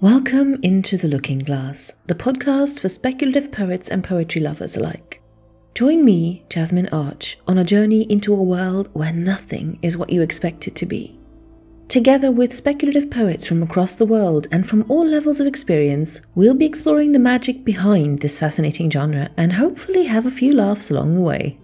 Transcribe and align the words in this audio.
Welcome 0.00 0.60
into 0.62 0.96
The 0.96 1.08
Looking 1.08 1.40
Glass, 1.40 1.92
the 2.06 2.14
podcast 2.14 2.78
for 2.78 2.88
speculative 2.88 3.50
poets 3.50 3.88
and 3.88 4.04
poetry 4.04 4.40
lovers 4.40 4.76
alike. 4.76 5.20
Join 5.74 6.04
me, 6.04 6.44
Jasmine 6.48 6.88
Arch, 6.90 7.36
on 7.48 7.58
a 7.58 7.64
journey 7.64 8.02
into 8.02 8.32
a 8.32 8.40
world 8.40 8.90
where 8.92 9.12
nothing 9.12 9.76
is 9.82 9.96
what 9.96 10.10
you 10.10 10.22
expect 10.22 10.68
it 10.68 10.76
to 10.76 10.86
be. 10.86 11.18
Together 11.88 12.30
with 12.30 12.54
speculative 12.54 13.10
poets 13.10 13.44
from 13.44 13.60
across 13.60 13.96
the 13.96 14.06
world 14.06 14.46
and 14.52 14.68
from 14.68 14.88
all 14.88 15.04
levels 15.04 15.40
of 15.40 15.48
experience, 15.48 16.20
we'll 16.36 16.54
be 16.54 16.66
exploring 16.66 17.10
the 17.10 17.18
magic 17.18 17.64
behind 17.64 18.20
this 18.20 18.38
fascinating 18.38 18.88
genre 18.88 19.30
and 19.36 19.54
hopefully 19.54 20.04
have 20.04 20.26
a 20.26 20.30
few 20.30 20.54
laughs 20.54 20.92
along 20.92 21.16
the 21.16 21.20
way. 21.20 21.58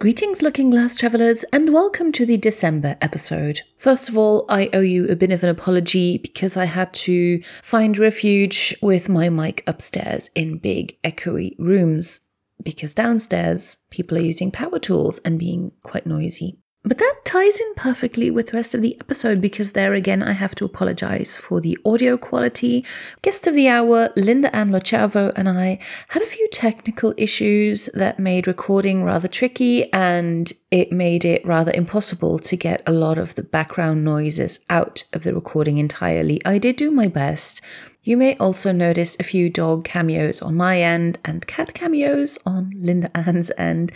Greetings, 0.00 0.40
Looking 0.40 0.70
Glass 0.70 0.96
travelers, 0.96 1.44
and 1.52 1.74
welcome 1.74 2.10
to 2.12 2.24
the 2.24 2.38
December 2.38 2.96
episode. 3.02 3.60
First 3.76 4.08
of 4.08 4.16
all, 4.16 4.46
I 4.48 4.70
owe 4.72 4.80
you 4.80 5.06
a 5.06 5.14
bit 5.14 5.30
of 5.30 5.42
an 5.42 5.50
apology 5.50 6.16
because 6.16 6.56
I 6.56 6.64
had 6.64 6.94
to 7.04 7.42
find 7.60 7.98
refuge 7.98 8.74
with 8.80 9.10
my 9.10 9.28
mic 9.28 9.62
upstairs 9.66 10.30
in 10.34 10.56
big, 10.56 10.96
echoey 11.02 11.54
rooms 11.58 12.22
because 12.64 12.94
downstairs 12.94 13.76
people 13.90 14.16
are 14.16 14.22
using 14.22 14.50
power 14.50 14.78
tools 14.78 15.18
and 15.18 15.38
being 15.38 15.72
quite 15.82 16.06
noisy. 16.06 16.59
But 16.82 16.96
that 16.96 17.14
ties 17.26 17.60
in 17.60 17.74
perfectly 17.74 18.30
with 18.30 18.48
the 18.48 18.56
rest 18.56 18.74
of 18.74 18.80
the 18.80 18.96
episode 18.98 19.38
because 19.38 19.72
there 19.72 19.92
again 19.92 20.22
I 20.22 20.32
have 20.32 20.54
to 20.56 20.64
apologize 20.64 21.36
for 21.36 21.60
the 21.60 21.76
audio 21.84 22.16
quality. 22.16 22.86
Guest 23.20 23.46
of 23.46 23.54
the 23.54 23.68
hour, 23.68 24.08
Linda 24.16 24.54
Ann 24.56 24.70
LoSchiavo, 24.70 25.34
and 25.36 25.46
I 25.46 25.78
had 26.08 26.22
a 26.22 26.26
few 26.26 26.48
technical 26.50 27.12
issues 27.18 27.90
that 27.92 28.18
made 28.18 28.46
recording 28.46 29.04
rather 29.04 29.28
tricky 29.28 29.92
and 29.92 30.50
it 30.70 30.90
made 30.90 31.26
it 31.26 31.44
rather 31.44 31.72
impossible 31.72 32.38
to 32.38 32.56
get 32.56 32.82
a 32.86 32.92
lot 32.92 33.18
of 33.18 33.34
the 33.34 33.42
background 33.42 34.02
noises 34.02 34.60
out 34.70 35.04
of 35.12 35.22
the 35.22 35.34
recording 35.34 35.76
entirely. 35.76 36.40
I 36.46 36.56
did 36.56 36.76
do 36.76 36.90
my 36.90 37.08
best, 37.08 37.60
you 38.02 38.16
may 38.16 38.36
also 38.36 38.72
notice 38.72 39.16
a 39.18 39.24
few 39.24 39.50
dog 39.50 39.84
cameos 39.84 40.40
on 40.40 40.54
my 40.54 40.80
end 40.80 41.18
and 41.24 41.46
cat 41.46 41.74
cameos 41.74 42.38
on 42.46 42.72
Linda 42.74 43.10
Ann's 43.16 43.50
end. 43.58 43.92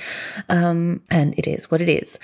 Um, 0.48 1.02
and 1.10 1.38
it 1.38 1.46
is 1.46 1.70
what 1.70 1.80
it 1.80 1.88
is. 1.88 2.18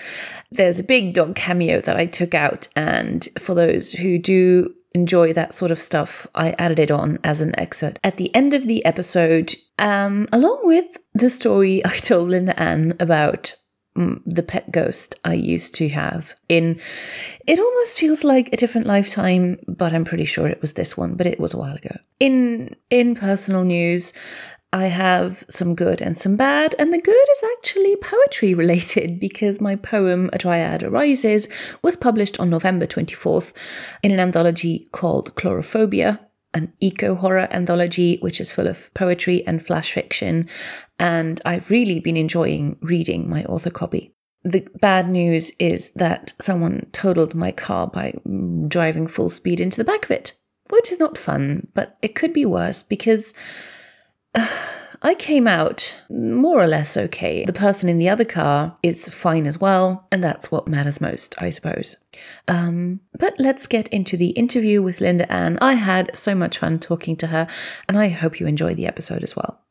There's 0.50 0.78
a 0.78 0.84
big 0.84 1.14
dog 1.14 1.34
cameo 1.36 1.80
that 1.80 1.96
I 1.96 2.06
took 2.06 2.34
out, 2.34 2.68
and 2.76 3.28
for 3.38 3.54
those 3.54 3.92
who 3.92 4.18
do 4.18 4.74
enjoy 4.92 5.32
that 5.32 5.54
sort 5.54 5.70
of 5.70 5.78
stuff, 5.78 6.26
I 6.34 6.50
added 6.58 6.78
it 6.78 6.90
on 6.90 7.18
as 7.22 7.40
an 7.40 7.58
excerpt 7.58 8.00
at 8.02 8.16
the 8.16 8.34
end 8.34 8.54
of 8.54 8.66
the 8.66 8.84
episode, 8.84 9.54
um, 9.78 10.28
along 10.32 10.60
with 10.64 10.98
the 11.14 11.30
story 11.30 11.84
I 11.84 11.96
told 11.96 12.28
Linda 12.28 12.58
Ann 12.60 12.94
about 13.00 13.54
the 13.96 14.42
pet 14.42 14.70
ghost 14.70 15.19
I 15.24 15.34
used 15.34 15.74
to 15.77 15.88
have 15.88 16.34
in 16.48 16.80
it 17.46 17.58
almost 17.58 17.98
feels 17.98 18.24
like 18.24 18.52
a 18.52 18.56
different 18.56 18.86
lifetime 18.86 19.58
but 19.66 19.92
I'm 19.92 20.05
pretty 20.05 20.24
sure 20.24 20.47
it 20.47 20.62
was 20.62 20.74
this 20.74 20.97
one 20.97 21.14
but 21.14 21.27
it 21.27 21.41
was 21.41 21.55
a 21.55 21.58
while 21.58 21.74
ago. 21.74 21.97
In 22.19 22.77
in 22.88 23.14
personal 23.14 23.62
news 23.62 24.12
I 24.72 24.84
have 24.84 25.44
some 25.48 25.74
good 25.74 26.00
and 26.00 26.16
some 26.16 26.36
bad, 26.36 26.77
and 26.78 26.92
the 26.92 27.00
good 27.00 27.10
is 27.32 27.44
actually 27.58 27.97
poetry 27.97 28.55
related 28.55 29.19
because 29.27 29.60
my 29.60 29.74
poem 29.74 30.30
A 30.32 30.38
Dryad 30.38 30.84
Arises 30.84 31.48
was 31.82 31.97
published 31.97 32.38
on 32.38 32.50
November 32.50 32.86
24th 32.86 33.52
in 34.02 34.12
an 34.12 34.20
anthology 34.20 34.88
called 34.92 35.34
Chlorophobia, 35.34 36.20
an 36.54 36.72
eco 36.80 37.16
horror 37.16 37.48
anthology, 37.50 38.19
which 38.20 38.41
is 38.41 38.52
full 38.52 38.69
of 38.69 38.92
poetry 38.94 39.44
and 39.47 39.64
flash 39.64 39.92
fiction. 39.92 40.48
And 41.00 41.40
I've 41.46 41.70
really 41.70 41.98
been 41.98 42.18
enjoying 42.18 42.76
reading 42.82 43.28
my 43.28 43.42
author 43.46 43.70
copy. 43.70 44.14
The 44.44 44.68
bad 44.80 45.08
news 45.08 45.50
is 45.58 45.92
that 45.92 46.34
someone 46.41 46.86
totaled 46.92 47.34
my 47.34 47.52
car 47.52 47.86
by 47.86 48.14
driving 48.69 49.06
full 49.06 49.30
speed 49.30 49.60
into 49.60 49.78
the 49.78 49.84
back 49.84 50.04
of 50.04 50.10
it, 50.10 50.34
which 50.69 50.92
is 50.92 51.00
not 51.00 51.19
fun, 51.19 51.69
but 51.75 51.97
it 52.02 52.14
could 52.14 52.32
be 52.32 52.47
worse 52.47 52.84
because. 52.84 53.34
Uh, 54.34 54.47
I 55.02 55.14
came 55.14 55.48
out 55.48 55.98
more 56.10 56.60
or 56.60 56.66
less 56.66 56.94
okay. 56.94 57.46
The 57.46 57.54
person 57.54 57.88
in 57.88 57.96
the 57.96 58.10
other 58.10 58.26
car 58.26 58.76
is 58.82 59.08
fine 59.08 59.46
as 59.46 59.58
well, 59.58 60.06
and 60.12 60.22
that's 60.22 60.50
what 60.50 60.69
matters 60.69 61.00
most, 61.00 61.41
I 61.41 61.48
suppose. 61.48 61.96
Um, 62.46 63.00
but 63.19 63.32
let's 63.38 63.66
get 63.66 63.88
into 63.88 64.19
the 64.19 64.32
interview 64.32 64.82
with 64.82 65.00
Linda 65.00 65.32
Ann. 65.32 65.56
I 65.62 65.72
had 65.72 66.14
so 66.19 66.34
much 66.34 66.58
fun 66.58 66.78
talking 66.78 67.16
to 67.16 67.28
her, 67.28 67.46
and 67.88 67.98
I 67.98 68.08
hope 68.08 68.41
you 68.41 68.46
enjoy 68.46 68.75
the 68.75 68.86
episode 68.86 69.22
as 69.22 69.34
well. 69.34 69.62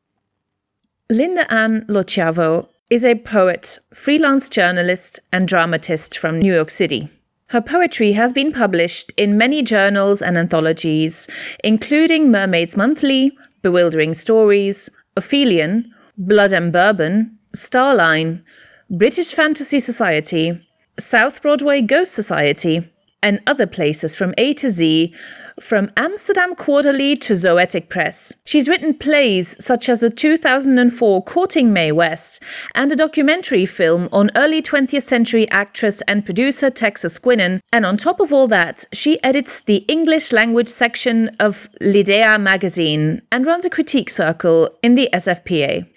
Linda 1.12 1.52
Ann 1.52 1.86
LoSchiavo 1.88 2.68
is 2.92 3.04
a 3.04 3.16
poet, 3.16 3.80
freelance 3.92 4.48
journalist, 4.48 5.20
and 5.34 5.48
dramatist 5.48 6.16
from 6.16 6.38
New 6.38 6.54
York 6.54 6.70
City. 6.70 7.10
Her 7.48 7.62
poetry 7.62 8.12
has 8.12 8.32
been 8.32 8.52
published 8.52 9.12
in 9.18 9.36
many 9.36 9.64
journals 9.64 10.22
and 10.22 10.38
anthologies, 10.38 11.28
including 11.64 12.30
Mermaids 12.30 12.78
Monthly, 12.78 13.36
Bewildering 13.64 14.14
Stories, 14.14 14.88
Aphelion, 15.18 15.86
Blood 16.16 16.54
and 16.54 16.72
Bourbon, 16.72 17.40
Starline, 17.58 18.44
British 18.92 19.34
Fantasy 19.34 19.80
Society, 19.80 20.60
South 21.00 21.42
Broadway 21.42 21.82
Ghost 21.82 22.14
Society, 22.14 22.88
and 23.24 23.42
other 23.48 23.66
places 23.66 24.14
from 24.14 24.36
A 24.38 24.54
to 24.54 24.70
Z 24.70 25.14
from 25.62 25.92
Amsterdam 25.98 26.56
Quarterly 26.56 27.16
to 27.18 27.34
Zoetic 27.34 27.90
Press. 27.90 28.34
She's 28.46 28.68
written 28.68 28.94
plays 28.94 29.56
such 29.64 29.90
as 29.90 30.00
the 30.00 30.10
2004 30.10 31.24
Courting 31.24 31.74
Mae 31.74 31.92
West 31.92 32.42
and 32.76 32.92
a 32.92 32.96
documentary 32.96 33.66
film 33.66 34.10
on 34.12 34.32
early 34.36 34.62
20th 34.62 35.04
century 35.04 35.50
actress 35.50 36.02
and 36.08 36.26
producer 36.26 36.70
Texas 36.70 37.20
Guinan. 37.20 37.62
And 37.72 37.86
on 37.86 37.98
top 37.98 38.20
of 38.20 38.34
all 38.34 38.48
that, 38.48 38.86
she 38.94 39.22
edits 39.24 39.62
the 39.62 39.86
English 39.88 40.32
language 40.32 40.70
section 40.70 41.30
of 41.40 41.70
L'Idea 41.82 42.40
magazine 42.40 43.22
and 43.32 43.46
runs 43.46 43.66
a 43.66 43.70
critique 43.70 44.10
circle 44.10 44.70
in 44.82 44.96
the 44.96 45.10
SFPA. 45.14 45.88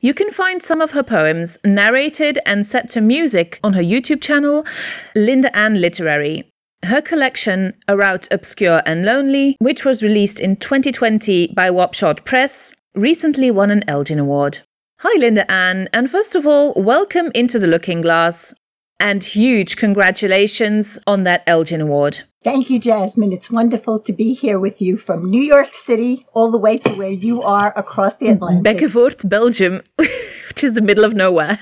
You 0.00 0.14
can 0.14 0.30
find 0.30 0.62
some 0.62 0.80
of 0.80 0.92
her 0.92 1.02
poems 1.02 1.58
narrated 1.64 2.38
and 2.46 2.66
set 2.66 2.88
to 2.90 3.00
music 3.00 3.60
on 3.62 3.74
her 3.74 3.82
YouTube 3.82 4.20
channel, 4.20 4.66
Linda 5.14 5.54
Ann 5.56 5.80
Literary. 5.80 6.49
Her 6.84 7.02
collection, 7.02 7.74
A 7.88 7.96
Route 7.96 8.26
Obscure 8.30 8.82
and 8.86 9.04
Lonely, 9.04 9.56
which 9.60 9.84
was 9.84 10.02
released 10.02 10.40
in 10.40 10.56
2020 10.56 11.48
by 11.48 11.68
Wapshot 11.68 12.24
Press, 12.24 12.74
recently 12.94 13.50
won 13.50 13.70
an 13.70 13.84
Elgin 13.86 14.18
Award. 14.18 14.60
Hi, 15.00 15.18
Linda 15.18 15.50
Ann, 15.50 15.88
and 15.92 16.10
first 16.10 16.34
of 16.34 16.46
all, 16.46 16.72
welcome 16.74 17.30
into 17.34 17.58
the 17.58 17.66
Looking 17.66 18.00
Glass, 18.00 18.54
and 18.98 19.22
huge 19.22 19.76
congratulations 19.76 20.98
on 21.06 21.24
that 21.24 21.42
Elgin 21.46 21.82
Award. 21.82 22.22
Thank 22.42 22.70
you, 22.70 22.78
Jasmine. 22.78 23.34
It's 23.34 23.50
wonderful 23.50 24.00
to 24.00 24.12
be 24.14 24.32
here 24.32 24.58
with 24.58 24.80
you 24.80 24.96
from 24.96 25.28
New 25.28 25.42
York 25.42 25.74
City 25.74 26.26
all 26.32 26.50
the 26.50 26.58
way 26.58 26.78
to 26.78 26.94
where 26.94 27.10
you 27.10 27.42
are 27.42 27.74
across 27.76 28.16
the 28.16 28.28
Atlantic. 28.28 28.64
Bekkevoort, 28.64 29.28
Belgium, 29.28 29.82
which 29.96 30.64
is 30.64 30.72
the 30.72 30.80
middle 30.80 31.04
of 31.04 31.12
nowhere. 31.12 31.58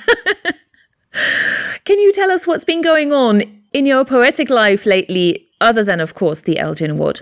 Can 1.84 1.98
you 1.98 2.12
tell 2.12 2.30
us 2.30 2.46
what's 2.46 2.64
been 2.64 2.82
going 2.82 3.12
on 3.12 3.57
in 3.72 3.86
your 3.86 4.04
poetic 4.04 4.50
life 4.50 4.86
lately, 4.86 5.48
other 5.60 5.84
than, 5.84 6.00
of 6.00 6.14
course, 6.14 6.40
the 6.40 6.58
Elgin 6.58 6.90
Award? 6.90 7.20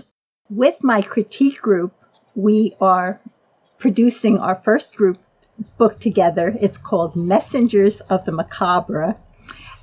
With 0.49 0.83
my 0.83 1.01
critique 1.01 1.61
group, 1.61 1.93
we 2.35 2.73
are 2.79 3.19
producing 3.79 4.37
our 4.39 4.55
first 4.55 4.95
group 4.95 5.17
book 5.77 5.99
together. 5.99 6.55
It's 6.61 6.77
called 6.77 7.15
Messengers 7.15 7.99
of 8.01 8.25
the 8.25 8.31
Macabre. 8.31 9.15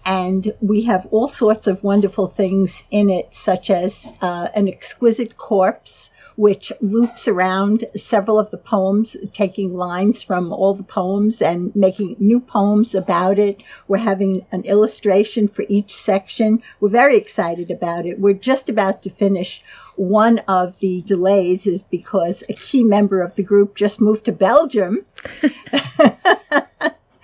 And 0.06 0.52
we 0.60 0.82
have 0.82 1.06
all 1.10 1.28
sorts 1.28 1.66
of 1.66 1.82
wonderful 1.82 2.26
things 2.26 2.82
in 2.90 3.08
it, 3.08 3.34
such 3.34 3.70
as 3.70 4.12
uh, 4.20 4.48
an 4.54 4.68
exquisite 4.68 5.36
corpse, 5.36 6.10
which 6.36 6.72
loops 6.80 7.28
around 7.28 7.84
several 7.96 8.38
of 8.38 8.50
the 8.50 8.58
poems, 8.58 9.16
taking 9.32 9.74
lines 9.74 10.22
from 10.22 10.52
all 10.52 10.74
the 10.74 10.82
poems 10.82 11.40
and 11.40 11.74
making 11.76 12.16
new 12.18 12.40
poems 12.40 12.94
about 12.94 13.38
it. 13.38 13.62
We're 13.88 13.98
having 13.98 14.44
an 14.52 14.62
illustration 14.62 15.48
for 15.48 15.64
each 15.68 15.94
section. 15.94 16.62
We're 16.80 16.88
very 16.88 17.16
excited 17.16 17.70
about 17.70 18.06
it. 18.06 18.18
We're 18.18 18.34
just 18.34 18.68
about 18.68 19.02
to 19.02 19.10
finish. 19.10 19.62
One 19.96 20.40
of 20.48 20.78
the 20.80 21.02
delays 21.02 21.66
is 21.66 21.82
because 21.82 22.42
a 22.48 22.54
key 22.54 22.82
member 22.82 23.22
of 23.22 23.34
the 23.36 23.44
group 23.44 23.76
just 23.76 24.00
moved 24.00 24.24
to 24.24 24.32
Belgium. 24.32 25.06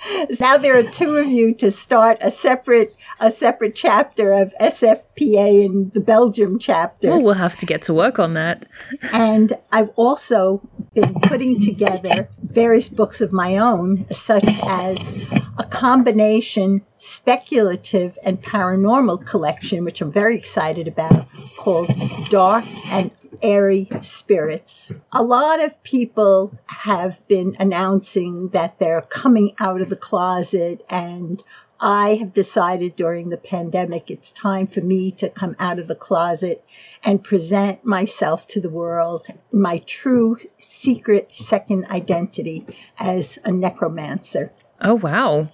now 0.40 0.56
there 0.56 0.78
are 0.78 0.82
two 0.82 1.16
of 1.16 1.26
you 1.26 1.54
to 1.54 1.70
start 1.70 2.18
a 2.20 2.30
separate 2.30 2.94
a 3.20 3.30
separate 3.30 3.74
chapter 3.74 4.32
of 4.32 4.52
SFPA 4.60 5.64
in 5.64 5.90
the 5.92 6.00
Belgium 6.00 6.58
chapter. 6.58 7.10
Well, 7.10 7.22
we'll 7.22 7.34
have 7.34 7.56
to 7.58 7.66
get 7.66 7.82
to 7.82 7.94
work 7.94 8.18
on 8.18 8.32
that. 8.32 8.66
and 9.12 9.52
I've 9.70 9.90
also 9.96 10.66
been 10.94 11.14
putting 11.22 11.60
together 11.60 12.28
various 12.42 12.88
books 12.88 13.20
of 13.20 13.32
my 13.32 13.58
own, 13.58 14.06
such 14.10 14.48
as 14.64 15.26
a 15.58 15.64
combination 15.64 16.82
speculative 16.98 18.18
and 18.24 18.42
paranormal 18.42 19.26
collection, 19.26 19.84
which 19.84 20.00
I'm 20.00 20.10
very 20.10 20.36
excited 20.36 20.88
about, 20.88 21.26
called 21.56 21.92
Dark 22.30 22.64
and 22.90 23.10
airy 23.42 23.88
spirits. 24.00 24.92
A 25.12 25.22
lot 25.22 25.62
of 25.62 25.82
people 25.82 26.52
have 26.66 27.26
been 27.28 27.56
announcing 27.58 28.48
that 28.48 28.78
they're 28.78 29.02
coming 29.02 29.54
out 29.58 29.80
of 29.80 29.88
the 29.88 29.96
closet 29.96 30.84
and 30.90 31.42
I 31.80 32.16
have 32.16 32.34
decided 32.34 32.94
during 32.94 33.30
the 33.30 33.38
pandemic 33.38 34.10
it's 34.10 34.32
time 34.32 34.66
for 34.66 34.80
me 34.80 35.10
to 35.12 35.30
come 35.30 35.56
out 35.58 35.78
of 35.78 35.88
the 35.88 35.94
closet 35.94 36.62
and 37.02 37.24
present 37.24 37.84
myself 37.84 38.46
to 38.48 38.60
the 38.60 38.68
world, 38.68 39.26
my 39.50 39.78
true 39.86 40.36
secret 40.58 41.30
second 41.32 41.86
identity 41.86 42.66
as 42.98 43.38
a 43.44 43.50
necromancer. 43.50 44.52
Oh, 44.82 44.94
wow. 44.94 45.48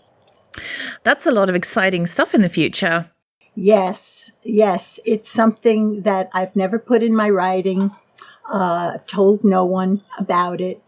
That's 1.04 1.26
a 1.26 1.30
lot 1.30 1.48
of 1.48 1.54
exciting 1.54 2.06
stuff 2.06 2.34
in 2.34 2.42
the 2.42 2.48
future. 2.48 3.10
Yes, 3.54 4.30
yes. 4.42 4.98
It's 5.04 5.30
something 5.30 6.02
that 6.02 6.28
I've 6.32 6.56
never 6.56 6.78
put 6.78 7.02
in 7.02 7.14
my 7.14 7.30
writing. 7.30 7.92
Uh, 8.52 8.92
I've 8.94 9.06
told 9.06 9.44
no 9.44 9.64
one 9.64 10.02
about 10.18 10.60
it, 10.60 10.82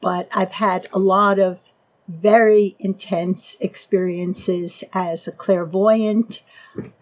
but 0.00 0.28
I've 0.32 0.52
had 0.52 0.88
a 0.92 0.98
lot 0.98 1.38
of 1.38 1.60
very 2.08 2.76
intense 2.78 3.56
experiences 3.60 4.84
as 4.92 5.26
a 5.26 5.32
clairvoyant, 5.32 6.42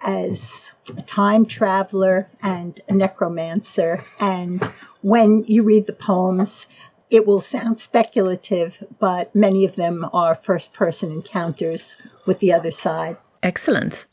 as 0.00 0.70
a 0.96 1.02
time 1.02 1.46
traveler, 1.46 2.28
and 2.42 2.80
a 2.88 2.92
necromancer. 2.92 4.04
And 4.20 4.62
when 5.00 5.44
you 5.46 5.62
read 5.64 5.86
the 5.86 5.92
poems, 5.92 6.66
it 7.10 7.26
will 7.26 7.40
sound 7.40 7.80
speculative, 7.80 8.82
but 8.98 9.34
many 9.34 9.64
of 9.64 9.76
them 9.76 10.08
are 10.12 10.34
first 10.34 10.72
person 10.72 11.10
encounters 11.10 11.96
with 12.26 12.38
the 12.38 12.52
other 12.52 12.70
side. 12.70 13.16
Excellent. 13.42 14.06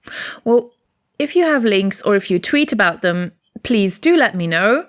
Well, 0.43 0.71
if 1.17 1.35
you 1.35 1.43
have 1.43 1.63
links 1.63 2.01
or 2.01 2.15
if 2.15 2.31
you 2.31 2.39
tweet 2.39 2.71
about 2.71 3.01
them, 3.01 3.31
please 3.63 3.99
do 3.99 4.17
let 4.17 4.35
me 4.35 4.47
know 4.47 4.87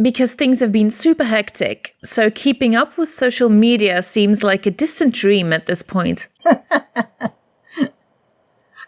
because 0.00 0.34
things 0.34 0.60
have 0.60 0.72
been 0.72 0.90
super 0.90 1.24
hectic. 1.24 1.94
So 2.02 2.30
keeping 2.30 2.74
up 2.74 2.96
with 2.96 3.08
social 3.08 3.48
media 3.48 4.02
seems 4.02 4.42
like 4.42 4.66
a 4.66 4.70
distant 4.70 5.14
dream 5.14 5.52
at 5.52 5.66
this 5.66 5.82
point. 5.82 6.28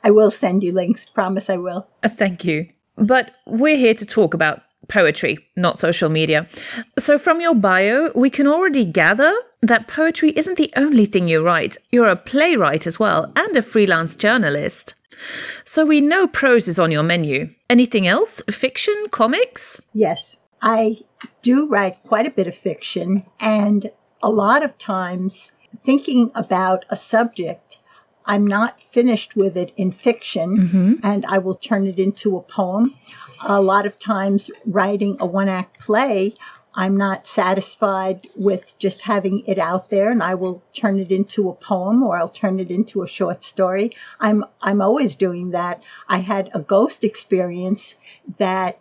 I 0.05 0.11
will 0.11 0.31
send 0.31 0.65
you 0.65 0.73
links, 0.73 1.07
promise 1.07 1.49
I 1.49 1.59
will. 1.59 1.87
Uh, 2.03 2.09
thank 2.09 2.45
you. 2.45 2.67
But 2.97 3.37
we're 3.47 3.77
here 3.77 3.95
to 3.95 4.05
talk 4.05 4.35
about 4.35 4.63
poetry, 4.89 5.39
not 5.57 5.79
social 5.79 6.09
media. 6.09 6.49
So, 6.99 7.19
from 7.19 7.41
your 7.41 7.55
bio, 7.55 8.11
we 8.15 8.29
can 8.29 8.49
already 8.49 8.85
gather 8.85 9.33
that 9.63 9.87
poetry 9.87 10.33
isn't 10.37 10.59
the 10.59 10.73
only 10.77 11.07
thing 11.07 11.29
you 11.29 11.45
write. 11.45 11.77
You're 11.93 12.09
a 12.09 12.17
playwright 12.17 12.87
as 12.87 12.99
well 12.99 13.33
and 13.37 13.57
a 13.57 13.63
freelance 13.63 14.17
journalist. 14.17 14.95
So, 15.65 15.87
we 15.87 16.01
know 16.01 16.27
prose 16.27 16.67
is 16.67 16.81
on 16.81 16.91
your 16.91 17.05
menu. 17.05 17.51
Anything 17.71 18.09
else? 18.09 18.43
Fiction? 18.51 19.07
Comics? 19.11 19.81
Yes. 19.95 20.37
I 20.63 20.99
do 21.43 21.67
write 21.67 22.03
quite 22.05 22.27
a 22.27 22.31
bit 22.31 22.47
of 22.47 22.57
fiction, 22.57 23.25
and 23.41 23.91
a 24.23 24.31
lot 24.31 24.63
of 24.63 24.79
times 24.79 25.51
thinking 25.83 26.31
about 26.35 26.85
a 26.89 26.97
subject, 26.97 27.79
I'm 28.25 28.47
not 28.47 28.81
finished 28.81 29.35
with 29.35 29.57
it 29.57 29.73
in 29.77 29.91
fiction, 29.91 30.57
mm-hmm. 30.57 30.93
and 31.03 31.27
I 31.27 31.39
will 31.39 31.57
turn 31.57 31.87
it 31.89 31.99
into 31.99 32.37
a 32.37 32.43
poem. 32.43 32.95
A 33.45 33.61
lot 33.61 33.87
of 33.87 33.99
times, 33.99 34.51
writing 34.65 35.17
a 35.19 35.27
one 35.27 35.49
act 35.49 35.81
play, 35.81 36.35
I'm 36.75 36.97
not 36.97 37.27
satisfied 37.27 38.29
with 38.37 38.79
just 38.79 39.03
having 39.03 39.45
it 39.47 39.59
out 39.59 39.91
there 39.91 40.11
and 40.11 40.23
I 40.23 40.37
will 40.37 40.63
turn 40.73 40.99
it 40.99 41.11
into 41.11 41.51
a 41.51 41.55
poem 41.55 42.03
or 42.03 42.17
I'll 42.17 42.29
turn 42.29 42.61
it 42.61 42.71
into 42.71 43.03
a 43.03 43.07
short 43.07 43.45
story. 43.45 43.91
I'm 44.19 44.45
I'm 44.63 44.81
always 44.81 45.17
doing 45.17 45.51
that. 45.51 45.83
I 46.09 46.19
had 46.19 46.51
a 46.55 46.61
ghost 46.61 47.05
experience 47.05 47.95
that 48.39 48.79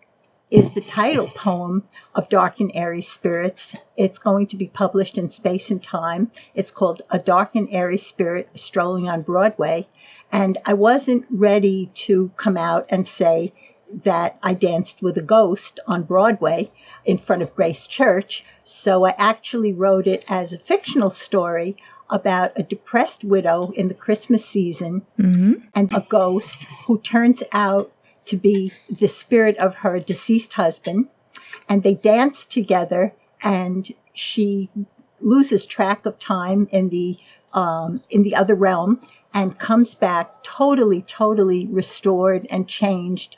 is 0.51 0.69
the 0.71 0.81
title 0.81 1.27
poem 1.27 1.83
of 2.13 2.27
Dark 2.27 2.59
and 2.59 2.71
Airy 2.73 3.01
Spirits. 3.01 3.73
It's 3.95 4.19
going 4.19 4.47
to 4.47 4.57
be 4.57 4.67
published 4.67 5.17
in 5.17 5.29
Space 5.29 5.71
and 5.71 5.81
Time. 5.81 6.29
It's 6.53 6.71
called 6.71 7.01
A 7.09 7.17
Dark 7.17 7.55
and 7.55 7.69
Airy 7.71 7.97
Spirit 7.97 8.49
Strolling 8.55 9.07
on 9.07 9.21
Broadway. 9.21 9.87
And 10.29 10.57
I 10.65 10.73
wasn't 10.73 11.25
ready 11.29 11.89
to 11.93 12.31
come 12.35 12.57
out 12.57 12.85
and 12.89 13.07
say 13.07 13.53
that 14.03 14.37
I 14.43 14.53
danced 14.53 15.01
with 15.01 15.17
a 15.17 15.21
ghost 15.21 15.79
on 15.87 16.03
Broadway 16.03 16.71
in 17.05 17.17
front 17.17 17.41
of 17.41 17.55
Grace 17.55 17.87
Church. 17.87 18.43
So 18.63 19.05
I 19.05 19.15
actually 19.17 19.73
wrote 19.73 20.07
it 20.07 20.23
as 20.27 20.51
a 20.51 20.59
fictional 20.59 21.09
story 21.09 21.77
about 22.09 22.51
a 22.57 22.63
depressed 22.63 23.23
widow 23.23 23.71
in 23.71 23.87
the 23.87 23.93
Christmas 23.93 24.45
season 24.45 25.03
mm-hmm. 25.17 25.53
and 25.73 25.93
a 25.93 26.05
ghost 26.09 26.63
who 26.85 26.99
turns 26.99 27.41
out 27.53 27.89
to 28.25 28.37
be 28.37 28.71
the 28.89 29.07
spirit 29.07 29.57
of 29.57 29.75
her 29.75 29.99
deceased 29.99 30.53
husband, 30.53 31.07
and 31.67 31.83
they 31.83 31.95
dance 31.95 32.45
together, 32.45 33.13
and 33.41 33.91
she 34.13 34.69
loses 35.19 35.65
track 35.65 36.05
of 36.05 36.19
time 36.19 36.67
in 36.71 36.89
the 36.89 37.17
um, 37.53 38.01
in 38.09 38.23
the 38.23 38.35
other 38.35 38.55
realm 38.55 39.01
and 39.33 39.57
comes 39.57 39.95
back 39.95 40.43
totally, 40.43 41.01
totally 41.01 41.67
restored 41.67 42.47
and 42.49 42.67
changed 42.67 43.37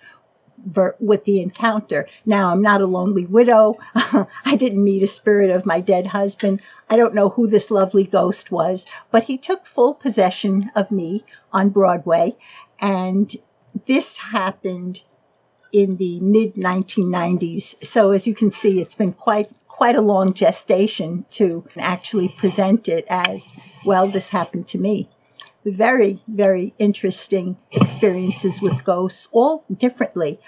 with 1.00 1.26
the 1.26 1.42
encounter. 1.42 2.08
Now, 2.26 2.50
I'm 2.52 2.62
not 2.62 2.82
a 2.82 2.86
lonely 2.86 3.26
widow. 3.26 3.76
I 3.96 4.56
didn't 4.56 4.84
meet 4.84 5.04
a 5.04 5.08
spirit 5.08 5.50
of 5.50 5.66
my 5.66 5.82
dead 5.82 6.06
husband. 6.06 6.62
I 6.90 6.96
don't 6.96 7.14
know 7.14 7.30
who 7.30 7.48
this 7.48 7.70
lovely 7.70 8.06
ghost 8.06 8.52
was, 8.52 8.86
but 9.12 9.24
he 9.24 9.38
took 9.38 9.66
full 9.66 9.94
possession 9.94 10.72
of 10.76 10.90
me 10.90 11.26
on 11.52 11.70
Broadway. 11.70 12.38
And 12.80 13.36
this 13.86 14.18
happened 14.18 15.02
in 15.72 15.98
the 15.98 16.20
mid 16.20 16.56
1990s. 16.56 17.84
So 17.84 18.12
as 18.12 18.28
you 18.28 18.36
can 18.36 18.52
see, 18.52 18.80
it's 18.80 18.96
been 18.96 19.14
quite 19.14 19.52
quite 19.68 19.96
a 19.96 20.02
long 20.02 20.34
gestation 20.34 21.26
to 21.32 21.66
actually 21.78 22.30
present 22.30 22.88
it 22.88 23.06
as 23.10 23.52
well. 23.84 24.08
This 24.08 24.30
happened 24.30 24.68
to 24.70 24.78
me. 24.78 25.10
Very 25.66 26.22
very 26.28 26.74
interesting 26.78 27.58
experiences 27.72 28.62
with 28.62 28.84
ghosts, 28.84 29.28
all 29.32 29.66
differently. 29.76 30.40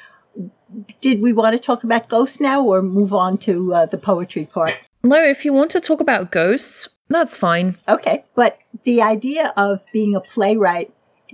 Did 1.01 1.21
we 1.21 1.33
want 1.33 1.56
to 1.56 1.62
talk 1.62 1.83
about 1.83 2.10
ghosts 2.10 2.39
now, 2.39 2.63
or 2.63 2.81
move 2.81 3.13
on 3.13 3.38
to 3.39 3.74
uh, 3.74 3.86
the 3.86 3.98
poetry 3.98 4.45
part? 4.45 4.78
No, 5.04 5.24
if 5.24 5.45
you 5.45 5.54
want 5.54 5.71
to 5.71 5.80
talk 5.80 6.01
about 6.01 6.31
ghosts, 6.31 6.89
that's 7.10 7.38
fine. 7.38 7.78
Okay, 7.88 8.25
but 8.36 8.57
the 8.83 9.01
idea 9.01 9.54
of 9.56 9.81
being 9.94 10.16
a 10.16 10.21
playwright 10.21 10.92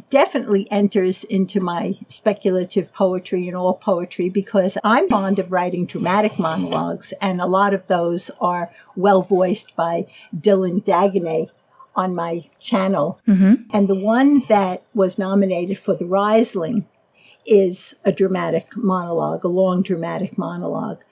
definitely 0.09 0.69
enters 0.71 1.23
into 1.23 1.59
my 1.59 1.97
speculative 2.07 2.93
poetry 2.93 3.47
and 3.47 3.57
all 3.57 3.73
poetry 3.73 4.29
because 4.29 4.77
I'm 4.83 5.09
fond 5.09 5.39
of 5.39 5.51
writing 5.51 5.85
dramatic 5.85 6.39
monologues, 6.39 7.13
and 7.21 7.41
a 7.41 7.45
lot 7.45 7.73
of 7.73 7.85
those 7.88 8.31
are 8.39 8.71
well 8.95 9.21
voiced 9.21 9.75
by 9.75 10.07
Dylan 10.35 10.83
Dagenais 10.83 11.49
on 11.95 12.16
my 12.16 12.44
channel. 12.59 13.19
Mm-hmm. 13.27 13.63
And 13.71 13.87
the 13.87 13.95
one 13.95 14.44
that 14.47 14.83
was 14.94 15.18
nominated 15.18 15.77
for 15.77 15.95
the 15.95 16.06
Rhysling 16.06 16.85
is 17.45 17.94
a 18.06 18.11
dramatic 18.11 18.75
monologue, 18.77 19.44
a 19.44 19.49
long 19.49 19.81
dramatic 19.81 20.37
monologue. 20.37 21.04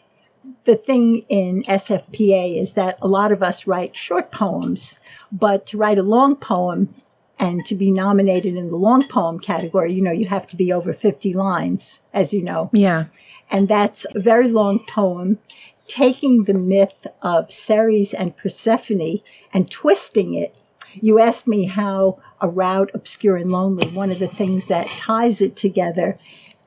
The 0.64 0.76
thing 0.76 1.26
in 1.30 1.64
SFPA 1.64 2.62
is 2.62 2.74
that 2.74 2.98
a 3.02 3.08
lot 3.08 3.32
of 3.32 3.44
us 3.44 3.68
write 3.68 3.96
short 3.96 4.32
poems, 4.32 4.96
but 5.32 5.68
to 5.68 5.78
write 5.78 5.98
a 5.98 6.04
long 6.04 6.36
poem 6.36 6.94
and 7.40 7.66
to 7.66 7.76
be 7.76 7.90
nominated 7.90 8.56
in 8.56 8.68
the 8.68 8.76
long 8.76 9.08
poem 9.08 9.40
category, 9.40 9.94
you 9.94 10.02
know, 10.02 10.12
you 10.12 10.28
have 10.28 10.48
to 10.48 10.58
be 10.58 10.74
over 10.74 10.94
50 10.94 11.34
lines, 11.34 12.02
as 12.14 12.34
you 12.34 12.44
know. 12.44 12.70
Yeah. 12.74 13.06
And 13.50 13.68
that's 13.68 14.06
a 14.14 14.20
very 14.20 14.50
long 14.50 14.80
poem 14.80 15.40
taking 15.88 16.44
the 16.44 16.54
myth 16.54 17.08
of 17.22 17.52
Ceres 17.52 18.14
and 18.14 18.36
Persephone 18.36 19.22
and 19.54 19.72
twisting 19.72 20.36
it. 20.36 20.56
You 20.94 21.20
asked 21.20 21.48
me 21.48 21.66
how 21.66 22.20
a 22.42 22.50
route 22.50 22.92
obscure 22.94 23.38
and 23.38 23.52
lonely, 23.52 23.88
one 23.88 24.12
of 24.12 24.20
the 24.20 24.28
things 24.28 24.66
that 24.66 24.88
ties 24.88 25.42
it 25.42 25.56
together, 25.56 26.20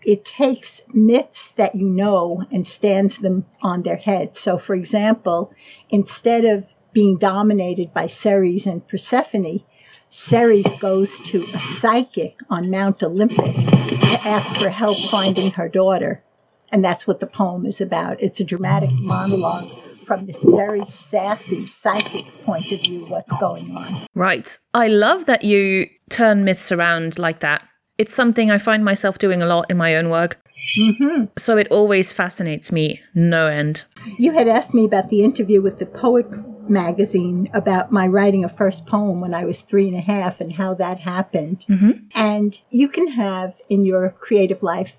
it 0.05 0.25
takes 0.25 0.81
myths 0.93 1.49
that 1.53 1.75
you 1.75 1.87
know 1.87 2.45
and 2.51 2.67
stands 2.67 3.19
them 3.19 3.47
on 3.61 3.83
their 3.83 3.97
head. 3.97 4.37
So, 4.37 4.59
for 4.59 4.75
example, 4.75 5.53
instead 5.91 6.45
of 6.45 6.67
being 6.93 7.17
dominated 7.17 7.95
by 7.95 8.09
Ceres 8.09 8.67
and 8.67 8.87
Persephone, 8.87 9.61
Ceres 10.13 10.67
goes 10.79 11.19
to 11.21 11.41
a 11.41 11.59
psychic 11.59 12.39
on 12.51 12.71
Mount 12.71 13.03
Olympus 13.03 13.57
to 13.65 14.29
ask 14.29 14.61
for 14.61 14.69
help 14.69 14.99
finding 14.99 15.51
her 15.53 15.71
daughter. 15.71 16.23
And 16.71 16.85
that's 16.85 17.07
what 17.07 17.21
the 17.21 17.27
poem 17.27 17.65
is 17.65 17.81
about. 17.81 18.23
It's 18.23 18.39
a 18.39 18.45
dramatic 18.45 18.91
monologue 18.93 19.71
from 20.05 20.27
this 20.27 20.45
very 20.45 20.85
sassy 20.85 21.67
psychic's 21.67 22.37
point 22.45 22.71
of 22.71 22.81
view, 22.81 23.07
what's 23.07 23.33
going 23.41 23.75
on. 23.75 24.07
Right. 24.15 24.59
I 24.75 24.89
love 24.89 25.25
that 25.27 25.45
you 25.45 25.89
turn 26.11 26.45
myths 26.45 26.71
around 26.71 27.19
like 27.19 27.41
that. 27.41 27.67
It's 27.97 28.13
something 28.13 28.51
I 28.51 28.59
find 28.59 28.85
myself 28.85 29.19
doing 29.19 29.41
a 29.41 29.47
lot 29.47 29.71
in 29.71 29.79
my 29.79 29.97
own 29.97 30.11
work. 30.11 30.39
Mm-hmm. 30.79 31.25
So 31.39 31.57
it 31.57 31.69
always 31.69 32.13
fascinates 32.13 32.71
me, 32.71 33.01
no 33.15 33.47
end. 33.47 33.85
You 34.19 34.33
had 34.33 34.47
asked 34.47 34.75
me 34.75 34.85
about 34.85 35.09
the 35.09 35.25
interview 35.25 35.63
with 35.63 35.79
the 35.79 35.87
poet 35.87 36.27
magazine 36.69 37.51
about 37.55 37.93
my 37.93 38.07
writing 38.07 38.45
a 38.45 38.49
first 38.49 38.87
poem 38.87 39.21
when 39.21 39.35
I 39.35 39.45
was 39.45 39.63
three 39.63 39.89
and 39.89 39.97
a 39.97 40.01
half 40.01 40.41
and 40.41 40.53
how 40.53 40.75
that 40.75 41.01
happened. 41.01 41.65
Mm-hmm. 41.69 42.07
And 42.15 42.59
you 42.71 42.89
can 42.89 43.09
have 43.09 43.55
in 43.69 43.85
your 43.85 44.11
creative 44.11 44.63
life 44.63 44.97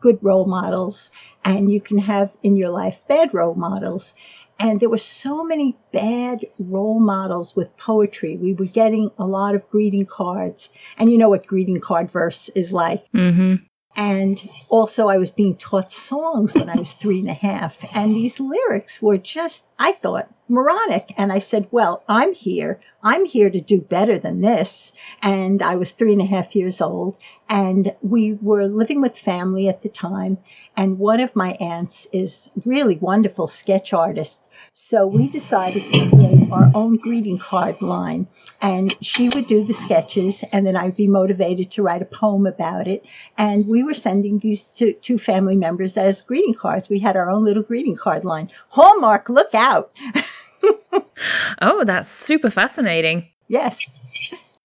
good 0.00 0.18
role 0.22 0.44
models, 0.44 1.10
and 1.44 1.70
you 1.70 1.80
can 1.80 1.98
have 1.98 2.30
in 2.42 2.56
your 2.56 2.68
life 2.68 3.00
bad 3.08 3.32
role 3.32 3.54
models. 3.54 4.12
And 4.58 4.78
there 4.78 4.90
were 4.90 4.98
so 4.98 5.44
many 5.44 5.76
bad 5.92 6.46
role 6.58 7.00
models 7.00 7.56
with 7.56 7.76
poetry. 7.76 8.36
We 8.36 8.52
were 8.52 8.66
getting 8.66 9.10
a 9.18 9.24
lot 9.24 9.54
of 9.54 9.68
greeting 9.70 10.06
cards. 10.06 10.68
And 10.98 11.10
you 11.10 11.18
know 11.18 11.30
what 11.30 11.46
greeting 11.46 11.80
card 11.80 12.10
verse 12.10 12.48
is 12.50 12.72
like. 12.72 13.10
Mm-hmm. 13.12 13.56
And 13.96 14.50
also, 14.68 15.08
I 15.08 15.16
was 15.16 15.30
being 15.30 15.56
taught 15.56 15.92
songs 15.92 16.54
when 16.54 16.70
I 16.70 16.76
was 16.76 16.92
three 16.92 17.18
and 17.18 17.28
a 17.28 17.34
half. 17.34 17.76
And 17.94 18.14
these 18.14 18.40
lyrics 18.40 19.02
were 19.02 19.18
just, 19.18 19.64
I 19.84 19.90
thought, 19.90 20.28
moronic. 20.52 21.12
And 21.16 21.32
I 21.32 21.40
said, 21.40 21.66
Well, 21.72 22.04
I'm 22.08 22.34
here. 22.34 22.80
I'm 23.02 23.24
here 23.24 23.50
to 23.50 23.60
do 23.60 23.80
better 23.80 24.16
than 24.16 24.42
this. 24.42 24.92
And 25.20 25.60
I 25.60 25.74
was 25.74 25.90
three 25.90 26.12
and 26.12 26.22
a 26.22 26.26
half 26.26 26.54
years 26.54 26.80
old. 26.80 27.16
And 27.48 27.92
we 28.00 28.34
were 28.34 28.68
living 28.68 29.00
with 29.00 29.18
family 29.18 29.68
at 29.68 29.82
the 29.82 29.88
time. 29.88 30.38
And 30.76 31.00
one 31.00 31.18
of 31.18 31.34
my 31.34 31.52
aunts 31.54 32.06
is 32.12 32.48
really 32.64 32.96
wonderful 32.96 33.48
sketch 33.48 33.92
artist. 33.92 34.48
So 34.72 35.06
we 35.06 35.26
decided 35.26 35.84
to 35.86 36.10
create 36.10 36.52
our 36.52 36.70
own 36.74 36.96
greeting 36.96 37.38
card 37.38 37.82
line. 37.82 38.28
And 38.60 38.94
she 39.00 39.30
would 39.30 39.48
do 39.48 39.64
the 39.64 39.74
sketches, 39.74 40.44
and 40.52 40.64
then 40.64 40.76
I'd 40.76 40.96
be 40.96 41.08
motivated 41.08 41.72
to 41.72 41.82
write 41.82 42.02
a 42.02 42.06
poem 42.06 42.46
about 42.46 42.86
it. 42.86 43.04
And 43.36 43.66
we 43.66 43.82
were 43.82 43.94
sending 43.94 44.38
these 44.38 44.62
to 44.74 44.92
two 44.92 45.18
family 45.18 45.56
members 45.56 45.96
as 45.96 46.22
greeting 46.22 46.54
cards. 46.54 46.88
We 46.88 47.00
had 47.00 47.16
our 47.16 47.28
own 47.28 47.44
little 47.44 47.64
greeting 47.64 47.96
card 47.96 48.24
line. 48.24 48.50
Hallmark, 48.68 49.28
look 49.28 49.54
out! 49.54 49.71
oh, 51.62 51.84
that's 51.84 52.08
super 52.08 52.50
fascinating. 52.50 53.28
Yes. 53.48 53.78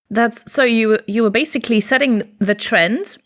That's 0.09 0.49
so 0.51 0.63
you 0.63 0.99
you 1.07 1.23
were 1.23 1.29
basically 1.29 1.79
setting 1.79 2.23
the 2.39 2.55
trend 2.55 3.17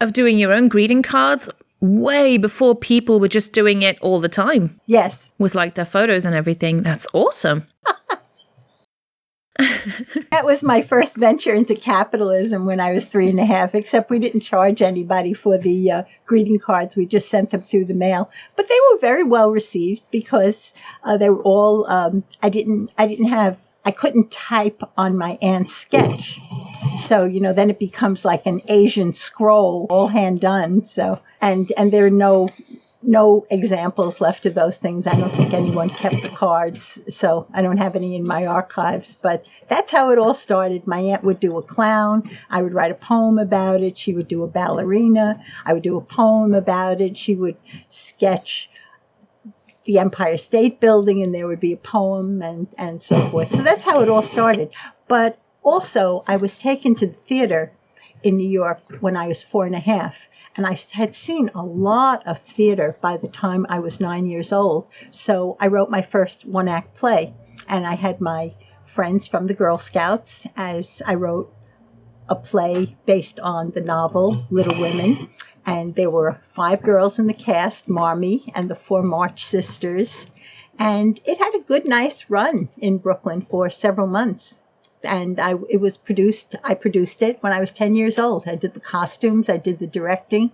of 0.00 0.12
doing 0.12 0.38
your 0.38 0.52
own 0.52 0.68
greeting 0.68 1.02
cards 1.02 1.48
way 1.80 2.36
before 2.36 2.74
people 2.74 3.20
were 3.20 3.28
just 3.28 3.52
doing 3.52 3.82
it 3.82 3.98
all 4.00 4.20
the 4.20 4.28
time. 4.28 4.80
Yes. 4.86 5.30
With 5.38 5.54
like 5.54 5.74
their 5.74 5.84
photos 5.84 6.24
and 6.24 6.34
everything. 6.34 6.82
That's 6.82 7.06
awesome. 7.12 7.66
that 10.30 10.44
was 10.44 10.62
my 10.62 10.82
first 10.82 11.16
venture 11.16 11.52
into 11.52 11.74
capitalism 11.74 12.64
when 12.64 12.78
I 12.78 12.92
was 12.92 13.06
three 13.06 13.28
and 13.28 13.40
a 13.40 13.44
half, 13.44 13.74
except 13.74 14.08
we 14.08 14.20
didn't 14.20 14.42
charge 14.42 14.82
anybody 14.82 15.34
for 15.34 15.58
the 15.58 15.90
uh, 15.90 16.02
greeting 16.26 16.60
cards. 16.60 16.94
We 16.94 17.06
just 17.06 17.28
sent 17.28 17.50
them 17.50 17.62
through 17.62 17.86
the 17.86 17.94
mail. 17.94 18.30
But 18.54 18.68
they 18.68 18.78
were 18.92 19.00
very 19.00 19.24
well 19.24 19.50
received 19.50 20.02
because 20.12 20.72
uh, 21.02 21.16
they 21.16 21.28
were 21.28 21.42
all, 21.42 21.90
um, 21.90 22.22
I 22.40 22.50
didn't, 22.50 22.90
I 22.96 23.08
didn't 23.08 23.30
have, 23.30 23.58
I 23.84 23.90
couldn't 23.90 24.30
type 24.30 24.80
on 24.96 25.18
my 25.18 25.36
aunt's 25.42 25.74
sketch. 25.74 26.38
So, 26.98 27.24
you 27.24 27.40
know, 27.40 27.52
then 27.52 27.70
it 27.70 27.80
becomes 27.80 28.24
like 28.24 28.46
an 28.46 28.60
Asian 28.68 29.12
scroll, 29.12 29.88
all 29.90 30.06
hand 30.06 30.40
done. 30.40 30.84
So, 30.84 31.20
and, 31.40 31.72
and 31.76 31.92
there 31.92 32.06
are 32.06 32.10
no 32.10 32.50
no 33.02 33.46
examples 33.50 34.20
left 34.20 34.46
of 34.46 34.54
those 34.54 34.76
things. 34.76 35.06
I 35.06 35.14
don't 35.14 35.34
think 35.34 35.52
anyone 35.52 35.88
kept 35.88 36.22
the 36.22 36.30
cards, 36.30 37.00
so 37.08 37.46
I 37.52 37.62
don't 37.62 37.76
have 37.76 37.94
any 37.94 38.16
in 38.16 38.26
my 38.26 38.46
archives. 38.46 39.16
But 39.20 39.46
that's 39.68 39.92
how 39.92 40.10
it 40.10 40.18
all 40.18 40.34
started. 40.34 40.86
My 40.86 40.98
aunt 40.98 41.22
would 41.22 41.38
do 41.38 41.58
a 41.58 41.62
clown. 41.62 42.30
I 42.50 42.62
would 42.62 42.74
write 42.74 42.90
a 42.90 42.96
poem 42.96 43.38
about 43.38 43.82
it. 43.82 43.96
She 43.96 44.14
would 44.14 44.28
do 44.28 44.42
a 44.42 44.48
ballerina. 44.48 45.42
I 45.64 45.72
would 45.74 45.82
do 45.82 45.96
a 45.96 46.00
poem 46.02 46.54
about 46.54 47.00
it. 47.00 47.16
She 47.16 47.36
would 47.36 47.56
sketch 47.88 48.68
the 49.84 50.00
Empire 50.00 50.36
State 50.36 50.80
Building, 50.80 51.22
and 51.22 51.34
there 51.34 51.46
would 51.46 51.60
be 51.60 51.72
a 51.72 51.78
poem 51.78 52.42
and, 52.42 52.66
and 52.76 53.00
so 53.00 53.16
forth. 53.28 53.54
So 53.54 53.62
that's 53.62 53.84
how 53.84 54.02
it 54.02 54.08
all 54.08 54.22
started. 54.22 54.70
But 55.06 55.38
also, 55.62 56.24
I 56.26 56.36
was 56.36 56.58
taken 56.58 56.94
to 56.96 57.06
the 57.06 57.12
theater 57.12 57.72
in 58.22 58.36
New 58.36 58.48
York 58.48 58.80
when 59.00 59.16
I 59.16 59.28
was 59.28 59.42
four 59.42 59.66
and 59.66 59.74
a 59.74 59.80
half. 59.80 60.28
And 60.58 60.66
I 60.66 60.76
had 60.90 61.14
seen 61.14 61.52
a 61.54 61.62
lot 61.62 62.26
of 62.26 62.40
theater 62.40 62.98
by 63.00 63.16
the 63.16 63.28
time 63.28 63.64
I 63.68 63.78
was 63.78 64.00
nine 64.00 64.26
years 64.26 64.52
old. 64.52 64.88
So 65.12 65.56
I 65.60 65.68
wrote 65.68 65.88
my 65.88 66.02
first 66.02 66.44
one 66.46 66.66
act 66.66 66.96
play. 66.96 67.32
And 67.68 67.86
I 67.86 67.94
had 67.94 68.20
my 68.20 68.56
friends 68.82 69.28
from 69.28 69.46
the 69.46 69.54
Girl 69.54 69.78
Scouts 69.78 70.48
as 70.56 71.00
I 71.06 71.14
wrote 71.14 71.54
a 72.28 72.34
play 72.34 72.96
based 73.06 73.38
on 73.38 73.70
the 73.70 73.80
novel 73.80 74.46
Little 74.50 74.80
Women. 74.80 75.30
And 75.64 75.94
there 75.94 76.10
were 76.10 76.40
five 76.42 76.82
girls 76.82 77.20
in 77.20 77.28
the 77.28 77.34
cast 77.34 77.88
Marmee 77.88 78.50
and 78.52 78.68
the 78.68 78.74
four 78.74 79.04
March 79.04 79.44
sisters. 79.44 80.26
And 80.76 81.20
it 81.24 81.38
had 81.38 81.54
a 81.54 81.62
good, 81.62 81.86
nice 81.86 82.28
run 82.28 82.68
in 82.78 82.98
Brooklyn 82.98 83.42
for 83.42 83.70
several 83.70 84.08
months 84.08 84.58
and 85.04 85.38
I 85.40 85.54
it 85.68 85.80
was 85.80 85.96
produced. 85.96 86.54
I 86.64 86.74
produced 86.74 87.22
it 87.22 87.38
when 87.40 87.52
I 87.52 87.60
was 87.60 87.72
ten 87.72 87.94
years 87.94 88.18
old. 88.18 88.46
I 88.46 88.54
did 88.54 88.74
the 88.74 88.80
costumes, 88.80 89.48
I 89.48 89.56
did 89.56 89.78
the 89.78 89.86
directing, 89.86 90.50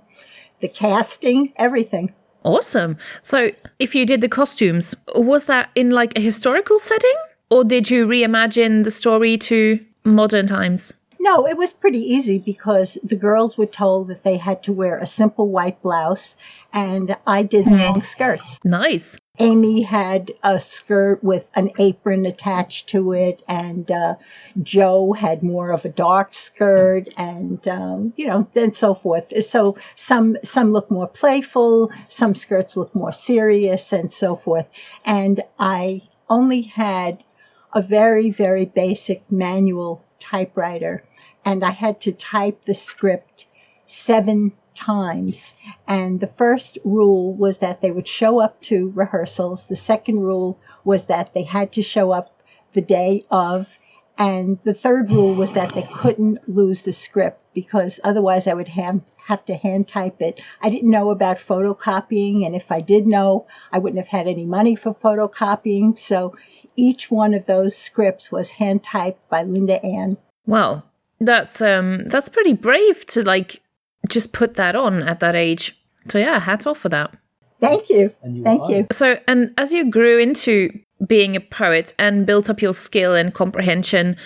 the 0.61 0.69
casting, 0.69 1.53
everything. 1.57 2.13
Awesome. 2.45 2.99
So, 3.23 3.51
if 3.79 3.95
you 3.95 4.05
did 4.05 4.21
the 4.21 4.29
costumes, 4.29 4.95
was 5.15 5.45
that 5.47 5.71
in 5.75 5.91
like 5.91 6.17
a 6.17 6.21
historical 6.21 6.79
setting, 6.79 7.15
or 7.51 7.65
did 7.65 7.91
you 7.91 8.07
reimagine 8.07 8.85
the 8.85 8.91
story 8.91 9.39
to 9.39 9.85
modern 10.05 10.47
times? 10.47 10.95
No, 11.25 11.47
it 11.49 11.57
was 11.57 11.73
pretty 11.73 12.01
easy 12.01 12.37
because 12.37 12.99
the 13.03 13.17
girls 13.17 13.57
were 13.57 13.65
told 13.65 14.09
that 14.09 14.25
they 14.25 14.37
had 14.37 14.63
to 14.65 14.75
wear 14.75 14.99
a 14.99 15.07
simple 15.07 15.49
white 15.49 15.81
blouse, 15.81 16.37
and 16.71 17.17
I 17.27 17.45
did 17.45 17.65
mm. 17.65 17.79
long 17.81 18.03
skirts. 18.03 18.61
Nice. 18.63 19.19
Amy 19.39 19.81
had 19.81 20.33
a 20.43 20.61
skirt 20.61 21.25
with 21.25 21.51
an 21.55 21.71
apron 21.79 22.27
attached 22.27 22.91
to 22.91 23.15
it, 23.15 23.41
and 23.49 23.91
uh, 23.91 24.17
Jo 24.63 25.15
had 25.15 25.43
more 25.43 25.71
of 25.71 25.87
a 25.87 25.89
dark 25.89 26.35
skirt, 26.35 27.09
and 27.17 27.67
um, 27.69 28.13
you 28.17 28.27
know, 28.27 28.47
and 28.55 28.77
so 28.77 28.93
forth. 28.93 29.33
So 29.43 29.79
some 29.95 30.37
some 30.45 30.73
look 30.73 30.91
more 30.91 31.09
playful, 31.09 31.91
some 32.09 32.35
skirts 32.35 32.77
look 32.77 32.95
more 32.95 33.13
serious, 33.13 33.95
and 33.95 34.13
so 34.13 34.37
forth. 34.37 34.67
And 35.07 35.41
I 35.59 36.03
only 36.29 36.61
had 36.61 37.25
a 37.73 37.81
very 37.81 38.29
very 38.29 38.67
basic 38.67 39.23
manual 39.33 40.05
typewriter, 40.25 41.03
and 41.45 41.65
I 41.65 41.71
had 41.71 42.01
to 42.03 42.13
type 42.13 42.65
the 42.65 42.75
script 42.75 43.47
seven 43.87 44.53
times. 44.75 45.55
And 45.87 46.21
the 46.21 46.27
first 46.27 46.79
rule 46.85 47.35
was 47.35 47.59
that 47.59 47.81
they 47.81 47.91
would 47.91 48.09
show 48.09 48.41
up 48.41 48.61
to 48.63 48.91
rehearsals. 48.95 49.67
The 49.67 49.77
second 49.77 50.21
rule 50.21 50.59
was 50.85 51.07
that 51.07 51.33
they 51.35 51.45
had 51.45 51.73
to 51.73 51.83
show 51.83 52.11
up 52.13 52.43
the 52.73 52.83
day 52.83 53.25
of. 53.31 53.79
And 54.17 54.59
the 54.63 54.75
third 54.75 55.11
rule 55.11 55.35
was 55.35 55.53
that 55.53 55.75
they 55.75 55.83
couldn't 55.83 56.49
lose 56.49 56.83
the 56.83 56.93
script 56.93 57.41
because 57.53 57.99
otherwise 58.05 58.47
I 58.47 58.55
would 58.55 58.69
have, 58.69 59.01
have 59.17 59.45
to 59.47 59.55
hand 59.55 59.89
type 59.89 60.23
it. 60.23 60.41
I 60.63 60.71
didn't 60.71 60.91
know 60.91 61.11
about 61.11 61.39
photocopying, 61.39 62.47
and 62.47 62.55
if 62.55 62.71
I 62.71 62.81
did 62.81 63.07
know, 63.07 63.47
I 63.73 63.79
wouldn't 63.79 63.99
have 63.99 64.09
had 64.09 64.29
any 64.29 64.45
money 64.45 64.77
for 64.77 64.95
photocopying. 64.95 65.99
So 65.99 66.37
each 66.77 67.11
one 67.11 67.35
of 67.35 67.47
those 67.47 67.77
scripts 67.77 68.31
was 68.31 68.51
hand 68.51 68.85
typed 68.85 69.29
by 69.29 69.43
Linda 69.43 69.85
Ann. 69.85 70.17
Wow, 70.47 70.85
that's 71.21 71.61
um 71.61 72.05
that's 72.07 72.29
pretty 72.29 72.53
brave 72.53 73.07
to 73.07 73.23
like 73.23 73.63
just 74.09 74.33
put 74.33 74.55
that 74.55 74.77
on 74.77 75.03
at 75.03 75.21
that 75.21 75.35
age. 75.35 75.79
So 76.09 76.19
yeah, 76.19 76.41
hats 76.41 76.67
off 76.67 76.79
for 76.79 76.89
that. 76.91 77.15
Thank 77.61 77.89
you. 77.89 78.13
you 78.27 78.43
Thank 78.43 78.69
you. 78.69 78.87
So 78.93 79.19
and 79.27 79.55
as 79.57 79.73
you 79.73 79.91
grew 79.91 80.19
into 80.19 80.79
being 81.07 81.37
a 81.37 81.41
poet 81.41 81.95
and 81.99 82.27
built 82.27 82.49
up 82.51 82.63
your 82.63 82.73
skill 82.73 83.15
and 83.15 83.33
comprehension, 83.33 84.17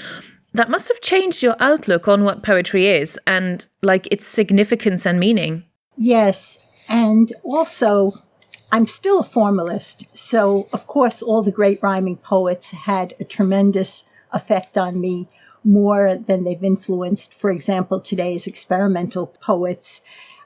that 0.54 0.70
must 0.70 0.88
have 0.88 1.00
changed 1.00 1.42
your 1.42 1.56
outlook 1.60 2.08
on 2.08 2.24
what 2.24 2.42
poetry 2.42 2.86
is 2.86 3.18
and 3.26 3.66
like 3.82 4.08
its 4.10 4.26
significance 4.26 5.06
and 5.06 5.20
meaning. 5.20 5.64
Yes, 5.96 6.58
and 6.88 7.32
also 7.42 8.12
I'm 8.72 8.86
still 8.86 9.20
a 9.20 9.24
formalist, 9.24 10.04
so 10.14 10.68
of 10.72 10.86
course 10.86 11.22
all 11.22 11.42
the 11.42 11.52
great 11.52 11.82
rhyming 11.82 12.16
poets 12.16 12.70
had 12.70 13.14
a 13.20 13.24
tremendous 13.24 14.04
effect 14.32 14.76
on 14.76 15.00
me 15.00 15.28
more 15.68 16.16
than 16.16 16.44
they've 16.44 16.64
influenced, 16.64 17.34
for 17.34 17.50
example, 17.50 18.00
today's 18.00 18.46
experimental 18.46 19.26
poets. 19.26 20.00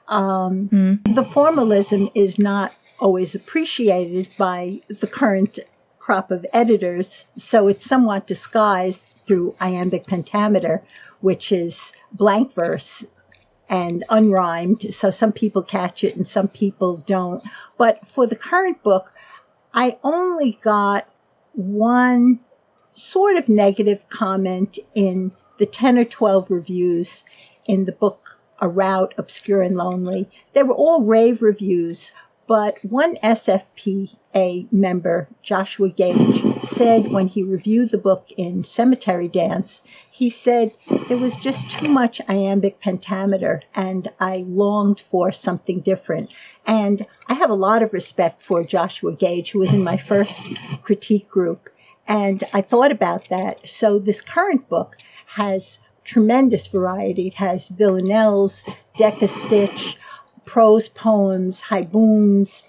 Um, 0.09 0.67
mm. 0.67 1.15
The 1.15 1.23
formalism 1.23 2.09
is 2.13 2.37
not 2.37 2.73
always 2.99 3.33
appreciated 3.33 4.27
by 4.37 4.81
the 4.89 5.07
current 5.07 5.59
crop 5.97 6.29
of 6.29 6.45
editors, 6.51 7.25
so 7.37 7.69
it's 7.69 7.85
somewhat 7.85 8.27
disguised 8.27 9.05
through 9.25 9.55
iambic 9.61 10.05
pentameter, 10.05 10.83
which 11.21 11.53
is 11.53 11.93
blank 12.11 12.53
verse 12.53 13.05
and 13.69 14.03
unrhymed. 14.09 14.93
So 14.93 15.09
some 15.09 15.31
people 15.31 15.63
catch 15.63 16.03
it 16.03 16.17
and 16.17 16.27
some 16.27 16.49
people 16.49 16.97
don't. 16.97 17.41
But 17.77 18.05
for 18.05 18.27
the 18.27 18.35
current 18.35 18.83
book, 18.83 19.09
I 19.73 19.97
only 20.03 20.59
got 20.61 21.07
one 21.53 22.41
sort 22.95 23.37
of 23.37 23.49
negative 23.49 24.07
comment 24.09 24.79
in 24.95 25.31
the 25.57 25.65
10 25.65 25.97
or 25.97 26.05
12 26.05 26.51
reviews 26.51 27.23
in 27.65 27.85
the 27.85 27.91
book 27.91 28.37
A 28.59 28.67
Route 28.67 29.13
Obscure 29.17 29.61
and 29.61 29.75
Lonely. 29.75 30.29
They 30.53 30.63
were 30.63 30.75
all 30.75 31.01
rave 31.01 31.41
reviews, 31.41 32.11
but 32.45 32.77
one 32.83 33.15
SFPA 33.23 34.71
member, 34.71 35.29
Joshua 35.41 35.89
Gage, 35.89 36.43
said 36.63 37.09
when 37.09 37.27
he 37.27 37.43
reviewed 37.43 37.91
the 37.91 37.97
book 37.97 38.27
in 38.35 38.65
Cemetery 38.65 39.29
Dance, 39.29 39.81
he 40.11 40.29
said 40.29 40.73
there 41.07 41.17
was 41.17 41.35
just 41.37 41.69
too 41.71 41.87
much 41.87 42.19
iambic 42.27 42.81
pentameter 42.81 43.61
and 43.73 44.09
I 44.19 44.43
longed 44.47 44.99
for 44.99 45.31
something 45.31 45.79
different. 45.79 46.31
And 46.65 47.05
I 47.27 47.35
have 47.35 47.49
a 47.49 47.55
lot 47.55 47.81
of 47.81 47.93
respect 47.93 48.41
for 48.41 48.63
Joshua 48.63 49.13
Gage, 49.13 49.51
who 49.51 49.59
was 49.59 49.71
in 49.71 49.83
my 49.83 49.97
first 49.97 50.41
critique 50.81 51.29
group. 51.29 51.69
And 52.07 52.43
I 52.53 52.61
thought 52.61 52.91
about 52.91 53.29
that. 53.29 53.67
So 53.67 53.99
this 53.99 54.21
current 54.21 54.67
book 54.67 54.97
has 55.25 55.79
tremendous 56.03 56.67
variety. 56.67 57.27
It 57.27 57.35
has 57.35 57.69
villanelles, 57.69 58.63
decastich, 58.97 59.95
prose 60.45 60.89
poems, 60.89 61.61
haibuns, 61.61 62.63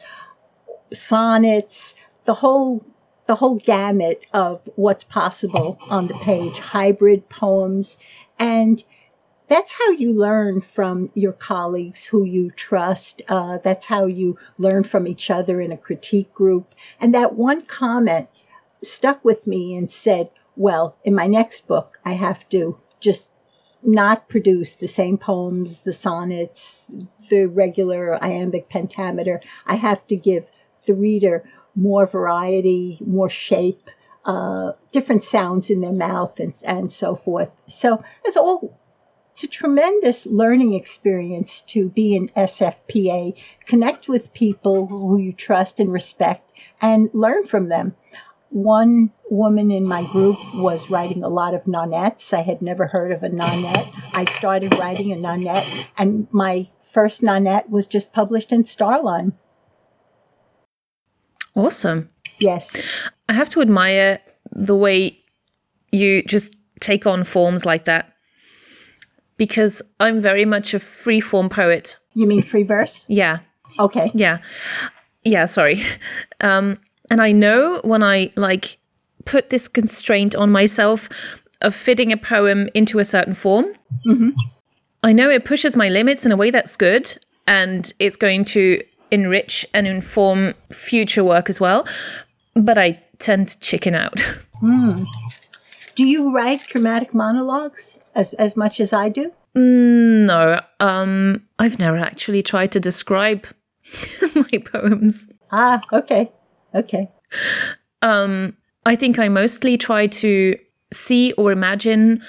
sonnets, 0.93 1.95
the 2.25 2.35
whole 2.35 2.85
the 3.27 3.35
whole 3.35 3.57
gamut 3.57 4.27
of 4.35 4.61
what's 4.77 5.05
possible 5.05 5.79
on 5.89 6.07
the 6.07 6.15
page, 6.15 6.59
hybrid 6.59 7.27
poems, 7.31 7.97
and 8.39 8.85
that's 9.49 9.73
how 9.73 9.91
you 9.91 10.13
learn 10.13 10.61
from 10.61 11.11
your 11.15 11.33
colleagues 11.33 12.05
who 12.05 12.25
you 12.25 12.51
trust. 12.51 13.23
Uh, 13.29 13.59
that's 13.63 13.87
how 13.87 14.07
you 14.07 14.39
learn 14.59 14.85
from 14.85 15.07
each 15.07 15.31
other 15.31 15.61
in 15.61 15.73
a 15.73 15.77
critique 15.77 16.33
group. 16.33 16.75
And 17.01 17.15
that 17.15 17.35
one 17.35 17.63
comment 17.63 18.29
stuck 18.85 19.25
with 19.25 19.47
me 19.47 19.77
and 19.77 19.91
said, 19.91 20.31
well, 20.57 20.97
in 21.05 21.15
my 21.15 21.27
next 21.27 21.67
book, 21.67 21.99
I 22.05 22.13
have 22.13 22.49
to 22.51 22.79
just 23.01 23.29
not 23.83 24.29
produce 24.29 24.75
the 24.75 24.89
same 24.89 25.19
poems, 25.19 25.81
the 25.81 25.93
sonnets, 25.93 26.91
the 27.29 27.47
regular 27.47 28.23
iambic 28.23 28.69
pentameter. 28.69 29.41
I 29.67 29.75
have 29.75 30.07
to 30.07 30.17
give 30.17 30.47
the 30.87 30.95
reader 30.95 31.45
more 31.75 32.07
variety, 32.07 32.99
more 33.05 33.29
shape, 33.29 33.91
uh, 34.25 34.73
different 34.93 35.25
sounds 35.25 35.71
in 35.71 35.81
their 35.81 35.93
mouth, 35.93 36.41
and, 36.41 36.59
and 36.65 36.91
so 36.93 37.15
forth. 37.15 37.51
So 37.67 38.03
it's 38.25 38.37
all 38.37 38.79
it's 39.35 39.43
a 39.43 39.49
tremendous 39.49 40.27
learning 40.27 40.75
experience 40.75 41.63
to 41.63 41.89
be 41.89 42.17
an 42.17 42.29
SFPA, 42.37 43.37
connect 43.67 44.07
with 44.07 44.33
people 44.33 44.87
who 44.87 45.19
you 45.19 45.33
trust 45.33 45.81
and 45.81 45.93
respect, 45.93 46.53
and 46.81 47.11
learn 47.13 47.45
from 47.45 47.69
them. 47.69 47.97
One 48.55 49.11
woman 49.29 49.73
in 49.73 49.83
my 49.83 50.07
group 50.13 50.39
was 50.55 50.89
writing 50.89 51.25
a 51.25 51.29
lot 51.29 51.55
of 51.55 51.65
nonettes. 51.65 52.33
I 52.33 52.43
had 52.43 52.63
never 52.63 52.87
heard 52.87 53.11
of 53.11 53.25
a 53.25 53.29
nonette. 53.29 53.93
I 54.13 54.27
started 54.27 54.79
writing 54.79 55.11
a 55.11 55.17
nonette, 55.17 55.67
and 55.99 56.29
my 56.31 56.69
first 56.85 57.21
nonette 57.21 57.69
was 57.69 57.89
just 57.89 58.13
published 58.13 58.53
in 58.53 58.63
Starline. 58.63 59.33
Awesome. 61.57 62.11
Yes. 62.39 63.09
I 63.29 63.33
have 63.33 63.49
to 63.49 63.61
admire 63.61 64.21
the 64.53 64.77
way 64.77 65.19
you 65.91 66.23
just 66.23 66.55
take 66.79 67.07
on 67.07 67.25
forms 67.25 67.67
like 67.67 67.87
that 67.87 68.15
because 69.37 69.83
I'm 69.99 70.21
very 70.21 70.45
much 70.45 70.75
a 70.75 70.79
free 70.79 71.21
form 71.21 71.49
poet. 71.49 71.97
You 72.13 72.29
mean 72.29 72.41
free 72.41 72.63
verse? 72.63 73.05
Yeah. 73.09 73.41
Okay. 73.81 74.13
Yeah. 74.15 74.39
Yeah, 75.25 75.47
sorry. 75.47 75.83
Um, 76.41 76.79
and 77.11 77.21
I 77.21 77.33
know 77.33 77.81
when 77.85 78.03
I 78.03 78.31
like 78.37 78.79
put 79.25 79.51
this 79.51 79.69
constraint 79.69 80.35
on 80.35 80.51
myself 80.51 81.09
of 81.61 81.75
fitting 81.75 82.13
a 82.13 82.17
poem 82.17 82.69
into 82.75 82.99
a 82.99 83.05
certain 83.05 83.35
form, 83.35 83.67
Mm-hmm. 84.07 84.31
I 85.05 85.13
know 85.13 85.29
it 85.29 85.45
pushes 85.45 85.77
my 85.77 85.91
limits 85.91 86.25
in 86.25 86.33
a 86.33 86.37
way 86.37 86.51
that's 86.51 86.77
good 86.77 87.15
and 87.47 87.93
it's 87.99 88.17
going 88.17 88.47
to 88.47 88.83
enrich 89.11 89.67
and 89.75 89.87
inform 89.87 90.55
future 90.73 91.23
work 91.23 91.51
as 91.51 91.61
well. 91.61 91.87
But 92.55 92.79
I 92.79 93.03
tend 93.19 93.49
to 93.49 93.61
chicken 93.61 93.95
out. 93.95 94.25
Do 94.63 96.05
you 96.05 96.35
write 96.35 96.67
dramatic 96.67 97.13
monologues 97.13 97.99
as, 98.15 98.33
as 98.35 98.57
much 98.57 98.81
as 98.81 98.93
I 98.95 99.11
do? 99.11 99.31
no, 99.55 100.61
um, 100.81 101.47
I've 101.59 101.79
never 101.79 101.99
actually 101.99 102.43
tried 102.43 102.73
to 102.73 102.81
describe 102.81 103.47
my 104.35 104.59
poems. 104.59 105.27
Ah, 105.53 105.81
okay. 105.93 106.33
Okay. 106.75 107.11
Um, 108.03 108.57
I 108.87 108.97
think 108.97 109.19
I 109.19 109.29
mostly 109.29 109.79
try 109.79 110.07
to 110.07 110.59
see 110.93 111.33
or 111.33 111.53
imagine 111.53 112.23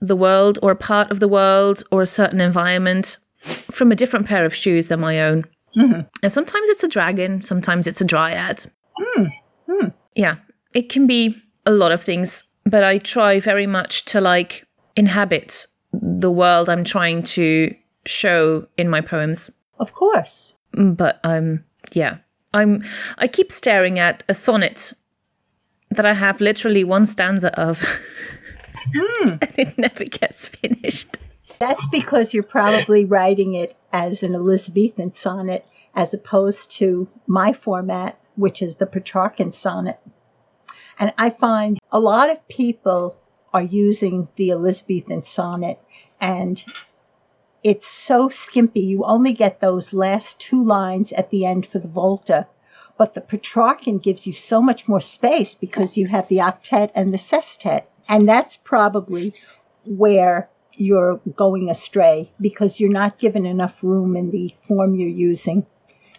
the 0.00 0.16
world 0.16 0.58
or 0.62 0.70
a 0.70 0.76
part 0.76 1.10
of 1.10 1.20
the 1.20 1.28
world 1.28 1.84
or 1.90 2.02
a 2.02 2.06
certain 2.06 2.40
environment 2.40 3.18
from 3.40 3.92
a 3.92 3.94
different 3.94 4.26
pair 4.26 4.44
of 4.44 4.54
shoes 4.54 4.88
than 4.88 5.00
my 5.00 5.20
own. 5.20 5.44
And 6.22 6.32
sometimes 6.32 6.68
it's 6.68 6.84
a 6.84 6.88
dragon, 6.88 7.42
sometimes 7.42 7.86
it's 7.86 8.00
a 8.00 8.04
dryad. 8.04 8.64
Hmm. 8.96 9.88
Yeah, 10.14 10.36
it 10.72 10.88
can 10.88 11.06
be 11.06 11.36
a 11.66 11.72
lot 11.72 11.92
of 11.92 12.00
things, 12.00 12.44
but 12.64 12.84
I 12.84 12.98
try 12.98 13.40
very 13.40 13.66
much 13.66 14.04
to 14.06 14.20
like 14.20 14.66
inhabit 14.96 15.66
the 15.92 16.30
world 16.30 16.68
I'm 16.68 16.84
trying 16.84 17.22
to 17.24 17.74
show 18.06 18.66
in 18.76 18.88
my 18.88 19.00
poems. 19.00 19.50
Of 19.78 19.92
course. 19.92 20.54
But 20.72 21.20
um 21.24 21.64
yeah, 21.92 22.18
I'm 22.54 22.82
I 23.18 23.26
keep 23.26 23.52
staring 23.52 23.98
at 23.98 24.22
a 24.28 24.34
sonnet 24.34 24.92
that 25.90 26.06
I 26.06 26.14
have 26.14 26.40
literally 26.40 26.84
one 26.84 27.06
stanza 27.06 27.52
of. 27.60 27.82
Hmm. 28.94 29.28
and 29.42 29.58
it 29.58 29.78
never 29.78 30.04
gets 30.04 30.48
finished. 30.48 31.18
That's 31.58 31.86
because 31.88 32.34
you're 32.34 32.42
probably 32.42 33.04
writing 33.04 33.54
it 33.54 33.76
as 33.92 34.22
an 34.22 34.34
Elizabethan 34.34 35.14
sonnet 35.14 35.66
as 35.94 36.12
opposed 36.12 36.70
to 36.72 37.08
my 37.26 37.52
format, 37.52 38.18
which 38.36 38.60
is 38.62 38.76
the 38.76 38.86
Petrarchan 38.86 39.52
sonnet. 39.52 40.00
And 40.98 41.12
I 41.18 41.30
find 41.30 41.78
a 41.92 42.00
lot 42.00 42.30
of 42.30 42.46
people 42.48 43.16
are 43.52 43.62
using 43.62 44.28
the 44.36 44.50
Elizabethan 44.50 45.24
sonnet 45.24 45.78
and 46.20 46.62
it's 47.64 47.86
so 47.88 48.28
skimpy. 48.28 48.80
You 48.80 49.04
only 49.04 49.32
get 49.32 49.60
those 49.60 49.94
last 49.94 50.38
two 50.38 50.62
lines 50.62 51.12
at 51.12 51.30
the 51.30 51.46
end 51.46 51.64
for 51.64 51.78
the 51.78 51.88
volta. 51.88 52.46
But 52.98 53.14
the 53.14 53.22
Petrarchan 53.22 54.02
gives 54.02 54.26
you 54.26 54.34
so 54.34 54.60
much 54.60 54.86
more 54.86 55.00
space 55.00 55.54
because 55.54 55.96
you 55.96 56.06
have 56.08 56.28
the 56.28 56.36
octet 56.36 56.90
and 56.94 57.12
the 57.12 57.18
sestet. 57.18 57.90
And 58.06 58.28
that's 58.28 58.56
probably 58.56 59.32
where 59.86 60.50
you're 60.74 61.22
going 61.34 61.70
astray 61.70 62.28
because 62.38 62.80
you're 62.80 62.92
not 62.92 63.18
given 63.18 63.46
enough 63.46 63.82
room 63.82 64.14
in 64.14 64.30
the 64.30 64.54
form 64.58 64.94
you're 64.94 65.08
using. 65.08 65.64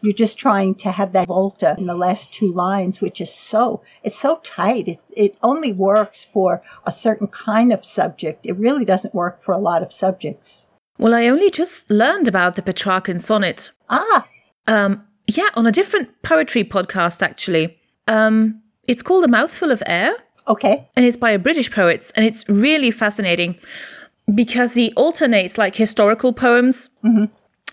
You're 0.02 0.14
just 0.14 0.40
trying 0.40 0.76
to 0.76 0.92
have 0.92 1.14
that 1.14 1.28
volta 1.28 1.76
in 1.78 1.86
the 1.86 1.96
last 1.96 2.34
two 2.34 2.52
lines, 2.52 3.02
which 3.02 3.22
is 3.22 3.34
so 3.34 3.82
it's 4.04 4.18
so 4.18 4.40
tight. 4.44 4.88
It 4.88 5.00
it 5.16 5.38
only 5.44 5.74
works 5.74 6.24
for 6.24 6.64
a 6.86 6.92
certain 6.92 7.28
kind 7.28 7.72
of 7.72 7.86
subject. 7.86 8.46
It 8.46 8.58
really 8.58 8.86
doesn't 8.86 9.14
work 9.14 9.40
for 9.40 9.54
a 9.54 9.60
lot 9.60 9.84
of 9.84 9.94
subjects. 9.94 10.65
Well, 10.98 11.14
I 11.14 11.28
only 11.28 11.50
just 11.52 11.90
learned 11.92 12.28
about 12.28 12.56
the 12.56 12.62
Petrarchan 12.62 13.20
sonnet. 13.20 13.72
Ah, 13.90 14.26
Um, 14.68 15.06
yeah, 15.28 15.50
on 15.56 15.66
a 15.68 15.72
different 15.72 16.10
poetry 16.22 16.64
podcast, 16.64 17.22
actually. 17.22 17.78
Um, 18.08 18.62
it's 18.88 19.02
called 19.02 19.24
A 19.24 19.28
Mouthful 19.28 19.72
of 19.72 19.82
Air, 19.86 20.14
okay. 20.48 20.88
and 20.96 21.06
it's 21.06 21.18
by 21.18 21.32
a 21.32 21.40
British 21.40 21.72
poet, 21.72 22.12
and 22.16 22.26
it's 22.26 22.48
really 22.48 22.92
fascinating 22.92 23.56
because 24.34 24.74
he 24.74 24.92
alternates 24.94 25.58
like 25.58 25.76
historical 25.76 26.34
poems 26.34 26.90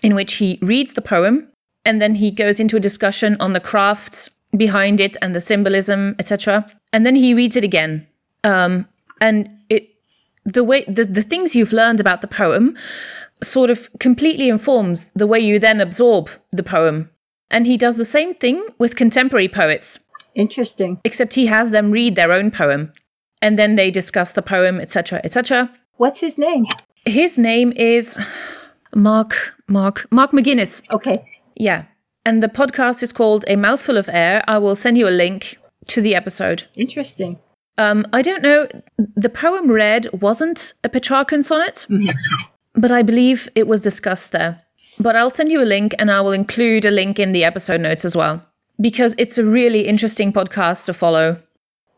in 0.03 0.13
which 0.15 0.35
he 0.35 0.59
reads 0.61 0.93
the 0.93 1.01
poem 1.01 1.47
and 1.85 1.99
then 2.01 2.15
he 2.15 2.29
goes 2.31 2.59
into 2.59 2.77
a 2.77 2.79
discussion 2.79 3.35
on 3.39 3.53
the 3.53 3.59
crafts 3.59 4.29
behind 4.55 4.99
it 4.99 5.17
and 5.21 5.33
the 5.35 5.41
symbolism, 5.41 6.15
etc. 6.19 6.69
And 6.91 7.05
then 7.05 7.15
he 7.15 7.33
reads 7.33 7.55
it 7.55 7.63
again. 7.63 8.05
Um, 8.43 8.87
and 9.19 9.49
it 9.69 9.89
the 10.45 10.63
way 10.63 10.83
the, 10.87 11.05
the 11.05 11.21
things 11.21 11.55
you've 11.55 11.73
learned 11.73 11.99
about 11.99 12.21
the 12.21 12.27
poem 12.27 12.75
sort 13.41 13.69
of 13.69 13.89
completely 13.99 14.49
informs 14.49 15.11
the 15.11 15.27
way 15.27 15.39
you 15.39 15.59
then 15.59 15.81
absorb 15.81 16.29
the 16.51 16.63
poem. 16.63 17.09
And 17.49 17.67
he 17.67 17.77
does 17.77 17.97
the 17.97 18.05
same 18.05 18.33
thing 18.33 18.65
with 18.79 18.95
contemporary 18.95 19.47
poets, 19.47 19.99
Interesting. 20.35 20.99
except 21.03 21.33
he 21.33 21.45
has 21.47 21.71
them 21.71 21.91
read 21.91 22.15
their 22.15 22.31
own 22.31 22.49
poem 22.51 22.91
and 23.41 23.59
then 23.59 23.75
they 23.75 23.91
discuss 23.91 24.33
the 24.33 24.41
poem, 24.41 24.79
etc., 24.79 25.21
etc. 25.23 25.69
What's 25.97 26.21
his 26.21 26.37
name? 26.37 26.65
His 27.05 27.37
name 27.37 27.73
is 27.75 28.17
Mark 28.95 29.53
Mark 29.67 30.07
Mark 30.11 30.31
McGuinness. 30.31 30.81
Okay. 30.91 31.23
Yeah. 31.55 31.85
And 32.25 32.41
the 32.41 32.47
podcast 32.47 33.03
is 33.03 33.11
called 33.11 33.43
A 33.47 33.57
Mouthful 33.57 33.97
of 33.97 34.09
Air. 34.11 34.41
I 34.47 34.57
will 34.57 34.75
send 34.75 34.97
you 34.97 35.07
a 35.07 35.11
link 35.11 35.57
to 35.87 36.01
the 36.01 36.15
episode. 36.15 36.63
Interesting. 36.75 37.39
Um, 37.77 38.05
I 38.13 38.21
don't 38.21 38.43
know. 38.43 38.67
The 38.97 39.29
poem 39.29 39.69
read 39.69 40.07
wasn't 40.21 40.73
a 40.83 40.89
Petrarchan 40.89 41.43
sonnet, 41.43 41.87
but 42.73 42.91
I 42.91 43.01
believe 43.01 43.49
it 43.55 43.67
was 43.67 43.81
discussed 43.81 44.31
there. 44.31 44.61
But 44.99 45.15
I'll 45.15 45.31
send 45.31 45.51
you 45.51 45.61
a 45.61 45.65
link 45.65 45.95
and 45.97 46.11
I 46.11 46.21
will 46.21 46.33
include 46.33 46.85
a 46.85 46.91
link 46.91 47.19
in 47.19 47.31
the 47.31 47.43
episode 47.43 47.81
notes 47.81 48.05
as 48.05 48.15
well 48.15 48.45
because 48.79 49.15
it's 49.17 49.37
a 49.37 49.43
really 49.43 49.87
interesting 49.87 50.31
podcast 50.31 50.85
to 50.85 50.93
follow. 50.93 51.41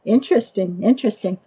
Interesting. 0.05 0.81
Interesting. 0.83 1.37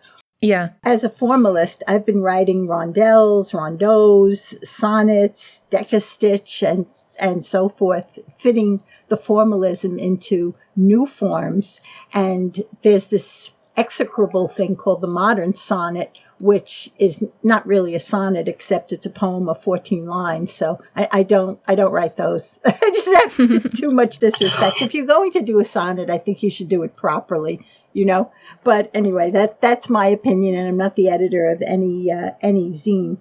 Yeah. 0.41 0.71
As 0.85 1.05
a 1.05 1.09
formalist, 1.09 1.83
I've 1.89 2.07
been 2.07 2.21
writing 2.21 2.67
rondelles, 2.67 3.53
rondeaus, 3.53 4.55
sonnets, 4.65 5.63
decastich, 5.71 6.63
and 6.63 6.87
and 7.21 7.45
so 7.45 7.69
forth, 7.69 8.07
fitting 8.37 8.81
the 9.09 9.17
formalism 9.17 9.99
into 9.99 10.55
new 10.77 11.05
forms. 11.05 11.81
And 12.15 12.63
there's 12.83 13.07
this 13.07 13.53
execrable 13.79 14.49
thing 14.49 14.75
called 14.75 15.01
the 15.01 15.07
modern 15.07 15.55
sonnet, 15.55 16.11
which 16.41 16.91
is 16.99 17.25
not 17.43 17.67
really 17.67 17.95
a 17.95 18.01
sonnet 18.01 18.49
except 18.49 18.93
it's 18.93 19.07
a 19.07 19.11
poem 19.11 19.49
of 19.49 19.63
14 19.63 20.07
lines. 20.07 20.53
So 20.53 20.81
I, 20.97 21.09
I 21.13 21.23
don't 21.23 21.61
I 21.67 21.77
don't 21.77 21.93
write 21.93 22.17
those. 22.17 22.59
Just 22.81 23.11
that's 23.13 23.79
too 23.81 23.93
much 23.93 24.19
disrespect. 24.19 24.83
If 24.83 24.95
you're 24.95 25.07
going 25.07 25.33
to 25.33 25.43
do 25.43 25.61
a 25.61 25.65
sonnet, 25.65 26.11
I 26.11 26.19
think 26.19 26.43
you 26.43 26.51
should 26.51 26.69
do 26.69 26.83
it 26.83 26.97
properly. 26.97 27.65
You 27.93 28.05
know. 28.05 28.33
But 28.65 28.91
anyway, 28.95 29.31
that 29.31 29.61
that's 29.61 29.89
my 29.89 30.07
opinion, 30.07 30.57
and 30.57 30.69
I'm 30.69 30.77
not 30.77 30.97
the 30.97 31.09
editor 31.09 31.49
of 31.51 31.63
any 31.63 32.11
uh, 32.11 32.33
any 32.43 32.71
zine. 32.71 33.19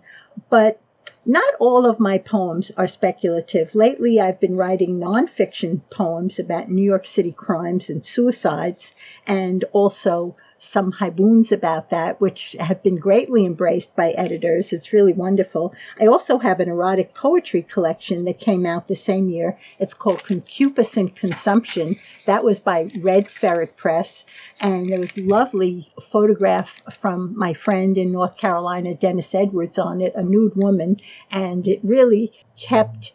But 0.50 0.82
not 1.30 1.56
all 1.60 1.86
of 1.86 2.00
my 2.00 2.20
poems 2.20 2.72
are 2.78 2.88
speculative. 2.88 3.76
Lately, 3.76 4.22
I've 4.22 4.40
been 4.40 4.56
writing 4.56 4.98
nonfiction 4.98 5.82
poems 5.90 6.40
about 6.40 6.70
New 6.70 6.82
York 6.82 7.06
City 7.06 7.34
crimes 7.34 7.90
and 7.90 8.06
suicides, 8.06 8.96
and 9.28 9.66
also 9.74 10.38
some 10.60 10.92
haibuns 10.92 11.52
about 11.52 11.90
that, 11.92 12.20
which 12.20 12.56
have 12.60 12.84
been 12.84 12.98
greatly 12.98 13.46
embraced 13.46 13.96
by 13.96 14.12
editors. 14.12 14.74
It's 14.74 14.94
really 14.94 15.14
wonderful. 15.14 15.74
I 16.00 16.08
also 16.08 16.38
have 16.38 16.60
an 16.60 16.70
erotic 16.70 17.14
poetry 17.14 17.62
collection 17.62 18.26
that 18.26 18.40
came 18.40 18.66
out 18.66 18.88
the 18.88 18.96
same 18.96 19.30
year. 19.30 19.58
It's 19.80 19.94
called 19.94 20.24
Concupiscent 20.24 21.16
Consumption. 21.16 21.96
That 22.26 22.44
was 22.44 22.60
by 22.60 22.90
Red 23.00 23.30
Ferret 23.30 23.76
Press. 23.76 24.26
And 24.60 24.92
there 24.92 25.00
was 25.00 25.18
a 25.18 25.22
lovely 25.22 25.92
photograph 26.02 26.82
from 26.94 27.38
my 27.38 27.54
friend 27.54 27.98
in 27.98 28.12
North 28.12 28.38
Carolina, 28.38 28.96
Dennis 28.96 29.36
Edwards, 29.36 29.78
on 29.78 30.02
it, 30.02 30.16
a 30.16 30.24
nude 30.24 30.56
woman. 30.56 30.98
And 31.32 31.68
it 31.68 31.80
really 31.84 32.32
kept 32.60 33.14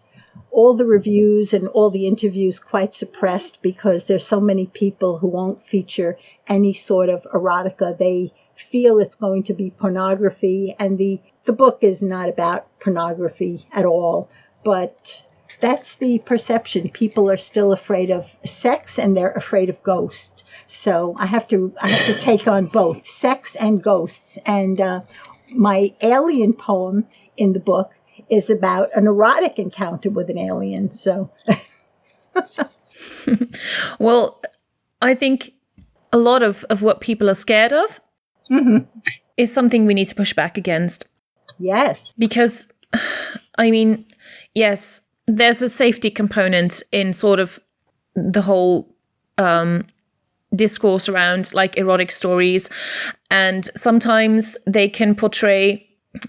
all 0.50 0.74
the 0.74 0.84
reviews 0.84 1.52
and 1.52 1.68
all 1.68 1.90
the 1.90 2.06
interviews 2.06 2.60
quite 2.60 2.94
suppressed 2.94 3.60
because 3.62 4.04
there's 4.04 4.26
so 4.26 4.40
many 4.40 4.66
people 4.66 5.18
who 5.18 5.28
won't 5.28 5.60
feature 5.60 6.18
any 6.46 6.74
sort 6.74 7.08
of 7.08 7.22
erotica. 7.24 7.96
They 7.96 8.32
feel 8.54 8.98
it's 8.98 9.14
going 9.14 9.44
to 9.44 9.54
be 9.54 9.70
pornography, 9.70 10.74
and 10.78 10.98
the 10.98 11.20
the 11.44 11.52
book 11.52 11.78
is 11.80 12.02
not 12.02 12.28
about 12.28 12.66
pornography 12.80 13.66
at 13.72 13.84
all. 13.84 14.28
But 14.64 15.22
that's 15.60 15.96
the 15.96 16.18
perception. 16.20 16.90
People 16.90 17.30
are 17.30 17.36
still 17.36 17.72
afraid 17.72 18.10
of 18.10 18.30
sex 18.44 18.98
and 18.98 19.16
they're 19.16 19.32
afraid 19.32 19.70
of 19.70 19.82
ghosts. 19.82 20.44
So 20.66 21.14
I 21.18 21.26
have 21.26 21.46
to 21.48 21.72
I 21.80 21.88
have 21.88 22.06
to 22.06 22.20
take 22.20 22.46
on 22.46 22.66
both 22.66 23.08
sex 23.08 23.54
and 23.56 23.82
ghosts. 23.82 24.38
And 24.44 24.80
uh, 24.80 25.00
my 25.50 25.94
alien 26.00 26.52
poem 26.52 27.06
in 27.36 27.52
the 27.52 27.60
book 27.60 27.92
is 28.28 28.50
about 28.50 28.90
an 28.94 29.06
erotic 29.06 29.58
encounter 29.58 30.10
with 30.10 30.30
an 30.30 30.38
alien. 30.38 30.90
So, 30.90 31.30
well, 33.98 34.42
I 35.00 35.14
think 35.14 35.52
a 36.12 36.18
lot 36.18 36.42
of, 36.42 36.64
of 36.64 36.82
what 36.82 37.00
people 37.00 37.28
are 37.30 37.34
scared 37.34 37.72
of 37.72 38.00
mm-hmm. 38.50 38.78
is 39.36 39.52
something 39.52 39.86
we 39.86 39.94
need 39.94 40.08
to 40.08 40.14
push 40.14 40.32
back 40.34 40.56
against. 40.56 41.04
Yes. 41.58 42.14
Because, 42.18 42.68
I 43.58 43.70
mean, 43.70 44.06
yes, 44.54 45.02
there's 45.26 45.62
a 45.62 45.68
safety 45.68 46.10
component 46.10 46.82
in 46.92 47.12
sort 47.12 47.40
of 47.40 47.58
the 48.14 48.42
whole 48.42 48.94
um, 49.38 49.86
discourse 50.54 51.08
around 51.08 51.52
like 51.54 51.76
erotic 51.76 52.10
stories. 52.10 52.68
And 53.30 53.70
sometimes 53.76 54.58
they 54.66 54.88
can 54.88 55.14
portray 55.14 55.88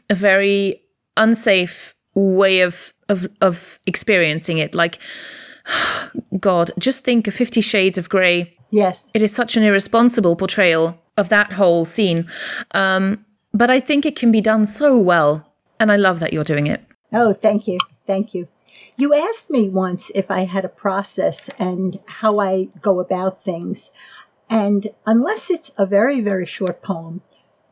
a 0.09 0.15
very 0.15 0.82
unsafe 1.17 1.95
way 2.15 2.61
of 2.61 2.93
of 3.09 3.27
of 3.41 3.79
experiencing 3.85 4.57
it. 4.57 4.75
Like 4.75 4.99
god 6.39 6.71
just 6.77 7.03
think 7.03 7.27
of 7.27 7.33
50 7.33 7.61
shades 7.61 7.97
of 7.97 8.09
gray 8.09 8.55
yes. 8.69 9.11
It 9.13 9.21
is 9.21 9.33
such 9.33 9.55
an 9.55 9.63
irresponsible 9.63 10.35
portrayal 10.35 10.99
of 11.17 11.29
that 11.29 11.53
whole 11.53 11.85
scene. 11.85 12.27
Um, 12.71 13.25
but 13.53 13.69
i 13.69 13.79
think 13.79 14.05
it 14.05 14.15
can 14.15 14.31
be 14.31 14.41
done 14.41 14.65
so 14.65 14.99
well 14.99 15.53
and 15.79 15.91
i 15.91 15.95
love 15.95 16.19
that 16.19 16.33
you're 16.33 16.43
doing 16.43 16.67
it. 16.67 16.81
Oh 17.11 17.33
thank 17.33 17.67
you. 17.67 17.79
Thank 18.05 18.33
you. 18.33 18.47
You 18.97 19.13
asked 19.13 19.49
me 19.49 19.69
once 19.69 20.11
if 20.13 20.29
i 20.29 20.43
had 20.43 20.65
a 20.65 20.69
process 20.69 21.49
and 21.59 21.99
how 22.05 22.39
i 22.39 22.67
go 22.81 22.99
about 22.99 23.41
things. 23.41 23.91
And 24.49 24.87
unless 25.05 25.49
it's 25.49 25.71
a 25.77 25.85
very 25.85 26.21
very 26.21 26.45
short 26.45 26.81
poem 26.81 27.21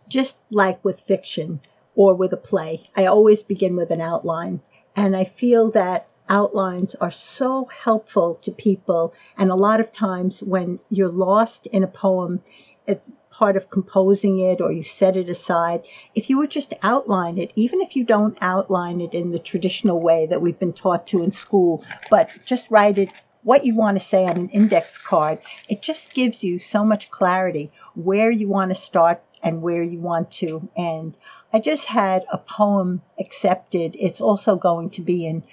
just 0.08 0.38
like 0.50 0.84
with 0.84 1.00
fiction 1.00 1.62
or 1.96 2.16
with 2.16 2.34
a 2.34 2.38
play. 2.38 2.84
I 2.96 3.06
always 3.06 3.44
begin 3.44 3.76
with 3.76 3.92
an 3.92 4.02
outline. 4.02 4.62
And 4.96 5.16
I 5.16 5.26
feel 5.26 5.72
that 5.72 6.10
outlines 6.30 6.96
are 6.96 7.12
so 7.12 7.66
helpful 7.66 8.36
to 8.36 8.52
people. 8.52 9.14
And 9.38 9.52
a 9.52 9.56
lot 9.56 9.80
of 9.80 9.92
times 9.92 10.42
when 10.42 10.80
you're 10.90 11.10
lost 11.10 11.68
in 11.68 11.84
a 11.84 11.88
poem, 11.88 12.42
it's 12.86 13.02
part 13.30 13.56
of 13.56 13.70
composing 13.70 14.40
it 14.40 14.62
or 14.62 14.72
you 14.72 14.84
set 14.84 15.18
it 15.18 15.30
aside, 15.30 15.84
if 16.14 16.30
you 16.30 16.38
would 16.38 16.52
just 16.52 16.74
outline 16.84 17.38
it, 17.38 17.52
even 17.56 17.82
if 17.82 17.96
you 17.96 18.04
don't 18.04 18.38
outline 18.42 19.02
it 19.02 19.14
in 19.14 19.32
the 19.32 19.40
traditional 19.40 20.02
way 20.02 20.28
that 20.28 20.42
we've 20.42 20.60
been 20.60 20.74
taught 20.74 21.08
to 21.08 21.24
in 21.24 21.32
school, 21.32 21.84
but 22.10 22.30
just 22.46 22.70
write 22.70 22.98
it 22.98 23.12
what 23.44 23.66
you 23.66 23.74
want 23.74 23.98
to 23.98 24.06
say 24.06 24.26
on 24.26 24.38
an 24.38 24.50
index 24.50 24.98
card, 24.98 25.40
it 25.68 25.82
just 25.82 26.14
gives 26.14 26.44
you 26.44 26.60
so 26.60 26.86
much 26.86 27.10
clarity 27.10 27.72
where 27.96 28.30
you 28.30 28.48
want 28.48 28.70
to 28.70 28.76
start 28.76 29.24
and 29.44 29.62
where 29.62 29.84
you 29.84 30.00
want 30.00 30.32
to 30.32 30.70
end. 30.76 31.18
I 31.54 31.60
just 31.60 31.86
had 31.86 32.26
a 32.32 32.38
poem 32.38 33.02
accepted. 33.20 33.96
It's 34.00 34.22
also 34.22 34.56
going 34.56 34.90
to 34.92 35.02
be 35.02 35.26
in 35.26 35.44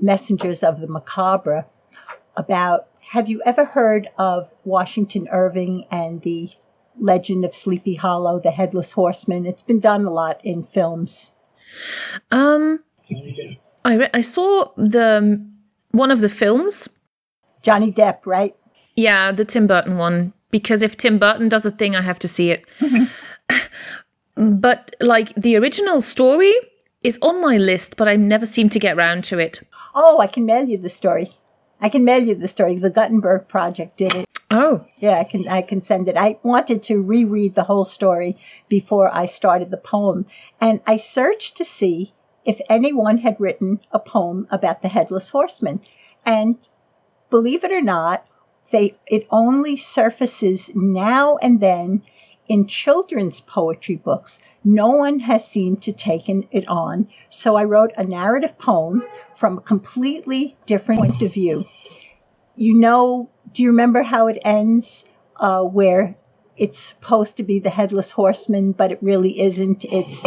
Messengers 0.00 0.62
of 0.62 0.80
the 0.80 0.88
Macabre 0.88 1.66
about 2.36 2.88
have 3.10 3.28
you 3.28 3.42
ever 3.44 3.64
heard 3.64 4.08
of 4.18 4.52
Washington 4.64 5.28
Irving 5.30 5.86
and 5.90 6.22
the 6.22 6.48
legend 6.98 7.44
of 7.44 7.54
Sleepy 7.54 7.94
Hollow, 7.94 8.40
the 8.40 8.50
headless 8.50 8.92
horseman? 8.92 9.44
It's 9.44 9.62
been 9.62 9.80
done 9.80 10.04
a 10.06 10.10
lot 10.10 10.40
in 10.44 10.62
films. 10.62 11.32
Um, 12.30 12.82
I 13.84 13.96
re- 13.96 14.10
I 14.14 14.20
saw 14.20 14.70
the 14.76 15.46
one 15.90 16.10
of 16.10 16.20
the 16.20 16.28
films. 16.28 16.88
Johnny 17.62 17.92
Depp, 17.92 18.26
right? 18.26 18.56
Yeah, 18.96 19.32
the 19.32 19.44
Tim 19.44 19.66
Burton 19.66 19.96
one. 19.96 20.32
Because 20.52 20.82
if 20.82 20.96
Tim 20.96 21.18
Burton 21.18 21.48
does 21.48 21.66
a 21.66 21.72
thing, 21.72 21.96
I 21.96 22.02
have 22.02 22.20
to 22.20 22.28
see 22.28 22.52
it. 22.52 22.68
but 24.36 24.94
like 25.00 25.34
the 25.34 25.56
original 25.56 26.00
story 26.00 26.54
is 27.02 27.18
on 27.20 27.42
my 27.42 27.56
list, 27.56 27.96
but 27.96 28.06
I 28.06 28.14
never 28.14 28.46
seem 28.46 28.68
to 28.68 28.78
get 28.78 28.96
round 28.96 29.24
to 29.24 29.40
it. 29.40 29.60
Oh, 29.94 30.20
I 30.20 30.28
can 30.28 30.46
mail 30.46 30.64
you 30.64 30.78
the 30.78 30.88
story. 30.88 31.32
I 31.80 31.88
can 31.88 32.04
mail 32.04 32.22
you 32.22 32.36
the 32.36 32.46
story. 32.46 32.76
The 32.76 32.90
Gutenberg 32.90 33.48
Project 33.48 33.96
did 33.96 34.14
it. 34.14 34.28
Oh, 34.50 34.86
yeah, 34.98 35.18
I 35.18 35.24
can. 35.24 35.48
I 35.48 35.62
can 35.62 35.80
send 35.80 36.08
it. 36.08 36.16
I 36.16 36.38
wanted 36.42 36.82
to 36.84 37.02
reread 37.02 37.54
the 37.54 37.64
whole 37.64 37.84
story 37.84 38.36
before 38.68 39.12
I 39.12 39.26
started 39.26 39.70
the 39.70 39.78
poem, 39.78 40.26
and 40.60 40.80
I 40.86 40.98
searched 40.98 41.56
to 41.56 41.64
see 41.64 42.12
if 42.44 42.60
anyone 42.68 43.18
had 43.18 43.40
written 43.40 43.80
a 43.90 43.98
poem 43.98 44.46
about 44.50 44.82
the 44.82 44.88
headless 44.88 45.30
horseman. 45.30 45.80
And 46.24 46.56
believe 47.30 47.64
it 47.64 47.72
or 47.72 47.80
not, 47.80 48.26
they 48.70 48.96
it 49.06 49.26
only 49.30 49.76
surfaces 49.76 50.70
now 50.74 51.36
and 51.36 51.60
then 51.60 52.02
in 52.48 52.66
children's 52.66 53.40
poetry 53.40 53.96
books. 53.96 54.38
No 54.64 54.90
one 54.90 55.20
has 55.20 55.46
seemed 55.46 55.82
to 55.82 55.92
taken 55.92 56.48
it 56.50 56.68
on. 56.68 57.08
So 57.30 57.56
I 57.56 57.64
wrote 57.64 57.92
a 57.96 58.04
narrative 58.04 58.58
poem 58.58 59.04
from 59.34 59.58
a 59.58 59.60
completely 59.60 60.56
different 60.66 61.00
point 61.00 61.22
of 61.22 61.32
view. 61.32 61.64
You 62.56 62.74
know, 62.74 63.30
do 63.52 63.62
you 63.62 63.70
remember 63.70 64.02
how 64.02 64.26
it 64.26 64.38
ends? 64.44 65.04
Uh, 65.36 65.62
where 65.62 66.16
it's 66.56 66.78
supposed 66.78 67.38
to 67.38 67.42
be 67.42 67.58
the 67.58 67.70
headless 67.70 68.12
horseman, 68.12 68.72
but 68.72 68.92
it 68.92 68.98
really 69.02 69.40
isn't. 69.40 69.84
It's 69.84 70.22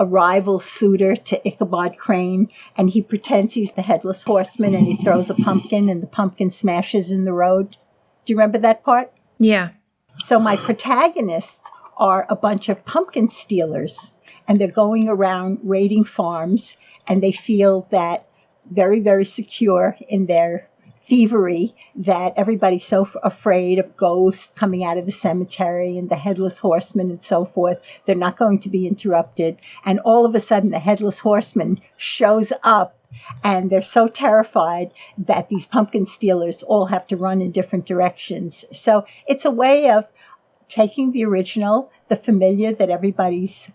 a 0.00 0.06
rival 0.06 0.58
suitor 0.58 1.14
to 1.14 1.46
Ichabod 1.46 1.98
Crane, 1.98 2.48
and 2.78 2.88
he 2.88 3.02
pretends 3.02 3.52
he's 3.52 3.72
the 3.72 3.82
headless 3.82 4.22
horseman 4.22 4.74
and 4.74 4.86
he 4.86 4.96
throws 4.96 5.28
a 5.28 5.34
pumpkin 5.34 5.90
and 5.90 6.02
the 6.02 6.06
pumpkin 6.06 6.50
smashes 6.50 7.12
in 7.12 7.24
the 7.24 7.34
road. 7.34 7.76
Do 8.24 8.32
you 8.32 8.36
remember 8.36 8.56
that 8.60 8.82
part? 8.82 9.12
Yeah. 9.38 9.68
So 10.16 10.40
my 10.40 10.56
protagonists 10.56 11.70
are 11.98 12.26
a 12.30 12.34
bunch 12.34 12.70
of 12.70 12.82
pumpkin 12.86 13.28
stealers, 13.28 14.12
and 14.48 14.58
they're 14.58 14.68
going 14.68 15.10
around 15.10 15.58
raiding 15.64 16.04
farms, 16.04 16.78
and 17.06 17.22
they 17.22 17.32
feel 17.32 17.86
that 17.90 18.26
very, 18.70 19.00
very 19.00 19.26
secure 19.26 19.98
in 20.08 20.24
their 20.24 20.69
thievery 21.02 21.74
that 21.96 22.34
everybody's 22.36 22.84
so 22.84 23.02
f- 23.02 23.16
afraid 23.22 23.78
of 23.78 23.96
ghosts 23.96 24.52
coming 24.54 24.84
out 24.84 24.98
of 24.98 25.06
the 25.06 25.12
cemetery 25.12 25.98
and 25.98 26.10
the 26.10 26.16
headless 26.16 26.58
horseman 26.58 27.10
and 27.10 27.22
so 27.22 27.44
forth. 27.44 27.80
They're 28.04 28.14
not 28.14 28.36
going 28.36 28.60
to 28.60 28.68
be 28.68 28.86
interrupted. 28.86 29.60
And 29.84 30.00
all 30.00 30.24
of 30.24 30.34
a 30.34 30.40
sudden, 30.40 30.70
the 30.70 30.78
headless 30.78 31.18
horseman 31.18 31.80
shows 31.96 32.52
up 32.62 32.96
and 33.42 33.70
they're 33.70 33.82
so 33.82 34.08
terrified 34.08 34.92
that 35.18 35.48
these 35.48 35.66
pumpkin 35.66 36.06
stealers 36.06 36.62
all 36.62 36.86
have 36.86 37.06
to 37.08 37.16
run 37.16 37.40
in 37.40 37.50
different 37.50 37.86
directions. 37.86 38.64
So 38.72 39.04
it's 39.26 39.44
a 39.44 39.50
way 39.50 39.90
of 39.90 40.10
taking 40.68 41.12
the 41.12 41.24
original, 41.24 41.90
the 42.08 42.16
familiar 42.16 42.72
that 42.72 42.90
everybody's 42.90 43.68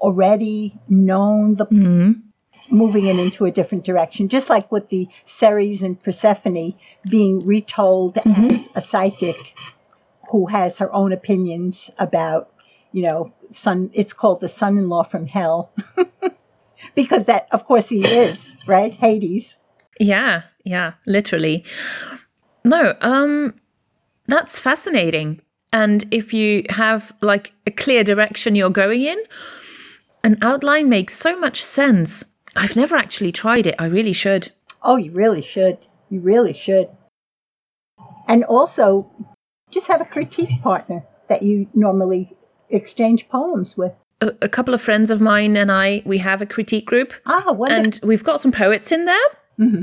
already 0.00 0.78
known, 0.88 1.56
the 1.56 1.66
mm-hmm. 1.66 2.20
Moving 2.70 3.06
it 3.06 3.18
into 3.18 3.44
a 3.44 3.50
different 3.50 3.84
direction. 3.84 4.28
Just 4.28 4.48
like 4.48 4.70
with 4.70 4.88
the 4.88 5.08
Ceres 5.24 5.82
and 5.82 6.00
Persephone 6.00 6.74
being 7.08 7.44
retold 7.44 8.14
mm-hmm. 8.14 8.50
as 8.50 8.68
a 8.74 8.80
psychic 8.80 9.54
who 10.30 10.46
has 10.46 10.78
her 10.78 10.92
own 10.92 11.12
opinions 11.12 11.90
about, 11.98 12.52
you 12.92 13.02
know, 13.02 13.32
son. 13.52 13.90
It's 13.92 14.12
called 14.12 14.40
the 14.40 14.48
son-in-law 14.48 15.04
from 15.04 15.26
hell, 15.26 15.72
because 16.94 17.26
that, 17.26 17.48
of 17.52 17.64
course, 17.64 17.88
he 17.88 18.06
is 18.06 18.54
right, 18.66 18.92
Hades. 18.92 19.56
Yeah, 20.00 20.42
yeah, 20.64 20.94
literally. 21.06 21.64
No, 22.64 22.94
um, 23.00 23.54
that's 24.26 24.58
fascinating. 24.58 25.40
And 25.72 26.04
if 26.10 26.32
you 26.34 26.64
have 26.70 27.14
like 27.20 27.52
a 27.66 27.70
clear 27.70 28.02
direction 28.02 28.54
you're 28.54 28.70
going 28.70 29.02
in, 29.02 29.18
an 30.24 30.38
outline 30.42 30.88
makes 30.88 31.16
so 31.16 31.38
much 31.38 31.62
sense. 31.62 32.24
I've 32.56 32.76
never 32.76 32.96
actually 32.96 33.32
tried 33.32 33.66
it. 33.66 33.74
I 33.78 33.86
really 33.86 34.12
should. 34.12 34.50
Oh, 34.82 34.96
you 34.96 35.12
really 35.12 35.42
should. 35.42 35.78
You 36.10 36.20
really 36.20 36.52
should. 36.52 36.88
And 38.28 38.44
also, 38.44 39.10
just 39.70 39.86
have 39.88 40.00
a 40.00 40.04
critique 40.04 40.62
partner 40.62 41.04
that 41.28 41.42
you 41.42 41.68
normally 41.74 42.36
exchange 42.70 43.28
poems 43.28 43.76
with. 43.76 43.92
A, 44.20 44.32
a 44.42 44.48
couple 44.48 44.74
of 44.74 44.80
friends 44.80 45.10
of 45.10 45.20
mine 45.20 45.56
and 45.56 45.70
I, 45.70 46.02
we 46.04 46.18
have 46.18 46.40
a 46.40 46.46
critique 46.46 46.86
group. 46.86 47.12
Ah, 47.26 47.52
wonderful. 47.52 47.84
And 47.84 48.00
we've 48.02 48.24
got 48.24 48.40
some 48.40 48.52
poets 48.52 48.90
in 48.92 49.04
there. 49.04 49.28
Mm-hmm. 49.58 49.82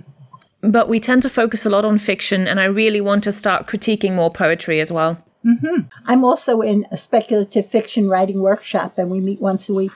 But 0.72 0.88
we 0.88 1.00
tend 1.00 1.22
to 1.24 1.30
focus 1.30 1.66
a 1.66 1.70
lot 1.70 1.84
on 1.84 1.98
fiction, 1.98 2.48
and 2.48 2.58
I 2.58 2.66
really 2.66 3.02
want 3.02 3.26
to 3.26 3.34
start 3.34 3.68
critiquing 3.68 4.14
more 4.16 4.32
poetry 4.32 4.80
as 4.80 4.94
well. 4.94 5.22
Mm-hmm. 5.46 5.82
I'm 6.06 6.24
also 6.24 6.62
in 6.62 6.88
a 6.90 6.96
speculative 6.96 7.70
fiction 7.70 8.08
writing 8.08 8.40
workshop, 8.40 8.98
and 8.98 9.12
we 9.12 9.20
meet 9.20 9.42
once 9.42 9.68
a 9.68 9.74
week. 9.74 9.92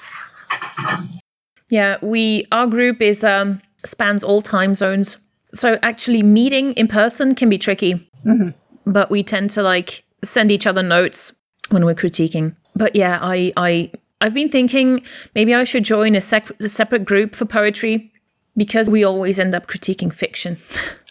Yeah, 1.70 1.98
we 2.02 2.46
our 2.52 2.68
group 2.68 3.02
is 3.02 3.24
um 3.24 3.62
spans 3.86 4.24
all 4.24 4.42
time 4.42 4.76
zones. 4.76 5.18
So 5.54 5.80
actually 5.82 6.24
meeting 6.24 6.74
in 6.74 6.88
person 6.88 7.36
can 7.36 7.50
be 7.50 7.58
tricky. 7.58 8.10
Mhm. 8.26 8.54
But 8.86 9.10
we 9.10 9.24
tend 9.24 9.50
to 9.52 9.62
like 9.62 10.04
send 10.24 10.52
each 10.52 10.66
other 10.68 10.84
notes 10.84 11.34
when 11.70 11.86
we're 11.86 11.96
critiquing. 11.96 12.56
But 12.76 12.96
yeah, 12.96 13.20
I 13.22 13.52
I 13.58 13.92
I've 14.22 14.34
been 14.34 14.50
thinking 14.50 15.04
maybe 15.36 15.54
I 15.54 15.64
should 15.64 15.84
join 15.84 16.16
a, 16.16 16.22
sec- 16.22 16.60
a 16.60 16.70
separate 16.70 17.06
group 17.06 17.36
for 17.36 17.46
poetry 17.46 18.12
because 18.56 18.90
we 18.90 19.04
always 19.04 19.40
end 19.40 19.54
up 19.54 19.68
critiquing 19.68 20.12
fiction. 20.14 20.58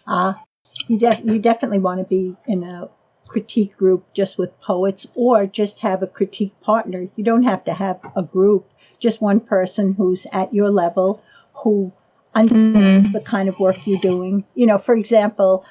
Ah, 0.09 0.41
you, 0.87 1.01
def- 1.01 1.25
you 1.25 1.41
definitely 1.41 1.81
want 1.81 1.99
to 1.99 2.05
be 2.05 2.37
in 2.47 2.63
a 2.63 2.89
critique 3.27 3.77
group 3.77 4.05
just 4.15 4.39
with 4.39 4.51
poets 4.61 5.05
or 5.17 5.45
just 5.45 5.81
have 5.81 6.01
a 6.01 6.07
critique 6.07 6.55
partner. 6.61 7.09
You 7.17 7.25
don't 7.25 7.43
have 7.43 7.65
to 7.65 7.73
have 7.75 7.99
a 8.15 8.23
group, 8.23 8.71
just 8.99 9.21
one 9.21 9.41
person 9.41 9.95
who's 9.95 10.27
at 10.33 10.53
your 10.53 10.71
level 10.71 11.23
who 11.53 11.93
understands 12.35 13.07
mm-hmm. 13.07 13.13
the 13.13 13.21
kind 13.21 13.49
of 13.49 13.59
work 13.59 13.87
you're 13.87 13.99
doing. 14.01 14.45
You 14.55 14.67
know, 14.67 14.79
for 14.79 14.95
example, 14.95 15.65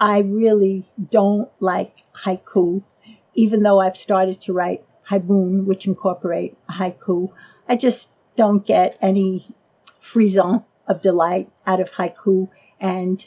I 0.00 0.20
really 0.20 0.84
don't 1.10 1.48
like 1.60 1.94
haiku, 2.16 2.82
even 3.34 3.62
though 3.62 3.80
I've 3.80 3.96
started 3.96 4.40
to 4.42 4.52
write 4.52 4.84
haibun, 5.08 5.64
which 5.64 5.86
incorporate 5.86 6.56
haiku. 6.68 7.30
I 7.68 7.76
just 7.76 8.08
don't 8.36 8.66
get 8.66 8.98
any 9.00 9.46
frisson 10.00 10.64
of 10.86 11.00
delight 11.00 11.50
out 11.66 11.80
of 11.80 11.90
haiku, 11.90 12.48
and 12.80 13.24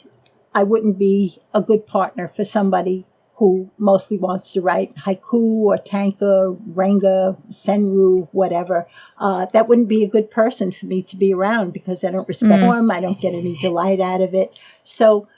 I 0.54 0.64
wouldn't 0.64 0.98
be 0.98 1.38
a 1.54 1.62
good 1.62 1.86
partner 1.86 2.28
for 2.28 2.44
somebody 2.44 3.06
who 3.38 3.70
mostly 3.78 4.18
wants 4.18 4.52
to 4.52 4.60
write 4.60 4.92
haiku 4.96 5.62
or 5.62 5.78
tanka, 5.78 6.56
renga, 6.72 7.36
senryu, 7.50 8.26
whatever. 8.32 8.88
Uh, 9.16 9.46
that 9.52 9.68
wouldn't 9.68 9.86
be 9.86 10.02
a 10.02 10.08
good 10.08 10.28
person 10.28 10.72
for 10.72 10.86
me 10.86 11.02
to 11.04 11.16
be 11.16 11.32
around 11.32 11.72
because 11.72 12.02
I 12.02 12.10
don't 12.10 12.26
respect 12.26 12.60
them. 12.60 12.90
I 12.90 13.00
don't 13.00 13.20
get 13.20 13.34
any 13.34 13.56
delight 13.62 14.00
out 14.00 14.20
of 14.22 14.34
it. 14.34 14.58
So, 14.82 15.28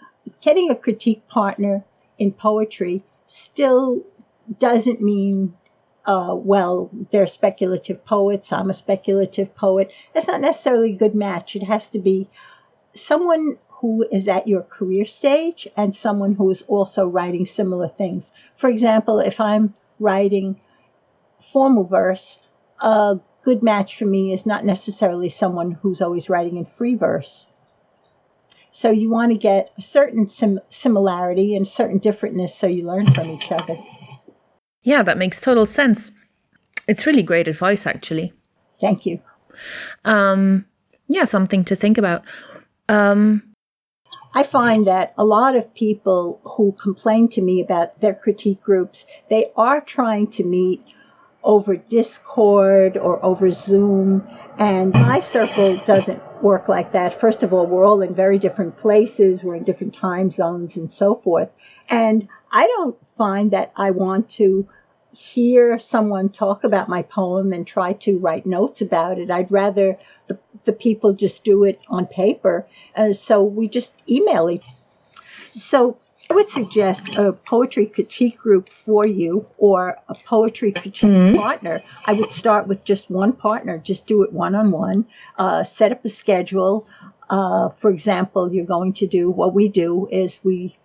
getting 0.41 0.71
a 0.71 0.75
critique 0.75 1.29
partner 1.29 1.85
in 2.19 2.33
poetry 2.33 3.05
still 3.27 4.03
doesn't 4.59 5.03
mean 5.03 5.55
uh, 6.07 6.35
well, 6.35 6.91
they're 7.11 7.27
speculative 7.27 8.03
poets. 8.07 8.51
I'm 8.51 8.71
a 8.71 8.75
speculative 8.75 9.55
poet. 9.55 9.93
That's 10.15 10.27
not 10.27 10.41
necessarily 10.41 10.95
a 10.95 10.97
good 10.97 11.15
match. 11.15 11.55
It 11.55 11.65
has 11.65 11.91
to 11.91 11.99
be 11.99 12.31
someone 12.95 13.59
who 13.81 14.07
is 14.13 14.29
at 14.29 14.47
your 14.47 14.63
career 14.63 15.07
stage 15.07 15.67
and 15.77 15.97
someone 15.97 16.35
who 16.35 16.51
is 16.51 16.63
also 16.63 17.07
writing 17.07 17.47
similar 17.47 17.89
things. 17.89 18.33
For 18.57 18.69
example, 18.69 19.21
if 19.21 19.41
I'm 19.41 19.75
writing 19.99 20.61
formal 21.41 21.85
verse, 21.85 22.39
a 22.81 23.19
good 23.43 23.63
match 23.63 23.97
for 23.97 24.05
me 24.05 24.33
is 24.35 24.45
not 24.45 24.65
necessarily 24.67 25.31
someone 25.31 25.73
who's 25.73 26.03
always 26.03 26.29
writing 26.29 26.59
in 26.59 26.67
free 26.67 26.95
verse. 26.95 27.47
So 28.71 28.91
you 28.91 29.11
want 29.11 29.33
to 29.33 29.39
get 29.39 29.73
a 29.79 29.83
certain 29.83 30.29
sim- 30.29 30.61
similarity 30.71 31.57
and 31.57 31.67
certain 31.67 32.01
differentness 32.01 32.51
so 32.51 32.67
you 32.67 32.87
learn 32.87 33.13
from 33.13 33.31
each 33.31 33.51
other. 33.51 33.77
yeah, 34.83 35.03
that 35.03 35.19
makes 35.19 35.41
total 35.41 35.67
sense. 35.67 36.13
It's 36.87 37.07
really 37.07 37.23
great 37.23 37.49
advice 37.49 37.87
actually. 37.87 38.33
Thank 38.79 39.07
you. 39.07 39.21
Um 40.05 40.67
yeah, 41.09 41.25
something 41.25 41.65
to 41.65 41.75
think 41.75 41.99
about. 41.99 42.23
Um 42.89 43.50
I 44.33 44.45
find 44.45 44.87
that 44.87 45.13
a 45.19 45.25
lot 45.25 45.57
of 45.57 45.75
people 45.75 46.41
who 46.45 46.73
complain 46.73 47.29
to 47.31 47.43
me 47.43 47.61
about 47.61 48.01
their 48.01 48.15
critique 48.15 48.63
groups, 48.63 49.05
they 49.29 49.51
are 49.57 49.81
trying 49.81 50.29
to 50.33 50.45
meet 50.45 50.85
over 51.43 51.77
Discord 51.77 52.97
or 52.97 53.25
over 53.25 53.51
Zoom. 53.51 54.29
And 54.59 54.93
my 54.93 55.21
circle 55.21 55.77
doesn't 55.79 56.23
work 56.43 56.69
like 56.69 56.93
that. 56.93 57.19
First 57.19 57.43
of 57.43 57.53
all, 57.53 57.67
we're 57.67 57.85
all 57.85 58.03
in 58.03 58.15
very 58.15 58.39
different 58.39 58.77
places, 58.77 59.43
we're 59.43 59.57
in 59.57 59.65
different 59.65 59.95
time 59.95 60.31
zones 60.31 60.77
and 60.77 60.91
so 60.91 61.15
forth. 61.15 61.51
And 61.89 62.29
I 62.53 62.67
don't 62.67 62.97
find 63.17 63.51
that 63.51 63.73
I 63.77 63.91
want 63.91 64.29
to 64.31 64.69
hear 65.13 65.79
someone 65.79 66.29
talk 66.29 66.63
about 66.63 66.89
my 66.89 67.03
poem 67.03 67.53
and 67.53 67.67
try 67.67 67.95
to 67.95 68.19
write 68.19 68.47
notes 68.47 68.81
about 68.81 69.19
it. 69.19 69.31
I'd 69.31 69.51
rather 69.51 69.99
the, 70.29 70.39
the 70.65 70.73
people 70.73 71.13
just 71.13 71.45
do 71.45 71.65
it 71.65 71.81
on 71.89 72.07
paper. 72.07 72.67
Uh, 72.95 73.13
so 73.13 73.43
we 73.43 73.69
just 73.69 73.95
email 74.09 74.49
it. 74.49 74.63
So 75.53 75.97
I 76.31 76.35
would 76.35 76.51
suggest 76.51 77.17
a 77.17 77.33
poetry 77.33 77.87
critique 77.87 78.39
group 78.39 78.71
for 78.71 79.05
you 79.05 79.47
or 79.59 79.97
a 80.09 80.15
poetry 80.15 80.71
critique 80.71 81.35
partner. 81.37 81.83
I 82.07 82.13
would 82.13 82.31
start 82.31 82.69
with 82.69 82.85
just 82.85 83.11
one 83.11 83.33
partner, 83.33 83.79
just 83.79 84.07
do 84.07 84.23
it 84.23 84.33
one 84.33 84.55
on 84.55 84.71
one, 84.71 85.07
set 85.65 85.91
up 85.91 86.05
a 86.05 86.09
schedule. 86.09 86.87
Uh, 87.29 87.71
for 87.71 87.91
example, 87.91 88.53
you're 88.53 88.65
going 88.65 88.93
to 88.93 89.09
do 89.09 89.29
what 89.29 89.55
we 89.55 89.69
do 89.69 90.07
is 90.11 90.39
we 90.45 90.77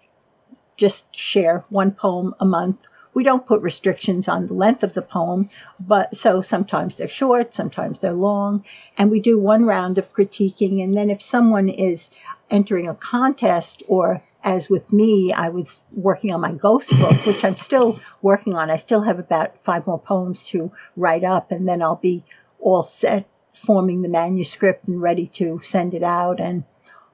just 0.78 1.16
share 1.16 1.64
one 1.70 1.92
poem 1.92 2.34
a 2.40 2.46
month. 2.46 2.84
We 3.16 3.24
don't 3.24 3.46
put 3.46 3.62
restrictions 3.62 4.28
on 4.28 4.46
the 4.46 4.54
length 4.54 4.84
of 4.84 4.94
the 4.94 5.02
poem, 5.02 5.50
but 5.80 6.16
so 6.16 6.42
sometimes 6.42 6.98
they're 6.98 7.08
short, 7.08 7.54
sometimes 7.56 8.00
they're 8.00 8.12
long, 8.12 8.66
and 8.98 9.10
we 9.10 9.22
do 9.22 9.40
one 9.40 9.66
round 9.66 9.98
of 9.98 10.14
critiquing. 10.14 10.84
And 10.84 10.94
then 10.94 11.10
if 11.10 11.22
someone 11.22 11.70
is 11.70 12.12
entering 12.52 12.90
a 12.90 12.94
contest, 12.94 13.84
or 13.88 14.22
as 14.44 14.70
with 14.70 14.92
me, 14.92 15.32
I 15.32 15.48
was 15.48 15.82
working 15.94 16.34
on 16.34 16.42
my 16.42 16.52
ghost 16.52 16.92
book, 16.92 17.26
which 17.26 17.44
I'm 17.46 17.56
still 17.56 18.00
working 18.22 18.54
on. 18.54 18.70
I 18.70 18.76
still 18.76 19.02
have 19.02 19.18
about 19.18 19.64
five 19.64 19.88
more 19.88 20.00
poems 20.00 20.48
to 20.50 20.72
write 20.98 21.24
up, 21.24 21.52
and 21.52 21.68
then 21.68 21.82
I'll 21.82 21.96
be 21.96 22.26
all 22.60 22.84
set 22.84 23.28
forming 23.56 24.02
the 24.02 24.10
manuscript 24.10 24.90
and 24.90 25.02
ready 25.02 25.28
to 25.28 25.62
send 25.64 25.94
it 25.94 26.04
out 26.04 26.42
and 26.42 26.66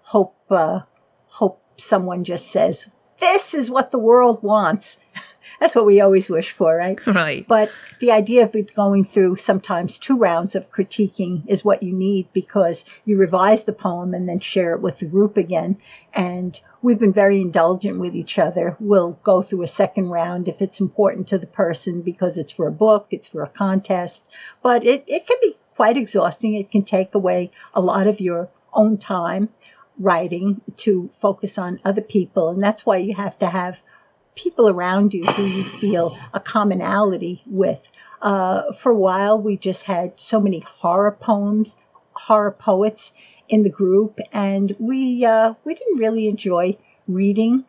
hope 0.02 0.36
uh, 0.50 0.80
hope 1.28 1.62
someone 1.78 2.24
just 2.24 2.52
says 2.52 2.90
this 3.20 3.54
is 3.54 3.70
what 3.70 3.92
the 3.92 4.00
world 4.00 4.42
wants. 4.42 4.98
That's 5.62 5.76
what 5.76 5.86
we 5.86 6.02
always 6.02 6.28
wish 6.28 6.54
for, 6.54 6.76
right? 6.76 7.00
right. 7.06 7.48
But 7.48 7.72
the 8.00 8.12
idea 8.12 8.46
of 8.46 8.74
going 8.74 9.06
through 9.06 9.36
sometimes 9.36 10.00
two 10.00 10.18
rounds 10.18 10.56
of 10.56 10.72
critiquing 10.72 11.44
is 11.48 11.64
what 11.64 11.84
you 11.84 11.94
need 11.94 12.34
because 12.34 12.84
you 13.06 13.20
revise 13.20 13.64
the 13.64 13.72
poem 13.72 14.16
and 14.16 14.28
then 14.28 14.40
share 14.40 14.74
it 14.74 14.82
with 14.82 14.98
the 14.98 15.06
group 15.06 15.38
again. 15.38 15.78
And 16.16 16.60
we've 16.82 16.98
been 16.98 17.14
very 17.14 17.40
indulgent 17.40 18.00
with 18.00 18.16
each 18.16 18.40
other. 18.40 18.76
We'll 18.80 19.20
go 19.22 19.44
through 19.44 19.62
a 19.62 19.68
second 19.68 20.10
round 20.10 20.48
if 20.48 20.64
it's 20.64 20.82
important 20.82 21.28
to 21.28 21.38
the 21.38 21.46
person 21.46 22.02
because 22.02 22.40
it's 22.40 22.52
for 22.52 22.66
a 22.66 22.72
book, 22.72 23.06
it's 23.12 23.28
for 23.28 23.44
a 23.44 23.48
contest. 23.48 24.26
But 24.64 24.84
it, 24.84 25.04
it 25.06 25.28
can 25.28 25.38
be 25.44 25.56
quite 25.76 25.96
exhausting. 25.96 26.56
It 26.56 26.72
can 26.72 26.82
take 26.82 27.14
away 27.14 27.52
a 27.76 27.82
lot 27.82 28.08
of 28.08 28.20
your 28.20 28.50
own 28.74 28.98
time 28.98 29.50
writing 30.00 30.60
to 30.78 31.08
focus 31.10 31.60
on 31.60 31.80
other 31.86 32.02
people. 32.02 32.50
And 32.50 32.64
that's 32.64 32.84
why 32.84 32.98
you 32.98 33.14
have 33.14 33.38
to 33.40 33.48
have 33.48 33.80
people 34.36 34.70
around 34.70 35.14
you 35.14 35.26
who 35.26 35.46
you 35.46 35.64
feel 35.64 36.18
a 36.34 36.40
commonality 36.40 37.44
with. 37.46 37.82
Uh, 38.22 38.72
for 38.74 38.92
a 38.92 38.98
while, 38.98 39.42
we 39.42 39.58
just 39.58 39.84
had 39.84 40.20
so 40.20 40.40
many 40.40 40.60
horror 40.60 41.18
poems, 41.20 41.76
horror 42.14 42.52
poets 42.52 43.12
in 43.50 43.64
the 43.64 43.70
group, 43.70 44.20
and 44.32 44.76
we 44.80 45.26
uh, 45.26 45.54
we 45.64 45.74
didn't 45.74 45.98
really 45.98 46.28
enjoy 46.28 46.78
reading 47.08 47.66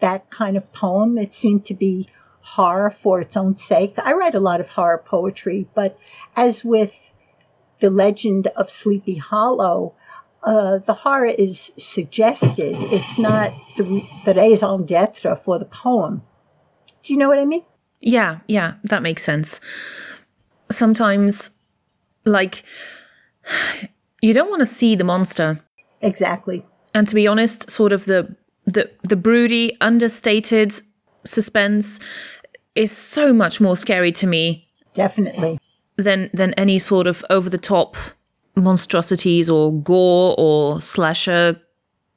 that 0.00 0.30
kind 0.30 0.56
of 0.56 0.72
poem. 0.72 1.18
It 1.18 1.34
seemed 1.34 1.66
to 1.66 1.74
be 1.74 2.08
horror 2.40 2.90
for 2.90 3.20
its 3.20 3.36
own 3.36 3.56
sake. 3.56 3.94
I 3.98 4.12
write 4.12 4.34
a 4.34 4.40
lot 4.40 4.60
of 4.60 4.68
horror 4.68 5.02
poetry, 5.04 5.66
but 5.74 5.98
as 6.36 6.62
with 6.62 6.94
the 7.80 7.90
legend 7.90 8.46
of 8.48 8.70
Sleepy 8.70 9.16
Hollow, 9.16 9.94
uh, 10.44 10.78
the 10.78 10.94
horror 10.94 11.26
is 11.26 11.72
suggested. 11.78 12.76
It's 12.78 13.18
not 13.18 13.52
the, 13.76 14.02
the 14.24 14.34
raison 14.34 14.84
d'etre 14.84 15.36
for 15.36 15.58
the 15.58 15.64
poem. 15.64 16.22
Do 17.02 17.12
you 17.12 17.18
know 17.18 17.28
what 17.28 17.38
I 17.38 17.44
mean? 17.44 17.64
Yeah, 18.00 18.40
yeah, 18.46 18.74
that 18.84 19.02
makes 19.02 19.22
sense. 19.22 19.60
Sometimes, 20.70 21.52
like, 22.24 22.62
you 24.20 24.34
don't 24.34 24.50
want 24.50 24.60
to 24.60 24.66
see 24.66 24.94
the 24.94 25.04
monster. 25.04 25.60
Exactly. 26.02 26.64
And 26.92 27.08
to 27.08 27.14
be 27.14 27.26
honest, 27.26 27.70
sort 27.70 27.92
of 27.92 28.04
the 28.04 28.36
the 28.66 28.90
the 29.02 29.16
broody, 29.16 29.76
understated 29.80 30.72
suspense 31.24 32.00
is 32.74 32.90
so 32.92 33.32
much 33.32 33.60
more 33.60 33.76
scary 33.76 34.12
to 34.12 34.26
me 34.26 34.68
Definitely. 34.94 35.58
than 35.96 36.30
than 36.32 36.52
any 36.54 36.78
sort 36.78 37.06
of 37.06 37.24
over 37.30 37.48
the 37.48 37.58
top 37.58 37.96
monstrosities 38.56 39.50
or 39.50 39.72
gore 39.72 40.34
or 40.38 40.80
slasher 40.80 41.60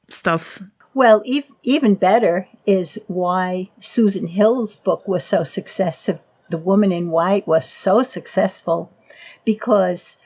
stuff. 0.08 0.62
Well, 0.94 1.22
ev- 1.28 1.52
even 1.62 1.94
better 1.94 2.48
is 2.66 2.98
why 3.06 3.70
Susan 3.80 4.26
Hill's 4.26 4.76
book 4.76 5.06
was 5.06 5.24
so 5.24 5.42
successful. 5.42 6.20
The 6.50 6.58
Woman 6.58 6.92
in 6.92 7.10
White 7.10 7.46
was 7.46 7.68
so 7.68 8.02
successful 8.02 8.90
because 9.44 10.16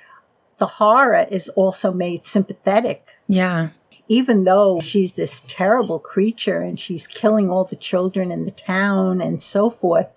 the 0.59 0.67
horror 0.67 1.27
is 1.31 1.49
also 1.51 1.93
made 1.93 2.25
sympathetic. 2.25 3.09
Yeah. 3.27 3.71
Even 4.09 4.45
though 4.45 4.81
she's 4.81 5.15
this 5.15 5.43
terrible 5.49 5.99
creature 5.99 6.61
and 6.61 6.79
she's 6.79 7.07
killing 7.07 7.51
all 7.51 7.65
the 7.65 7.77
children 7.77 8.31
in 8.31 8.45
the 8.45 8.51
town 8.51 9.21
and 9.21 9.43
so 9.43 9.71
forth, 9.71 10.09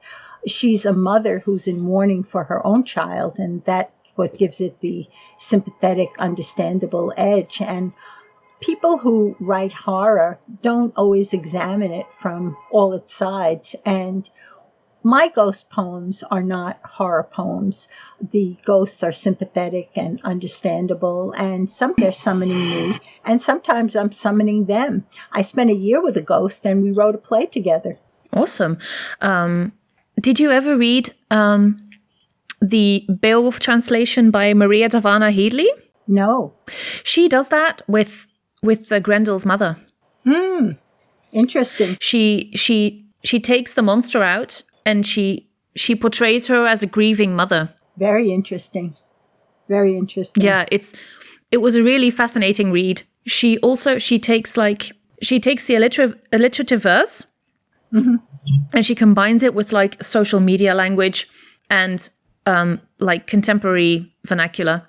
she's 0.47 0.85
a 0.85 0.93
mother 0.93 1.39
who's 1.39 1.67
in 1.67 1.79
mourning 1.79 2.23
for 2.23 2.43
her 2.43 2.65
own 2.65 2.83
child, 2.83 3.39
and 3.39 3.63
that 3.65 3.91
what 4.15 4.37
gives 4.37 4.61
it 4.61 4.79
the 4.79 5.07
sympathetic, 5.37 6.09
understandable 6.19 7.13
edge. 7.15 7.61
And 7.61 7.93
people 8.59 8.97
who 8.97 9.35
write 9.39 9.73
horror 9.73 10.39
don't 10.61 10.93
always 10.95 11.33
examine 11.33 11.91
it 11.91 12.11
from 12.11 12.57
all 12.71 12.93
its 12.93 13.13
sides. 13.13 13.75
And 13.85 14.29
my 15.05 15.27
ghost 15.27 15.69
poems 15.69 16.23
are 16.23 16.41
not 16.41 16.79
horror 16.83 17.27
poems. 17.31 17.87
The 18.19 18.57
ghosts 18.65 19.03
are 19.03 19.11
sympathetic 19.11 19.91
and 19.95 20.19
understandable, 20.23 21.31
and 21.33 21.69
some 21.69 21.93
they're 21.95 22.11
summoning 22.11 22.57
me, 22.57 22.99
and 23.23 23.39
sometimes 23.39 23.95
I'm 23.95 24.11
summoning 24.11 24.65
them. 24.65 25.05
I 25.31 25.43
spent 25.43 25.69
a 25.69 25.75
year 25.75 26.01
with 26.01 26.17
a 26.17 26.23
ghost, 26.23 26.65
and 26.65 26.81
we 26.81 26.91
wrote 26.91 27.13
a 27.13 27.19
play 27.19 27.45
together. 27.45 27.99
Awesome. 28.33 28.79
Um, 29.21 29.73
did 30.19 30.39
you 30.39 30.49
ever 30.49 30.75
read 30.75 31.13
um, 31.29 31.84
the 32.69 33.05
Beowulf 33.19 33.59
translation 33.59 34.31
by 34.31 34.53
Maria 34.53 34.89
Dahvana 34.89 35.33
Headley? 35.33 35.69
No. 36.07 36.53
She 37.03 37.27
does 37.27 37.49
that 37.49 37.81
with 37.87 38.27
with 38.61 38.91
uh, 38.91 38.99
Grendel's 38.99 39.45
mother. 39.45 39.77
Hmm. 40.23 40.71
Interesting. 41.31 41.97
She 41.99 42.51
she 42.55 43.05
she 43.23 43.39
takes 43.39 43.73
the 43.73 43.81
monster 43.81 44.23
out 44.23 44.63
and 44.85 45.05
she 45.05 45.49
she 45.75 45.95
portrays 45.95 46.47
her 46.47 46.65
as 46.65 46.83
a 46.83 46.87
grieving 46.87 47.35
mother. 47.35 47.69
Very 47.97 48.31
interesting. 48.31 48.95
Very 49.67 49.97
interesting. 49.97 50.43
Yeah, 50.43 50.65
it's 50.71 50.93
it 51.51 51.57
was 51.57 51.75
a 51.75 51.83
really 51.83 52.11
fascinating 52.11 52.71
read. 52.71 53.03
She 53.25 53.57
also 53.59 53.97
she 53.97 54.19
takes 54.19 54.57
like 54.57 54.91
she 55.21 55.39
takes 55.39 55.65
the 55.67 55.75
alliter- 55.75 56.19
alliterative 56.31 56.81
verse 56.81 57.25
and 58.73 58.85
she 58.85 58.95
combines 58.95 59.41
it 59.41 59.53
with 59.53 59.71
like 59.71 60.03
social 60.03 60.39
media 60.39 60.73
language 60.73 61.27
and 61.69 62.09
um 62.45 62.81
like 62.99 63.27
contemporary 63.27 64.13
vernacular. 64.25 64.83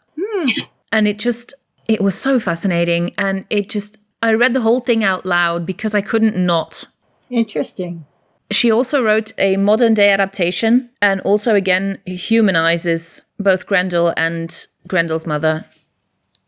And 0.92 1.08
it 1.08 1.18
just 1.18 1.54
it 1.88 2.00
was 2.00 2.14
so 2.14 2.38
fascinating 2.40 3.14
and 3.18 3.44
it 3.50 3.68
just 3.68 3.98
I 4.22 4.32
read 4.32 4.54
the 4.54 4.62
whole 4.62 4.80
thing 4.80 5.04
out 5.04 5.26
loud 5.26 5.66
because 5.66 5.94
I 5.94 6.00
couldn't 6.00 6.36
not. 6.36 6.86
Interesting. 7.30 8.06
She 8.50 8.70
also 8.70 9.02
wrote 9.02 9.32
a 9.38 9.56
modern 9.56 9.94
day 9.94 10.10
adaptation 10.10 10.90
and 11.02 11.20
also 11.22 11.54
again 11.54 11.98
humanizes 12.06 13.22
both 13.38 13.66
Grendel 13.66 14.14
and 14.16 14.66
Grendel's 14.86 15.26
mother. 15.26 15.64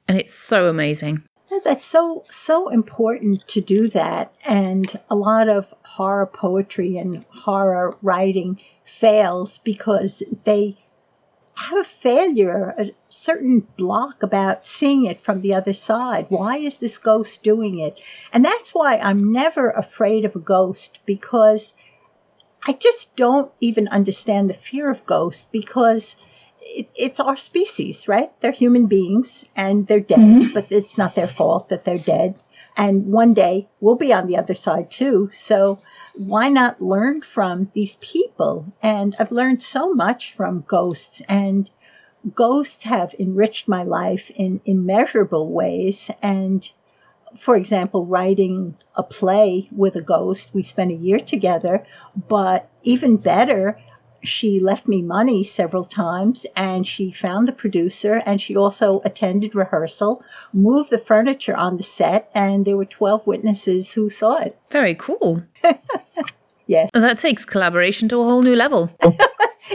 And 0.07 0.17
it's 0.19 0.35
so 0.35 0.69
amazing. 0.69 1.25
That's 1.65 1.85
so 1.85 2.25
so 2.31 2.69
important 2.69 3.47
to 3.49 3.61
do 3.61 3.89
that, 3.89 4.33
and 4.45 4.99
a 5.11 5.17
lot 5.17 5.49
of 5.49 5.73
horror 5.83 6.27
poetry 6.27 6.99
and 6.99 7.25
horror 7.31 7.97
writing 8.03 8.61
fails 8.85 9.59
because 9.59 10.23
they 10.45 10.77
have 11.59 11.79
a 11.79 11.85
failure, 11.85 12.75
a 12.79 12.91
certain 13.09 13.67
block 13.77 14.23
about 14.23 14.67
seeing 14.67 15.07
it 15.07 15.21
from 15.21 15.41
the 15.41 15.55
other 15.55 15.73
side. 15.73 16.27
Why 16.29 16.59
is 16.59 16.79
this 16.79 16.99
ghost 16.99 17.43
doing 17.43 17.81
it? 17.81 17.99
And 18.33 18.45
that's 18.45 18.75
why 18.75 18.99
I'm 18.99 19.33
never 19.33 19.71
afraid 19.71 20.25
of 20.25 20.37
a 20.37 20.41
ghost 20.41 21.01
because 21.05 21.75
I 22.65 22.73
just 22.73 23.15
don't 23.17 23.51
even 23.61 23.89
understand 23.89 24.49
the 24.49 24.55
fear 24.55 24.91
of 24.91 25.05
ghosts 25.05 25.47
because 25.51 26.17
it, 26.61 26.89
it's 26.95 27.21
our 27.21 27.37
species, 27.37 28.07
right? 28.07 28.31
They're 28.41 28.53
human 28.53 28.87
beings 28.87 29.45
and 29.57 29.87
they're 29.87 30.01
dead, 30.01 30.19
mm-hmm. 30.19 30.55
but 30.55 30.71
it's 30.71 30.97
not 30.97 31.17
their 31.17 31.27
fault 31.27 31.71
that 31.71 31.85
they're 31.85 31.99
dead. 31.99 32.37
And 32.77 33.07
one 33.07 33.35
day 33.35 33.69
we'll 33.81 33.97
be 33.97 34.13
on 34.13 34.29
the 34.29 34.37
other 34.37 34.55
side 34.55 34.91
too. 34.91 35.29
So 35.33 35.81
why 36.19 36.49
not 36.49 36.83
learn 36.83 37.23
from 37.23 37.71
these 37.75 37.97
people? 37.97 38.67
And 38.83 39.15
I've 39.21 39.31
learned 39.31 39.63
so 39.63 39.95
much 39.95 40.33
from 40.33 40.65
ghosts 40.67 41.23
and 41.29 41.71
ghosts 42.35 42.83
have 42.83 43.15
enriched 43.21 43.69
my 43.69 43.85
life 43.85 44.29
in 44.35 44.61
immeasurable 44.65 45.49
ways. 45.49 46.11
And 46.21 46.69
for 47.37 47.55
example, 47.55 48.05
writing 48.05 48.75
a 48.97 49.05
play 49.05 49.69
with 49.71 49.95
a 49.95 50.03
ghost, 50.03 50.51
we 50.53 50.65
spent 50.65 50.91
a 50.91 50.95
year 50.95 51.21
together, 51.21 51.87
but 52.29 52.69
even 52.83 53.17
better, 53.17 53.79
she 54.23 54.61
left 54.61 54.89
me 54.89 55.03
money 55.03 55.45
several 55.45 55.85
times 55.85 56.47
and 56.57 56.87
she 56.87 57.13
found 57.13 57.47
the 57.47 57.53
producer 57.53 58.23
and 58.27 58.41
she 58.41 58.57
also 58.57 59.01
attended 59.05 59.55
rehearsal, 59.55 60.23
moved 60.53 60.91
the 60.91 60.99
furniture 60.99 61.57
on 61.57 61.77
the 61.77 61.83
set, 61.83 62.31
and 62.35 62.65
there 62.65 62.77
were 62.77 62.85
12 62.85 63.27
witnesses 63.27 63.93
who 63.93 64.11
saw 64.11 64.39
it. 64.39 64.59
Very 64.71 64.95
cool. 64.95 65.43
Yes. 66.69 66.91
That 66.93 67.19
takes 67.19 67.47
collaboration 67.47 68.09
to 68.11 68.21
a 68.21 68.25
whole 68.25 68.43
new 68.43 68.55
level. 68.55 68.91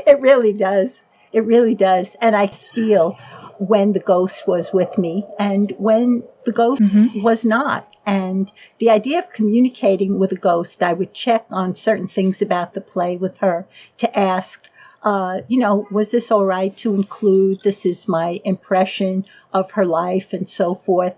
It 0.08 0.20
really 0.22 0.54
does. 0.54 1.02
It 1.34 1.46
really 1.46 1.76
does. 1.76 2.16
And 2.20 2.36
I 2.36 2.48
feel 2.48 3.12
when 3.60 3.94
the 3.94 4.00
ghost 4.00 4.48
was 4.48 4.74
with 4.74 4.98
me 4.98 5.24
and 5.38 5.72
when 5.78 6.24
the 6.46 6.52
ghost 6.52 6.82
mm-hmm. 6.82 7.22
was 7.22 7.46
not. 7.46 7.93
And 8.06 8.52
the 8.80 8.90
idea 8.90 9.20
of 9.20 9.32
communicating 9.32 10.20
with 10.20 10.32
a 10.32 10.38
ghost, 10.38 10.84
I 10.84 10.94
would 10.94 11.14
check 11.14 11.46
on 11.50 11.76
certain 11.76 12.08
things 12.08 12.42
about 12.42 12.74
the 12.74 12.82
play 12.82 13.16
with 13.16 13.38
her 13.38 13.66
to 14.00 14.20
ask, 14.20 14.68
uh, 15.04 15.42
you 15.48 15.60
know, 15.60 15.88
was 15.90 16.12
this 16.12 16.32
all 16.32 16.46
right 16.46 16.76
to 16.78 16.96
include? 16.96 17.62
This 17.62 17.86
is 17.86 18.08
my 18.08 18.42
impression 18.44 19.26
of 19.54 19.72
her 19.72 19.86
life 19.86 20.34
and 20.34 20.50
so 20.50 20.74
forth. 20.74 21.16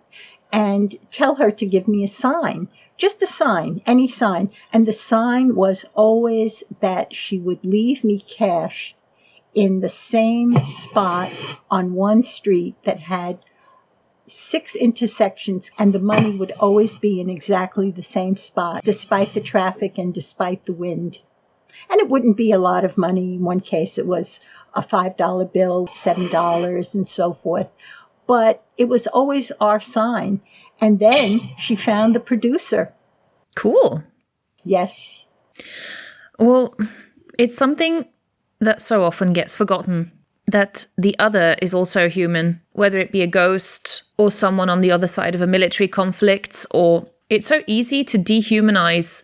And 0.52 0.96
tell 1.12 1.36
her 1.36 1.52
to 1.52 1.66
give 1.66 1.88
me 1.88 2.04
a 2.04 2.08
sign, 2.08 2.68
just 2.98 3.22
a 3.24 3.28
sign, 3.28 3.82
any 3.86 4.08
sign. 4.08 4.52
And 4.72 4.86
the 4.86 4.94
sign 4.94 5.56
was 5.56 5.86
always 5.96 6.64
that 6.80 7.16
she 7.16 7.40
would 7.40 7.66
leave 7.66 8.04
me 8.04 8.20
cash 8.20 8.96
in 9.56 9.80
the 9.80 9.90
same 9.90 10.56
spot 10.66 11.32
on 11.72 11.94
one 11.94 12.24
street 12.24 12.76
that 12.84 13.00
had 13.00 13.40
six 14.28 14.76
intersections, 14.76 15.72
and 15.78 15.94
the 15.94 16.00
money 16.00 16.32
would 16.32 16.52
always 16.52 16.96
be 16.96 17.22
in 17.22 17.30
exactly 17.30 17.92
the 17.92 18.04
same 18.04 18.38
spot, 18.38 18.84
despite 18.84 19.34
the 19.34 19.42
traffic 19.42 19.98
and 19.98 20.14
despite 20.14 20.66
the 20.66 20.74
wind. 20.74 21.20
And 21.90 22.02
it 22.02 22.10
wouldn't 22.10 22.38
be 22.38 22.52
a 22.52 22.60
lot 22.60 22.84
of 22.84 22.98
money. 22.98 23.36
In 23.36 23.44
one 23.44 23.60
case, 23.60 23.98
it 23.98 24.08
was 24.08 24.40
a 24.74 24.82
$5 24.82 25.54
bill, 25.54 25.88
$7, 25.88 26.96
and 26.96 27.08
so 27.08 27.34
forth. 27.34 27.68
But 28.28 28.64
it 28.78 28.90
was 28.90 29.08
always 29.08 29.52
our 29.62 29.80
sign. 29.80 30.42
And 30.82 31.00
then 31.00 31.40
she 31.58 31.76
found 31.76 32.16
the 32.16 32.20
producer. 32.20 32.94
Cool. 33.56 34.04
Yes. 34.64 35.28
Well, 36.40 36.76
it's 37.38 37.56
something 37.56 38.08
that 38.60 38.82
so 38.82 39.04
often 39.04 39.32
gets 39.34 39.56
forgotten 39.56 40.12
that 40.48 40.86
the 40.98 41.18
other 41.18 41.56
is 41.62 41.74
also 41.74 42.08
human, 42.08 42.62
whether 42.74 43.00
it 43.00 43.12
be 43.12 43.22
a 43.22 43.28
ghost 43.28 44.04
or 44.18 44.30
someone 44.30 44.70
on 44.70 44.82
the 44.82 44.92
other 44.92 45.08
side 45.08 45.36
of 45.36 45.42
a 45.42 45.48
military 45.48 45.88
conflict, 45.88 46.66
or 46.72 47.08
it's 47.30 47.48
so 47.48 47.62
easy 47.68 48.04
to 48.04 48.18
dehumanize 48.18 49.24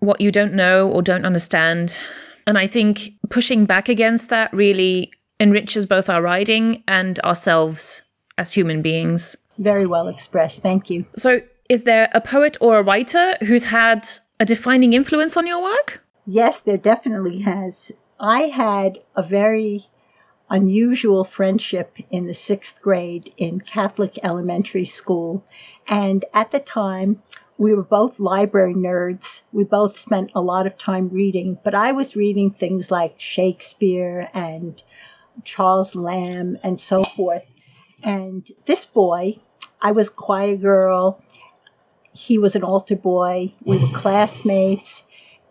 what 0.00 0.20
you 0.20 0.30
don't 0.30 0.52
know 0.52 0.88
or 0.88 1.02
don't 1.02 1.24
understand. 1.24 1.96
And 2.46 2.58
I 2.58 2.66
think 2.66 3.12
pushing 3.30 3.66
back 3.66 3.88
against 3.88 4.28
that 4.30 4.52
really 4.52 5.12
enriches 5.38 5.86
both 5.86 6.08
our 6.08 6.22
writing 6.22 6.82
and 6.88 7.18
ourselves 7.20 8.02
as 8.38 8.52
human 8.52 8.82
beings. 8.82 9.36
Very 9.58 9.86
well 9.86 10.08
expressed. 10.08 10.62
Thank 10.62 10.90
you. 10.90 11.06
So, 11.16 11.40
is 11.68 11.84
there 11.84 12.08
a 12.12 12.20
poet 12.20 12.56
or 12.60 12.78
a 12.78 12.82
writer 12.82 13.34
who's 13.40 13.66
had 13.66 14.06
a 14.38 14.44
defining 14.44 14.92
influence 14.92 15.36
on 15.36 15.46
your 15.46 15.62
work? 15.62 16.04
Yes, 16.26 16.60
there 16.60 16.76
definitely 16.76 17.40
has. 17.40 17.90
I 18.18 18.42
had 18.42 19.00
a 19.14 19.22
very 19.22 19.86
unusual 20.48 21.24
friendship 21.24 21.98
in 22.10 22.26
the 22.26 22.34
sixth 22.34 22.80
grade 22.80 23.32
in 23.36 23.60
Catholic 23.60 24.18
elementary 24.22 24.84
school. 24.86 25.44
And 25.86 26.24
at 26.32 26.50
the 26.50 26.60
time, 26.60 27.22
we 27.58 27.74
were 27.74 27.82
both 27.82 28.20
library 28.20 28.74
nerds. 28.74 29.40
We 29.52 29.64
both 29.64 29.98
spent 29.98 30.30
a 30.34 30.40
lot 30.40 30.66
of 30.66 30.78
time 30.78 31.08
reading, 31.08 31.58
but 31.62 31.74
I 31.74 31.92
was 31.92 32.16
reading 32.16 32.50
things 32.50 32.90
like 32.90 33.20
Shakespeare 33.20 34.28
and 34.32 34.82
Charles 35.44 35.94
Lamb 35.94 36.58
and 36.62 36.78
so 36.78 37.04
forth. 37.04 37.44
And 38.02 38.48
this 38.66 38.86
boy, 38.86 39.38
I 39.80 39.92
was 39.92 40.10
choir 40.10 40.56
girl. 40.56 41.22
He 42.12 42.38
was 42.38 42.56
an 42.56 42.62
altar 42.62 42.96
boy. 42.96 43.52
We 43.62 43.78
were 43.78 43.88
classmates. 43.94 45.02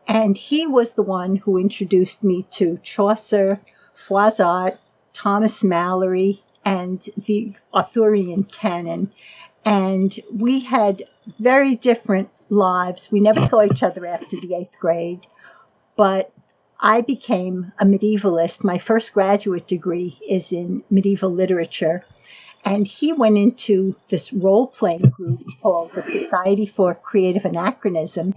And 0.07 0.37
he 0.37 0.67
was 0.67 0.93
the 0.93 1.03
one 1.03 1.35
who 1.35 1.57
introduced 1.57 2.23
me 2.23 2.43
to 2.51 2.79
Chaucer, 2.83 3.59
Froissart, 3.95 4.77
Thomas 5.13 5.63
Malory, 5.63 6.41
and 6.63 7.01
the 7.25 7.55
Arthurian 7.73 8.43
canon. 8.43 9.11
And 9.63 10.17
we 10.31 10.59
had 10.59 11.03
very 11.39 11.75
different 11.75 12.29
lives. 12.49 13.11
We 13.11 13.19
never 13.19 13.45
saw 13.47 13.63
each 13.63 13.83
other 13.83 14.05
after 14.05 14.39
the 14.39 14.55
eighth 14.55 14.79
grade, 14.79 15.21
but 15.95 16.31
I 16.79 17.01
became 17.01 17.71
a 17.79 17.85
medievalist. 17.85 18.63
My 18.63 18.77
first 18.77 19.13
graduate 19.13 19.67
degree 19.67 20.19
is 20.27 20.51
in 20.51 20.83
medieval 20.89 21.31
literature. 21.31 22.05
And 22.63 22.87
he 22.87 23.13
went 23.13 23.37
into 23.37 23.95
this 24.09 24.33
role 24.33 24.67
playing 24.67 25.09
group 25.09 25.43
called 25.61 25.93
the 25.93 26.01
Society 26.01 26.65
for 26.65 26.95
Creative 26.95 27.45
Anachronism. 27.45 28.33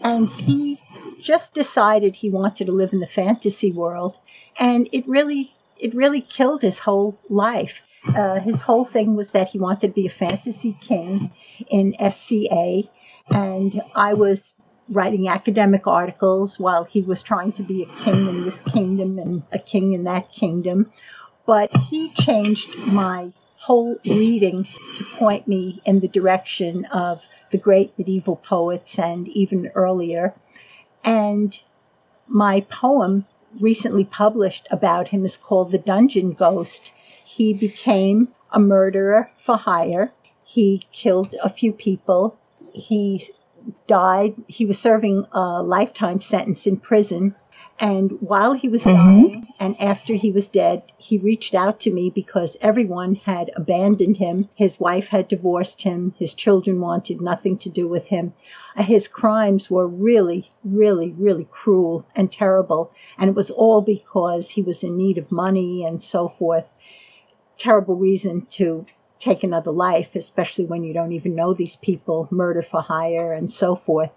And 0.00 0.28
he 0.28 0.77
just 1.20 1.54
decided 1.54 2.14
he 2.14 2.30
wanted 2.30 2.66
to 2.66 2.72
live 2.72 2.92
in 2.92 3.00
the 3.00 3.06
fantasy 3.06 3.72
world. 3.72 4.18
And 4.58 4.88
it 4.92 5.06
really, 5.08 5.54
it 5.78 5.94
really 5.94 6.20
killed 6.20 6.62
his 6.62 6.78
whole 6.78 7.18
life. 7.28 7.80
Uh, 8.06 8.40
his 8.40 8.60
whole 8.60 8.84
thing 8.84 9.16
was 9.16 9.32
that 9.32 9.48
he 9.48 9.58
wanted 9.58 9.88
to 9.88 9.94
be 9.94 10.06
a 10.06 10.10
fantasy 10.10 10.76
king 10.80 11.32
in 11.68 11.94
SCA. 12.10 12.82
And 13.30 13.82
I 13.94 14.14
was 14.14 14.54
writing 14.88 15.28
academic 15.28 15.86
articles 15.86 16.58
while 16.58 16.84
he 16.84 17.02
was 17.02 17.22
trying 17.22 17.52
to 17.52 17.62
be 17.62 17.82
a 17.82 18.02
king 18.02 18.28
in 18.28 18.44
this 18.44 18.60
kingdom 18.62 19.18
and 19.18 19.42
a 19.52 19.58
king 19.58 19.92
in 19.92 20.04
that 20.04 20.32
kingdom. 20.32 20.90
But 21.44 21.76
he 21.76 22.10
changed 22.10 22.74
my 22.86 23.32
whole 23.56 23.96
reading 24.06 24.66
to 24.96 25.04
point 25.04 25.48
me 25.48 25.80
in 25.84 26.00
the 26.00 26.08
direction 26.08 26.84
of 26.86 27.26
the 27.50 27.58
great 27.58 27.98
medieval 27.98 28.36
poets 28.36 28.98
and 28.98 29.26
even 29.28 29.70
earlier. 29.74 30.34
And 31.04 31.58
my 32.26 32.60
poem 32.62 33.26
recently 33.60 34.04
published 34.04 34.68
about 34.70 35.08
him 35.08 35.24
is 35.24 35.36
called 35.36 35.70
The 35.70 35.78
Dungeon 35.78 36.32
Ghost. 36.32 36.90
He 37.24 37.54
became 37.54 38.28
a 38.52 38.58
murderer 38.58 39.30
for 39.36 39.56
hire. 39.56 40.12
He 40.44 40.82
killed 40.92 41.34
a 41.42 41.50
few 41.50 41.72
people. 41.72 42.36
He 42.72 43.22
died. 43.86 44.34
He 44.46 44.64
was 44.64 44.78
serving 44.78 45.26
a 45.32 45.62
lifetime 45.62 46.20
sentence 46.20 46.66
in 46.66 46.78
prison. 46.78 47.34
And 47.80 48.20
while 48.20 48.54
he 48.54 48.68
was 48.68 48.82
mm-hmm. 48.82 48.96
dying 48.96 49.48
and 49.60 49.80
after 49.80 50.14
he 50.14 50.32
was 50.32 50.48
dead, 50.48 50.82
he 50.96 51.16
reached 51.16 51.54
out 51.54 51.78
to 51.80 51.92
me 51.92 52.10
because 52.10 52.56
everyone 52.60 53.14
had 53.14 53.50
abandoned 53.54 54.16
him. 54.16 54.48
His 54.56 54.80
wife 54.80 55.08
had 55.08 55.28
divorced 55.28 55.82
him. 55.82 56.14
His 56.18 56.34
children 56.34 56.80
wanted 56.80 57.20
nothing 57.20 57.56
to 57.58 57.68
do 57.68 57.86
with 57.86 58.08
him. 58.08 58.32
His 58.76 59.06
crimes 59.06 59.70
were 59.70 59.86
really, 59.86 60.50
really, 60.64 61.12
really 61.12 61.46
cruel 61.48 62.04
and 62.16 62.32
terrible. 62.32 62.90
And 63.16 63.30
it 63.30 63.36
was 63.36 63.50
all 63.50 63.80
because 63.80 64.50
he 64.50 64.62
was 64.62 64.82
in 64.82 64.96
need 64.96 65.18
of 65.18 65.30
money 65.30 65.84
and 65.84 66.02
so 66.02 66.26
forth. 66.26 66.74
Terrible 67.58 67.94
reason 67.94 68.46
to 68.50 68.86
take 69.20 69.44
another 69.44 69.72
life, 69.72 70.16
especially 70.16 70.64
when 70.64 70.82
you 70.82 70.92
don't 70.92 71.12
even 71.12 71.34
know 71.34 71.54
these 71.54 71.76
people, 71.76 72.28
murder 72.30 72.62
for 72.62 72.80
hire, 72.80 73.32
and 73.32 73.50
so 73.50 73.74
forth. 73.74 74.12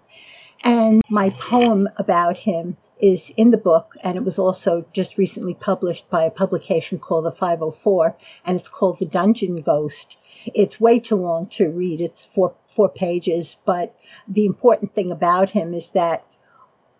And 0.64 1.02
my 1.08 1.30
poem 1.30 1.88
about 1.96 2.36
him 2.36 2.76
is 3.00 3.32
in 3.36 3.50
the 3.50 3.56
book, 3.56 3.94
and 4.02 4.16
it 4.16 4.24
was 4.24 4.38
also 4.38 4.84
just 4.92 5.18
recently 5.18 5.54
published 5.54 6.08
by 6.08 6.24
a 6.24 6.30
publication 6.30 6.98
called 6.98 7.24
The 7.24 7.32
504, 7.32 8.16
and 8.44 8.58
it's 8.58 8.68
called 8.68 8.98
The 8.98 9.06
Dungeon 9.06 9.60
Ghost. 9.60 10.16
It's 10.54 10.80
way 10.80 11.00
too 11.00 11.16
long 11.16 11.46
to 11.48 11.70
read, 11.70 12.00
it's 12.00 12.24
four, 12.24 12.54
four 12.66 12.88
pages, 12.88 13.56
but 13.64 13.94
the 14.28 14.46
important 14.46 14.94
thing 14.94 15.10
about 15.10 15.50
him 15.50 15.74
is 15.74 15.90
that 15.90 16.24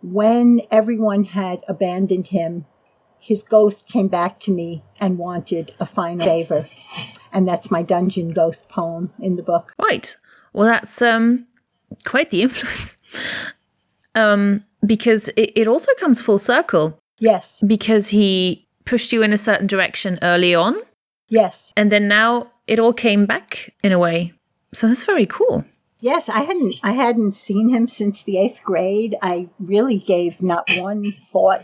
when 0.02 0.62
everyone 0.70 1.24
had 1.24 1.62
abandoned 1.68 2.26
him, 2.26 2.66
his 3.20 3.44
ghost 3.44 3.86
came 3.86 4.08
back 4.08 4.40
to 4.40 4.50
me 4.50 4.82
and 4.98 5.16
wanted 5.16 5.72
a 5.78 5.86
final 5.86 6.26
favor 6.26 6.66
and 7.32 7.48
that's 7.48 7.70
my 7.70 7.82
dungeon 7.82 8.30
ghost 8.30 8.68
poem 8.68 9.12
in 9.18 9.36
the 9.36 9.42
book. 9.42 9.72
Right. 9.80 10.14
Well, 10.52 10.66
that's 10.66 11.00
um 11.02 11.46
quite 12.04 12.30
the 12.30 12.42
influence. 12.42 12.96
um, 14.14 14.64
because 14.84 15.28
it, 15.30 15.52
it 15.56 15.68
also 15.68 15.92
comes 15.98 16.20
full 16.20 16.38
circle. 16.38 16.98
Yes. 17.18 17.62
Because 17.66 18.08
he 18.08 18.66
pushed 18.84 19.12
you 19.12 19.22
in 19.22 19.32
a 19.32 19.38
certain 19.38 19.66
direction 19.66 20.18
early 20.22 20.54
on. 20.54 20.76
Yes. 21.28 21.72
And 21.76 21.90
then 21.90 22.08
now 22.08 22.50
it 22.66 22.78
all 22.78 22.92
came 22.92 23.26
back 23.26 23.72
in 23.82 23.92
a 23.92 23.98
way. 23.98 24.32
So 24.74 24.88
that's 24.88 25.04
very 25.04 25.26
cool. 25.26 25.64
Yes, 26.00 26.28
I 26.28 26.40
hadn't 26.40 26.74
I 26.82 26.92
hadn't 26.92 27.36
seen 27.36 27.68
him 27.68 27.86
since 27.86 28.24
the 28.24 28.38
eighth 28.38 28.64
grade. 28.64 29.16
I 29.22 29.48
really 29.60 29.98
gave 29.98 30.42
not 30.42 30.68
one 30.78 31.04
thought 31.30 31.62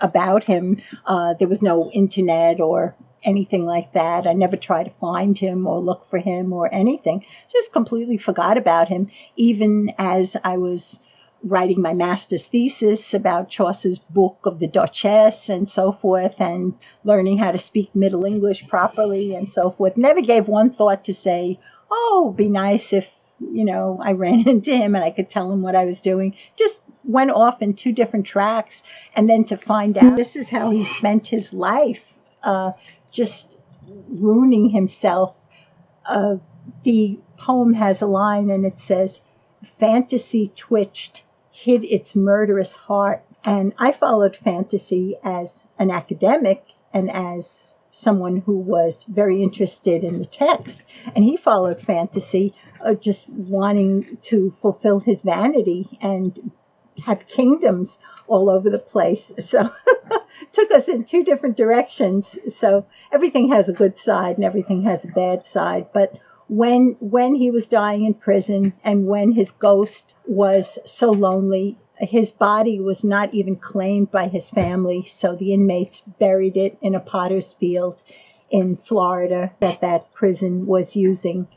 about 0.00 0.42
him. 0.42 0.82
Uh, 1.06 1.34
there 1.34 1.46
was 1.46 1.62
no 1.62 1.88
internet 1.92 2.60
or 2.60 2.96
anything 3.24 3.64
like 3.66 3.92
that. 3.92 4.26
I 4.26 4.32
never 4.32 4.56
tried 4.56 4.84
to 4.84 4.90
find 4.90 5.38
him 5.38 5.66
or 5.66 5.80
look 5.80 6.04
for 6.04 6.18
him 6.18 6.52
or 6.52 6.72
anything. 6.72 7.24
Just 7.50 7.72
completely 7.72 8.16
forgot 8.16 8.58
about 8.58 8.88
him, 8.88 9.08
even 9.36 9.92
as 9.98 10.36
I 10.44 10.58
was 10.58 10.98
writing 11.44 11.82
my 11.82 11.92
master's 11.92 12.46
thesis 12.46 13.14
about 13.14 13.48
Chaucer's 13.48 13.98
book 13.98 14.38
of 14.44 14.58
the 14.58 14.68
Duchess 14.68 15.48
and 15.48 15.68
so 15.68 15.90
forth, 15.92 16.40
and 16.40 16.74
learning 17.04 17.38
how 17.38 17.50
to 17.50 17.58
speak 17.58 17.94
Middle 17.94 18.24
English 18.24 18.68
properly 18.68 19.34
and 19.34 19.50
so 19.50 19.70
forth. 19.70 19.96
Never 19.96 20.20
gave 20.20 20.48
one 20.48 20.70
thought 20.70 21.04
to 21.04 21.14
say, 21.14 21.58
oh, 21.90 22.32
be 22.36 22.48
nice 22.48 22.92
if, 22.92 23.10
you 23.40 23.64
know, 23.64 23.98
I 24.00 24.12
ran 24.12 24.46
into 24.48 24.76
him 24.76 24.94
and 24.94 25.04
I 25.04 25.10
could 25.10 25.28
tell 25.28 25.50
him 25.50 25.62
what 25.62 25.76
I 25.76 25.84
was 25.84 26.00
doing. 26.00 26.36
Just 26.56 26.80
went 27.04 27.30
off 27.30 27.62
in 27.62 27.74
two 27.74 27.92
different 27.92 28.26
tracks, 28.26 28.82
and 29.14 29.28
then 29.28 29.44
to 29.44 29.56
find 29.56 29.98
out 29.98 30.16
this 30.16 30.36
is 30.36 30.48
how 30.48 30.70
he 30.70 30.84
spent 30.84 31.26
his 31.26 31.52
life. 31.52 32.18
Uh, 32.42 32.72
just 33.12 33.58
ruining 34.08 34.70
himself. 34.70 35.36
Uh, 36.04 36.36
the 36.82 37.20
poem 37.38 37.74
has 37.74 38.02
a 38.02 38.06
line 38.06 38.50
and 38.50 38.66
it 38.66 38.80
says, 38.80 39.20
Fantasy 39.78 40.50
twitched, 40.56 41.22
hid 41.52 41.84
its 41.84 42.16
murderous 42.16 42.74
heart. 42.74 43.22
And 43.44 43.74
I 43.78 43.92
followed 43.92 44.36
fantasy 44.36 45.16
as 45.22 45.64
an 45.78 45.90
academic 45.90 46.64
and 46.92 47.10
as 47.10 47.74
someone 47.90 48.38
who 48.38 48.58
was 48.58 49.04
very 49.04 49.42
interested 49.42 50.02
in 50.02 50.18
the 50.18 50.24
text. 50.24 50.82
And 51.14 51.24
he 51.24 51.36
followed 51.36 51.80
fantasy, 51.80 52.54
uh, 52.80 52.94
just 52.94 53.28
wanting 53.28 54.18
to 54.22 54.54
fulfill 54.62 54.98
his 54.98 55.20
vanity 55.22 55.98
and 56.00 56.52
have 57.04 57.26
kingdoms 57.26 57.98
all 58.26 58.48
over 58.48 58.70
the 58.70 58.78
place. 58.78 59.32
So 59.38 59.70
took 60.52 60.70
us 60.70 60.88
in 60.88 61.04
two 61.04 61.24
different 61.24 61.56
directions. 61.56 62.38
So 62.54 62.86
everything 63.10 63.48
has 63.50 63.68
a 63.68 63.74
good 63.74 63.98
side 63.98 64.36
and 64.36 64.44
everything 64.44 64.82
has 64.84 65.04
a 65.04 65.08
bad 65.08 65.46
side. 65.46 65.88
But 65.92 66.18
when 66.48 66.96
when 67.00 67.34
he 67.34 67.50
was 67.50 67.66
dying 67.68 68.04
in 68.04 68.14
prison 68.14 68.72
and 68.84 69.06
when 69.06 69.32
his 69.32 69.50
ghost 69.52 70.14
was 70.26 70.78
so 70.84 71.10
lonely, 71.10 71.78
his 71.98 72.30
body 72.30 72.80
was 72.80 73.04
not 73.04 73.32
even 73.32 73.56
claimed 73.56 74.10
by 74.10 74.28
his 74.28 74.50
family. 74.50 75.04
So 75.06 75.34
the 75.34 75.52
inmates 75.52 76.02
buried 76.18 76.56
it 76.56 76.76
in 76.80 76.94
a 76.94 77.00
potter's 77.00 77.54
field 77.54 78.02
in 78.50 78.76
Florida 78.76 79.52
that 79.60 79.80
that 79.80 80.12
prison 80.12 80.66
was 80.66 80.96
using. 80.96 81.48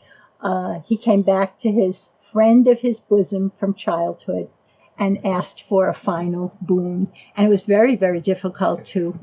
Uh, 0.41 0.79
he 0.85 0.97
came 0.97 1.23
back 1.23 1.57
to 1.59 1.71
his 1.71 2.09
friend 2.31 2.67
of 2.67 2.79
his 2.79 2.99
bosom 2.99 3.49
from 3.49 3.73
childhood 3.73 4.49
and 4.97 5.25
asked 5.25 5.63
for 5.63 5.89
a 5.89 5.93
final 5.93 6.55
boon. 6.61 7.11
And 7.35 7.45
it 7.45 7.49
was 7.49 7.63
very, 7.63 7.95
very 7.95 8.21
difficult 8.21 8.85
to 8.85 9.19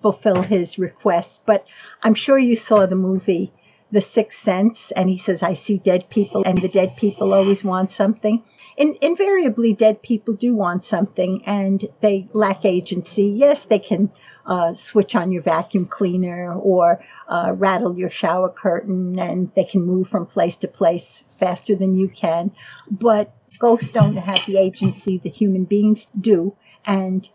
fulfill 0.00 0.42
his 0.42 0.78
request. 0.78 1.42
But 1.46 1.66
I'm 2.02 2.14
sure 2.14 2.38
you 2.38 2.56
saw 2.56 2.86
the 2.86 2.96
movie 2.96 3.52
The 3.92 4.00
Sixth 4.00 4.38
Sense, 4.40 4.92
and 4.92 5.10
he 5.10 5.18
says, 5.18 5.42
I 5.42 5.54
see 5.54 5.78
dead 5.78 6.08
people, 6.08 6.44
and 6.46 6.58
the 6.58 6.68
dead 6.68 6.96
people 6.96 7.34
always 7.34 7.64
want 7.64 7.90
something. 7.90 8.44
In, 8.76 8.96
invariably, 9.02 9.74
dead 9.74 10.00
people 10.00 10.34
do 10.34 10.54
want 10.54 10.84
something, 10.84 11.42
and 11.44 11.84
they 12.00 12.28
lack 12.32 12.64
agency. 12.64 13.24
Yes, 13.36 13.64
they 13.64 13.80
can 13.80 14.10
uh, 14.46 14.74
switch 14.74 15.16
on 15.16 15.32
your 15.32 15.42
vacuum 15.42 15.86
cleaner 15.86 16.54
or 16.54 17.04
uh, 17.28 17.52
rattle 17.56 17.98
your 17.98 18.10
shower 18.10 18.48
curtain, 18.48 19.18
and 19.18 19.50
they 19.56 19.64
can 19.64 19.82
move 19.82 20.08
from 20.08 20.24
place 20.26 20.58
to 20.58 20.68
place 20.68 21.24
faster 21.40 21.74
than 21.74 21.96
you 21.96 22.08
can. 22.08 22.52
But 22.88 23.34
ghosts 23.58 23.90
don't 23.90 24.16
have 24.16 24.44
the 24.46 24.58
agency 24.58 25.18
that 25.18 25.28
human 25.28 25.64
beings 25.64 26.06
do. 26.18 26.56
And 26.84 27.28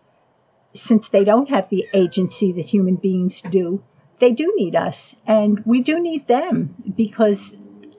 since 0.73 1.09
they 1.09 1.23
don't 1.23 1.49
have 1.49 1.69
the 1.69 1.87
agency 1.93 2.51
that 2.53 2.65
human 2.65 2.95
beings 2.95 3.41
do, 3.41 3.83
they 4.19 4.31
do 4.31 4.53
need 4.55 4.75
us. 4.75 5.15
And 5.25 5.65
we 5.65 5.81
do 5.81 5.99
need 5.99 6.27
them 6.27 6.75
because 6.95 7.53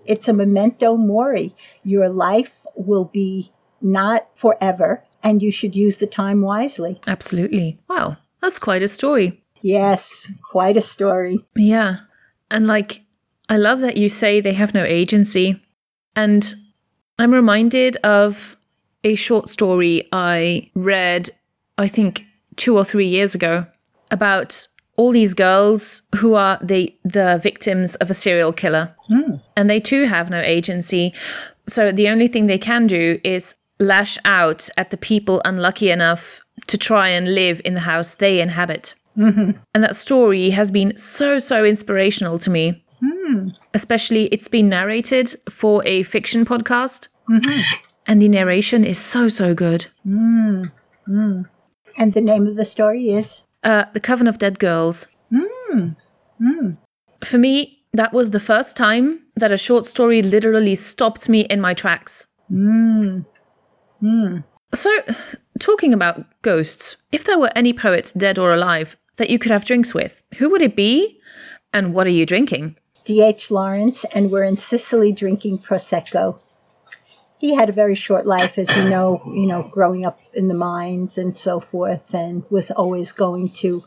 it's 0.05 0.29
a 0.29 0.33
memento 0.33 0.97
mori. 0.97 1.55
Your 1.83 2.09
life 2.09 2.53
will 2.75 3.05
be 3.05 3.51
not 3.81 4.27
forever, 4.37 5.05
and 5.23 5.43
you 5.43 5.51
should 5.51 5.77
use 5.77 5.99
the 5.99 6.07
time 6.07 6.41
wisely. 6.41 7.01
Absolutely. 7.07 7.79
Wow. 7.89 8.17
That's 8.41 8.59
quite 8.59 8.83
a 8.83 8.89
story. 8.89 9.43
Yes, 9.63 10.31
quite 10.51 10.77
a 10.77 10.81
story. 10.81 11.41
Yeah. 11.55 11.97
And 12.51 12.67
like, 12.67 13.03
I 13.49 13.57
love 13.57 13.81
that 13.81 13.97
you 13.97 14.09
say 14.09 14.41
they 14.41 14.55
have 14.55 14.75
no 14.75 14.85
agency. 14.85 15.63
And 16.15 16.55
I'm 17.19 17.33
reminded 17.33 17.97
of 17.99 18.57
a 19.05 19.15
short 19.15 19.49
story 19.49 20.07
I 20.13 20.71
read, 20.75 21.31
I 21.79 21.89
think, 21.89 22.25
two 22.57 22.77
or 22.77 22.85
three 22.85 23.07
years 23.07 23.35
ago 23.35 23.67
about 24.11 24.67
all 24.97 25.13
these 25.13 25.35
girls 25.35 26.03
who 26.17 26.35
are 26.35 26.59
the 26.63 26.95
the 27.05 27.39
victims 27.43 27.95
of 27.97 28.11
a 28.11 28.15
serial 28.15 28.53
killer. 28.53 28.95
Mm. 29.11 29.41
and 29.57 29.71
they 29.71 29.81
too 29.81 30.05
have 30.05 30.31
no 30.31 30.41
agency. 30.41 31.13
So 31.69 31.93
the 31.93 32.09
only 32.09 32.29
thing 32.29 32.47
they 32.47 32.59
can 32.59 32.87
do 32.87 33.21
is 33.23 33.57
lash 33.79 34.17
out 34.25 34.69
at 34.77 34.91
the 34.91 34.97
people 34.97 35.43
unlucky 35.45 35.91
enough 35.91 36.41
to 36.67 36.79
try 36.79 37.09
and 37.09 37.35
live 37.35 37.61
in 37.65 37.75
the 37.75 37.81
house 37.81 38.15
they 38.15 38.41
inhabit. 38.41 38.95
Hmm 39.15 39.53
and 39.75 39.85
that 39.85 39.97
story 39.97 40.51
has 40.51 40.71
been 40.71 40.97
so 40.97 41.39
so 41.39 41.65
inspirational 41.65 42.39
to 42.39 42.51
me 42.51 42.83
Mm. 43.27 43.55
especially 43.75 44.25
it's 44.27 44.49
been 44.49 44.69
narrated 44.69 45.35
for 45.51 45.83
a 45.87 46.03
fiction 46.05 46.45
podcast 46.45 47.09
hmm 47.27 47.61
and 48.07 48.23
the 48.23 48.29
narration 48.29 48.85
is 48.85 48.99
so 48.99 49.29
so 49.29 49.55
good 49.55 49.87
Mm. 50.07 50.71
Mm. 51.09 51.45
And 51.99 52.13
the 52.15 52.21
name 52.21 52.47
of 52.47 52.57
the 52.57 52.65
story 52.65 53.11
is? 53.11 53.43
uh, 53.65 53.85
the 53.95 54.01
coven 54.01 54.29
of 54.29 54.39
dead 54.39 54.59
girls 54.59 55.09
Mm. 55.33 55.97
Mm. 56.41 56.77
For 57.25 57.39
me, 57.39 57.83
that 57.93 58.13
was 58.13 58.31
the 58.31 58.41
first 58.41 58.77
time 58.77 59.21
that 59.37 59.51
a 59.53 59.57
short 59.57 59.87
story 59.87 60.23
literally 60.23 60.75
stopped 60.77 61.29
me 61.29 61.41
in 61.41 61.61
my 61.61 61.75
tracks. 61.75 62.27
Mm. 62.51 63.25
Mm. 64.03 64.45
So, 64.75 64.91
talking 65.59 65.93
about 65.95 66.25
ghosts, 66.43 66.97
if 67.13 67.25
there 67.25 67.39
were 67.39 67.51
any 67.57 67.73
poets, 67.73 68.13
dead 68.13 68.39
or 68.39 68.53
alive, 68.53 68.97
that 69.17 69.31
you 69.31 69.39
could 69.39 69.51
have 69.51 69.65
drinks 69.65 69.95
with, 69.95 70.23
who 70.39 70.51
would 70.51 70.63
it 70.63 70.77
be? 70.77 71.19
And 71.73 71.95
what 71.95 72.07
are 72.07 72.11
you 72.19 72.27
drinking? 72.27 72.77
D.H. 73.07 73.53
Lawrence, 73.53 74.05
and 74.13 74.33
we're 74.33 74.43
in 74.43 74.57
Sicily 74.57 75.13
drinking 75.13 75.61
Prosecco. 75.61 76.41
He 77.39 77.55
had 77.55 77.69
a 77.69 77.73
very 77.73 77.95
short 77.95 78.27
life, 78.27 78.59
as 78.59 78.75
you 78.77 78.89
know, 78.89 79.23
you 79.27 79.47
know, 79.47 79.63
growing 79.63 80.05
up 80.05 80.19
in 80.35 80.49
the 80.49 80.55
mines 80.55 81.17
and 81.17 81.37
so 81.37 81.61
forth, 81.61 82.13
and 82.13 82.43
was 82.51 82.73
always 82.73 83.13
going 83.13 83.51
to 83.61 83.85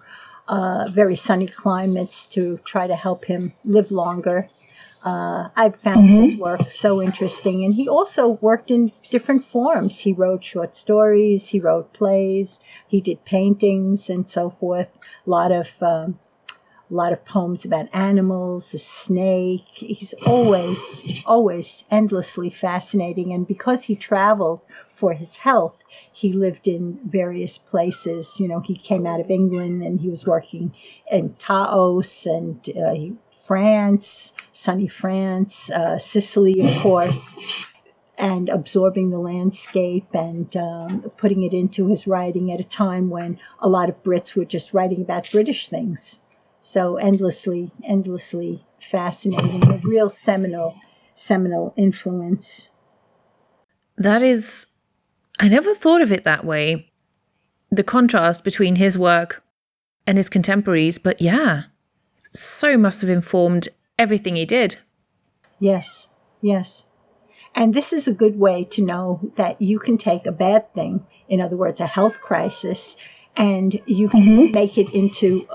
uh, 0.47 0.87
very 0.89 1.17
sunny 1.17 1.47
climates 1.47 2.27
to 2.27 2.59
try 2.63 2.87
to 2.87 2.95
help 2.95 3.25
him 3.25 3.51
live 3.65 3.91
longer. 3.91 4.47
Uh, 5.03 5.49
I 5.53 5.69
found 5.69 6.07
his 6.07 6.37
work 6.37 6.71
so 6.71 7.01
interesting, 7.01 7.65
and 7.65 7.73
he 7.73 7.89
also 7.89 8.29
worked 8.29 8.71
in 8.71 8.93
different 9.09 9.43
forms. 9.43 9.99
He 9.99 10.13
wrote 10.13 10.45
short 10.45 10.77
stories, 10.77 11.45
he 11.45 11.59
wrote 11.59 11.91
plays, 11.91 12.61
he 12.87 13.01
did 13.01 13.25
paintings, 13.25 14.09
and 14.09 14.29
so 14.29 14.49
forth. 14.49 14.87
A 15.27 15.29
lot 15.29 15.51
of 15.51 15.67
um, 15.83 16.19
a 16.89 16.93
lot 16.93 17.13
of 17.13 17.23
poems 17.23 17.65
about 17.65 17.87
animals, 17.93 18.71
the 18.71 18.79
snake. 18.79 19.67
He's 19.73 20.13
always, 20.25 21.23
always 21.25 21.83
endlessly 21.91 22.49
fascinating. 22.49 23.31
And 23.31 23.45
because 23.45 23.83
he 23.83 23.95
traveled 23.95 24.65
for 24.89 25.13
his 25.13 25.35
health, 25.35 25.77
he 26.11 26.33
lived 26.33 26.67
in 26.67 26.99
various 27.05 27.59
places. 27.59 28.39
You 28.39 28.47
know, 28.47 28.59
he 28.59 28.75
came 28.75 29.05
out 29.05 29.19
of 29.19 29.29
England 29.29 29.83
and 29.83 29.99
he 29.99 30.09
was 30.09 30.25
working 30.25 30.73
in 31.11 31.35
Taos 31.35 32.25
and 32.25 32.67
uh, 32.69 33.13
France, 33.45 34.33
sunny 34.51 34.87
France, 34.87 35.69
uh, 35.69 35.99
Sicily, 35.99 36.61
of 36.61 36.81
course. 36.81 37.65
And 38.17 38.49
absorbing 38.49 39.11
the 39.11 39.19
landscape 39.19 40.13
and 40.13 40.53
um, 40.57 41.11
putting 41.15 41.43
it 41.43 41.53
into 41.53 41.87
his 41.87 42.05
writing 42.05 42.51
at 42.51 42.59
a 42.59 42.65
time 42.65 43.09
when 43.09 43.39
a 43.59 43.69
lot 43.69 43.87
of 43.87 44.03
Brits 44.03 44.35
were 44.35 44.43
just 44.43 44.73
writing 44.73 45.01
about 45.01 45.31
British 45.31 45.69
things 45.69 46.19
so 46.61 46.97
endlessly, 46.97 47.71
endlessly 47.83 48.65
fascinating, 48.79 49.63
a 49.69 49.77
real 49.83 50.09
seminal, 50.09 50.75
seminal 51.15 51.73
influence. 51.77 52.69
That 53.97 54.21
is, 54.21 54.67
I 55.39 55.49
never 55.49 55.73
thought 55.73 56.01
of 56.01 56.11
it 56.11 56.23
that 56.23 56.45
way. 56.45 56.91
The 57.69 57.83
contrast 57.83 58.43
between 58.43 58.75
his 58.75 58.97
work 58.97 59.43
and 60.07 60.17
his 60.17 60.29
contemporaries, 60.29 60.97
but 60.97 61.21
yeah, 61.21 61.63
so 62.31 62.77
must 62.77 63.01
have 63.01 63.09
informed 63.09 63.67
everything 63.97 64.35
he 64.35 64.45
did. 64.45 64.77
Yes, 65.59 66.07
yes. 66.41 66.83
And 67.55 67.73
this 67.73 67.93
is 67.93 68.07
a 68.07 68.13
good 68.13 68.39
way 68.39 68.63
to 68.71 68.81
know 68.81 69.31
that 69.35 69.61
you 69.61 69.79
can 69.79 69.97
take 69.97 70.25
a 70.25 70.31
bad 70.31 70.73
thing, 70.73 71.05
in 71.27 71.41
other 71.41 71.57
words, 71.57 71.79
a 71.79 71.87
health 71.87 72.21
crisis, 72.21 72.95
and 73.35 73.79
you 73.85 74.09
can 74.09 74.21
mm-hmm. 74.21 74.51
make 74.53 74.77
it 74.77 74.93
into 74.93 75.47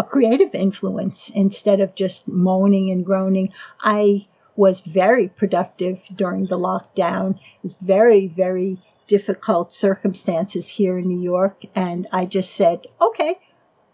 a 0.00 0.02
creative 0.02 0.54
influence 0.54 1.30
instead 1.34 1.78
of 1.78 1.94
just 1.94 2.26
moaning 2.26 2.90
and 2.90 3.04
groaning. 3.04 3.52
I 3.78 4.26
was 4.56 4.80
very 4.80 5.28
productive 5.28 6.00
during 6.16 6.46
the 6.46 6.56
lockdown. 6.56 7.34
It 7.34 7.62
was 7.62 7.74
very, 7.74 8.26
very 8.26 8.78
difficult 9.08 9.74
circumstances 9.74 10.68
here 10.68 10.96
in 10.96 11.06
New 11.06 11.20
York. 11.20 11.64
And 11.74 12.06
I 12.12 12.24
just 12.24 12.54
said, 12.54 12.86
okay, 12.98 13.38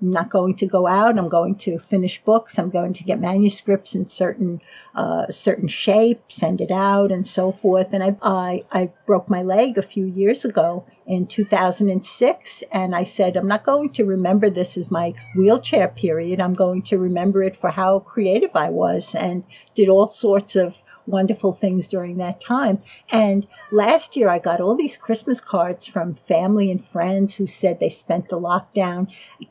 I'm 0.01 0.11
not 0.11 0.29
going 0.29 0.57
to 0.57 0.67
go 0.67 0.87
out. 0.87 1.19
I'm 1.19 1.29
going 1.29 1.55
to 1.57 1.79
finish 1.79 2.23
books. 2.23 2.59
I'm 2.59 2.69
going 2.69 2.93
to 2.95 3.05
get 3.05 3.19
manuscripts 3.19 3.95
in 3.95 4.07
certain 4.09 4.61
uh, 4.95 5.31
certain 5.31 5.69
shape, 5.69 6.21
send 6.29 6.61
it 6.61 6.71
out, 6.71 7.11
and 7.13 7.27
so 7.27 7.51
forth. 7.51 7.93
And 7.93 8.03
I, 8.03 8.17
I 8.23 8.65
I 8.71 8.91
broke 9.07 9.31
my 9.31 9.43
leg 9.43 9.79
a 9.79 9.83
few 9.83 10.05
years 10.05 10.45
ago 10.45 10.85
in 11.07 11.27
2006, 11.27 12.63
and 12.71 12.95
I 12.95 13.05
said 13.05 13.37
I'm 13.37 13.49
not 13.49 13.65
going 13.65 13.91
to 13.95 14.05
remember 14.05 14.51
this 14.51 14.77
as 14.77 14.91
my 14.91 15.15
wheelchair 15.35 15.89
period. 15.89 16.41
I'm 16.41 16.55
going 16.55 16.83
to 16.83 16.99
remember 16.99 17.43
it 17.43 17.57
for 17.57 17.71
how 17.71 18.01
creative 18.01 18.55
I 18.55 18.71
was 18.71 19.15
and 19.15 19.45
did 19.75 19.89
all 19.89 20.09
sorts 20.09 20.57
of 20.57 20.77
wonderful 21.07 21.53
things 21.53 21.89
during 21.89 22.19
that 22.19 22.41
time. 22.41 22.83
And 23.11 23.47
last 23.71 24.17
year, 24.17 24.29
I 24.29 24.39
got 24.39 24.61
all 24.61 24.75
these 24.75 24.97
Christmas 24.97 25.41
cards 25.41 25.87
from 25.87 26.15
family 26.15 26.71
and 26.71 26.85
friends 26.85 27.35
who 27.35 27.47
said 27.47 27.79
they 27.79 27.89
spent 27.89 28.29
the 28.29 28.41
lockdown 28.41 29.09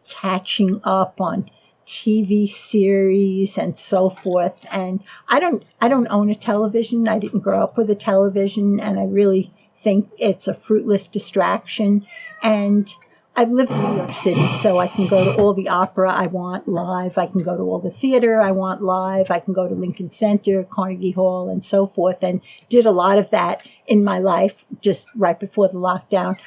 catching 0.07 0.81
up 0.83 1.21
on 1.21 1.49
TV 1.85 2.49
series 2.49 3.57
and 3.57 3.77
so 3.77 4.09
forth. 4.09 4.53
And 4.71 5.03
I 5.29 5.39
don't, 5.39 5.63
I 5.79 5.87
don't 5.87 6.07
own 6.07 6.29
a 6.29 6.35
television. 6.35 7.07
I 7.07 7.19
didn't 7.19 7.41
grow 7.41 7.63
up 7.63 7.77
with 7.77 7.89
a 7.89 7.95
television, 7.95 8.79
and 8.79 8.99
I 8.99 9.05
really 9.05 9.53
think 9.77 10.09
it's 10.17 10.47
a 10.47 10.53
fruitless 10.53 11.07
distraction. 11.07 12.05
And 12.41 12.91
I've 13.37 13.51
lived 13.51 13.71
in 13.71 13.77
New 13.77 13.97
York 13.97 14.13
City, 14.13 14.47
so 14.47 14.77
I 14.77 14.87
can 14.87 15.07
go 15.07 15.25
to 15.25 15.41
all 15.41 15.53
the 15.53 15.67
opera 15.67 16.09
I 16.09 16.27
want 16.27 16.69
live. 16.69 17.17
I 17.17 17.25
can 17.25 17.43
go 17.43 17.57
to 17.57 17.63
all 17.63 17.79
the 17.79 17.89
theater 17.89 18.39
I 18.39 18.51
want 18.51 18.81
live. 18.81 19.29
I 19.29 19.39
can 19.39 19.53
go 19.53 19.67
to 19.67 19.75
Lincoln 19.75 20.09
Center, 20.09 20.63
Carnegie 20.63 21.11
Hall, 21.11 21.49
and 21.49 21.63
so 21.63 21.85
forth, 21.85 22.23
and 22.23 22.39
did 22.69 22.85
a 22.85 22.91
lot 22.91 23.17
of 23.17 23.31
that 23.31 23.67
in 23.87 24.05
my 24.05 24.19
life 24.19 24.63
just 24.79 25.09
right 25.17 25.37
before 25.37 25.67
the 25.67 25.75
lockdown. 25.75 26.37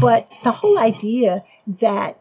But 0.00 0.28
the 0.42 0.50
whole 0.50 0.78
idea 0.78 1.44
that 1.80 2.18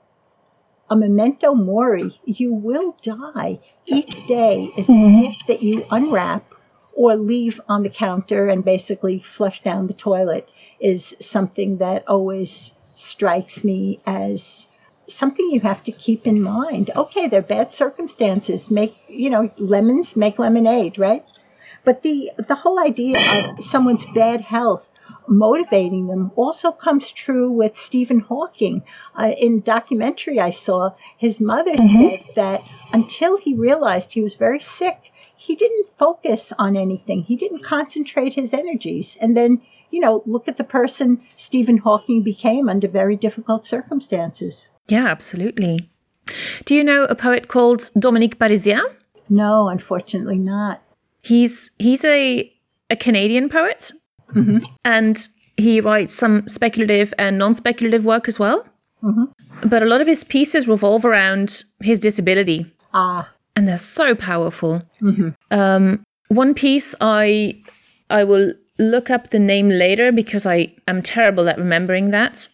a 0.91 0.95
memento 0.95 1.55
mori, 1.55 2.19
you 2.25 2.53
will 2.53 2.95
die. 3.01 3.59
Each 3.87 4.27
day 4.27 4.69
is 4.77 4.87
a 4.87 4.91
mm-hmm. 4.91 5.21
gift 5.21 5.47
that 5.47 5.63
you 5.63 5.83
unwrap 5.89 6.53
or 6.93 7.15
leave 7.15 7.59
on 7.67 7.81
the 7.81 7.89
counter 7.89 8.49
and 8.49 8.63
basically 8.63 9.19
flush 9.19 9.63
down 9.63 9.87
the 9.87 9.93
toilet 9.93 10.47
is 10.79 11.15
something 11.19 11.77
that 11.77 12.07
always 12.07 12.73
strikes 13.01 13.63
me 13.63 13.99
as 14.05 14.67
something 15.07 15.49
you 15.49 15.59
have 15.59 15.83
to 15.83 15.91
keep 15.91 16.27
in 16.27 16.41
mind. 16.41 16.91
Okay, 16.95 17.27
they're 17.27 17.41
bad 17.41 17.73
circumstances. 17.73 18.71
Make, 18.71 18.95
you 19.07 19.29
know, 19.29 19.51
lemons 19.57 20.15
make 20.15 20.39
lemonade, 20.39 20.97
right? 20.97 21.25
But 21.83 22.03
the 22.03 22.31
the 22.37 22.55
whole 22.55 22.79
idea 22.79 23.15
of 23.17 23.63
someone's 23.63 24.05
bad 24.13 24.41
health 24.41 24.87
motivating 25.27 26.07
them 26.07 26.31
also 26.35 26.71
comes 26.71 27.11
true 27.11 27.51
with 27.51 27.77
Stephen 27.77 28.19
Hawking. 28.19 28.83
Uh, 29.15 29.33
in 29.37 29.61
documentary 29.61 30.39
I 30.39 30.51
saw, 30.51 30.91
his 31.17 31.41
mother 31.41 31.75
said 31.75 32.23
that 32.35 32.61
until 32.93 33.37
he 33.37 33.53
realized 33.55 34.11
he 34.11 34.21
was 34.21 34.35
very 34.35 34.59
sick, 34.59 35.11
he 35.35 35.55
didn't 35.55 35.87
focus 35.95 36.53
on 36.57 36.77
anything. 36.77 37.23
He 37.23 37.35
didn't 37.35 37.63
concentrate 37.63 38.33
his 38.33 38.53
energies. 38.53 39.17
And 39.19 39.35
then, 39.35 39.61
you 39.91 39.99
know, 39.99 40.23
look 40.25 40.47
at 40.47 40.57
the 40.57 40.63
person 40.63 41.21
Stephen 41.37 41.77
Hawking 41.77 42.23
became 42.23 42.69
under 42.69 42.87
very 42.87 43.15
difficult 43.15 43.65
circumstances. 43.65 44.69
Yeah, 44.87 45.07
absolutely. 45.07 45.87
Do 46.65 46.75
you 46.75 46.83
know 46.83 47.03
a 47.05 47.15
poet 47.15 47.47
called 47.47 47.81
Dominik 47.97 48.35
Parisien? 48.35 48.83
No, 49.29 49.69
unfortunately 49.69 50.37
not. 50.39 50.81
He's 51.21 51.71
he's 51.77 52.03
a 52.05 52.51
a 52.89 52.95
Canadian 52.95 53.47
poet, 53.49 53.91
and 54.83 55.27
he 55.57 55.79
writes 55.81 56.13
some 56.13 56.47
speculative 56.47 57.13
and 57.17 57.37
non-speculative 57.37 58.03
work 58.05 58.27
as 58.27 58.39
well. 58.39 58.65
But 59.65 59.81
a 59.83 59.85
lot 59.85 60.01
of 60.01 60.07
his 60.07 60.23
pieces 60.23 60.67
revolve 60.67 61.05
around 61.05 61.63
his 61.81 61.99
disability, 61.99 62.65
Ah, 62.93 63.31
and 63.55 63.67
they're 63.67 63.77
so 63.77 64.15
powerful. 64.15 64.81
Um, 65.49 66.03
one 66.27 66.53
piece 66.53 66.93
I 67.01 67.61
I 68.09 68.23
will 68.23 68.53
look 68.81 69.09
up 69.09 69.29
the 69.29 69.39
name 69.39 69.69
later 69.69 70.11
because 70.11 70.45
I 70.45 70.73
am 70.87 71.01
terrible 71.01 71.47
at 71.47 71.57
remembering 71.57 72.09
that. 72.09 72.47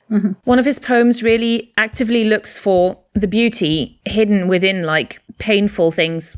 One 0.43 0.59
of 0.59 0.65
his 0.65 0.77
poems 0.77 1.23
really 1.23 1.71
actively 1.77 2.25
looks 2.25 2.57
for 2.57 2.99
the 3.13 3.27
beauty 3.27 3.99
hidden 4.05 4.47
within 4.47 4.83
like 4.83 5.21
painful 5.39 5.91
things. 5.91 6.37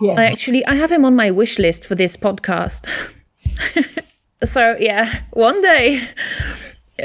Yes. 0.00 0.18
I 0.18 0.24
actually 0.24 0.64
I 0.66 0.74
have 0.74 0.92
him 0.92 1.04
on 1.04 1.16
my 1.16 1.30
wish 1.30 1.58
list 1.58 1.84
for 1.84 1.94
this 1.94 2.16
podcast. 2.16 2.88
so 4.44 4.76
yeah, 4.78 5.22
one 5.32 5.60
day. 5.60 6.08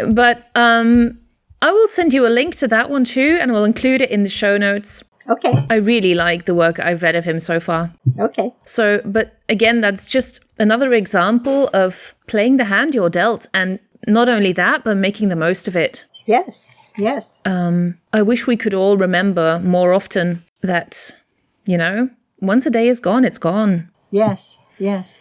But 0.08 0.50
um 0.56 1.20
I 1.62 1.72
will 1.72 1.88
send 1.90 2.14
you 2.14 2.26
a 2.26 2.30
link 2.30 2.56
to 2.58 2.68
that 2.68 2.90
one 2.90 3.04
too 3.04 3.38
and 3.42 3.52
we'll 3.52 3.66
include 3.66 4.02
it 4.02 4.12
in 4.12 4.24
the 4.24 4.30
show 4.30 4.58
notes. 4.58 5.04
Okay. 5.30 5.54
I 5.70 5.76
really 5.76 6.16
like 6.16 6.46
the 6.46 6.56
work 6.56 6.80
I've 6.80 7.04
read 7.04 7.16
of 7.16 7.26
him 7.26 7.40
so 7.40 7.60
far. 7.60 7.94
Okay. 8.20 8.54
So, 8.66 9.02
but 9.06 9.38
again, 9.48 9.82
that's 9.82 10.08
just 10.08 10.44
another 10.58 10.94
example 10.94 11.70
of 11.74 12.16
playing 12.28 12.58
the 12.58 12.66
hand 12.66 12.96
you're 12.96 13.10
dealt, 13.10 13.48
and 13.54 13.80
not 14.08 14.30
only 14.30 14.54
that, 14.54 14.84
but 14.84 14.98
making 14.98 15.30
the 15.30 15.36
most 15.36 15.68
of 15.68 15.76
it. 15.76 16.06
Yes. 16.26 16.66
Yes. 16.98 17.40
Um, 17.46 17.96
I 18.12 18.22
wish 18.22 18.46
we 18.46 18.58
could 18.58 18.74
all 18.74 18.98
remember 18.98 19.60
more 19.60 19.94
often 19.94 20.44
that, 20.64 21.16
you 21.66 21.78
know, 21.78 22.10
once 22.42 22.66
a 22.66 22.70
day 22.70 22.88
is 22.90 23.00
gone, 23.00 23.24
it's 23.24 23.38
gone. 23.38 23.90
Yes, 24.12 24.58
yes. 24.78 25.19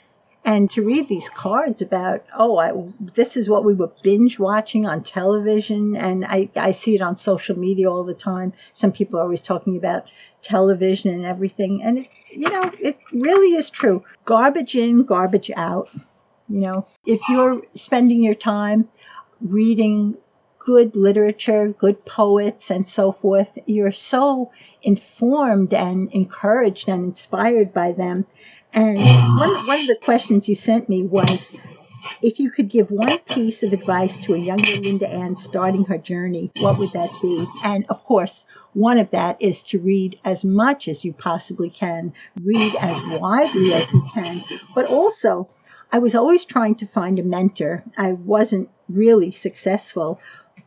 And 0.48 0.70
to 0.70 0.82
read 0.82 1.08
these 1.08 1.28
cards 1.28 1.82
about, 1.82 2.24
oh, 2.34 2.56
I, 2.56 2.72
this 3.14 3.36
is 3.36 3.50
what 3.50 3.66
we 3.66 3.74
were 3.74 3.92
binge 4.02 4.38
watching 4.38 4.86
on 4.86 5.02
television, 5.02 5.94
and 5.94 6.24
I, 6.24 6.48
I 6.56 6.70
see 6.70 6.94
it 6.94 7.02
on 7.02 7.18
social 7.18 7.58
media 7.58 7.90
all 7.90 8.02
the 8.02 8.14
time. 8.14 8.54
Some 8.72 8.90
people 8.90 9.18
are 9.18 9.24
always 9.24 9.42
talking 9.42 9.76
about 9.76 10.10
television 10.40 11.12
and 11.12 11.26
everything, 11.26 11.82
and 11.82 11.98
it, 11.98 12.08
you 12.30 12.48
know, 12.48 12.72
it 12.80 12.98
really 13.12 13.56
is 13.56 13.68
true. 13.68 14.02
Garbage 14.24 14.74
in, 14.74 15.04
garbage 15.04 15.50
out. 15.54 15.90
You 16.48 16.60
know, 16.60 16.86
if 17.04 17.20
you're 17.28 17.60
spending 17.74 18.24
your 18.24 18.34
time 18.34 18.88
reading 19.42 20.16
good 20.68 20.96
literature, 20.96 21.68
good 21.68 22.04
poets, 22.04 22.70
and 22.70 22.88
so 22.88 23.12
forth, 23.12 23.50
you're 23.66 23.92
so 23.92 24.50
informed 24.82 25.74
and 25.74 26.10
encouraged 26.12 26.88
and 26.88 27.04
inspired 27.04 27.72
by 27.72 27.92
them. 27.92 28.26
And 28.72 28.98
oh, 29.00 29.36
one, 29.38 29.66
one 29.66 29.80
of 29.80 29.86
the 29.86 29.98
questions 30.00 30.48
you 30.48 30.54
sent 30.54 30.88
me 30.88 31.02
was 31.02 31.52
if 32.22 32.38
you 32.38 32.50
could 32.50 32.68
give 32.68 32.90
one 32.90 33.18
piece 33.18 33.62
of 33.62 33.72
advice 33.72 34.18
to 34.24 34.34
a 34.34 34.38
younger 34.38 34.76
Linda 34.76 35.08
Ann 35.08 35.36
starting 35.36 35.84
her 35.84 35.98
journey, 35.98 36.50
what 36.60 36.78
would 36.78 36.92
that 36.92 37.10
be? 37.20 37.46
And 37.64 37.84
of 37.88 38.02
course, 38.04 38.46
one 38.72 38.98
of 38.98 39.10
that 39.10 39.40
is 39.40 39.62
to 39.64 39.78
read 39.78 40.18
as 40.24 40.44
much 40.44 40.88
as 40.88 41.04
you 41.04 41.12
possibly 41.12 41.70
can, 41.70 42.12
read 42.42 42.74
as 42.80 43.00
widely 43.20 43.72
as 43.74 43.92
you 43.92 44.04
can, 44.12 44.44
but 44.74 44.86
also 44.86 45.48
I 45.90 45.98
was 46.00 46.14
always 46.14 46.44
trying 46.44 46.76
to 46.76 46.86
find 46.86 47.18
a 47.18 47.22
mentor. 47.22 47.82
I 47.96 48.12
wasn't 48.12 48.68
really 48.88 49.30
successful, 49.30 50.20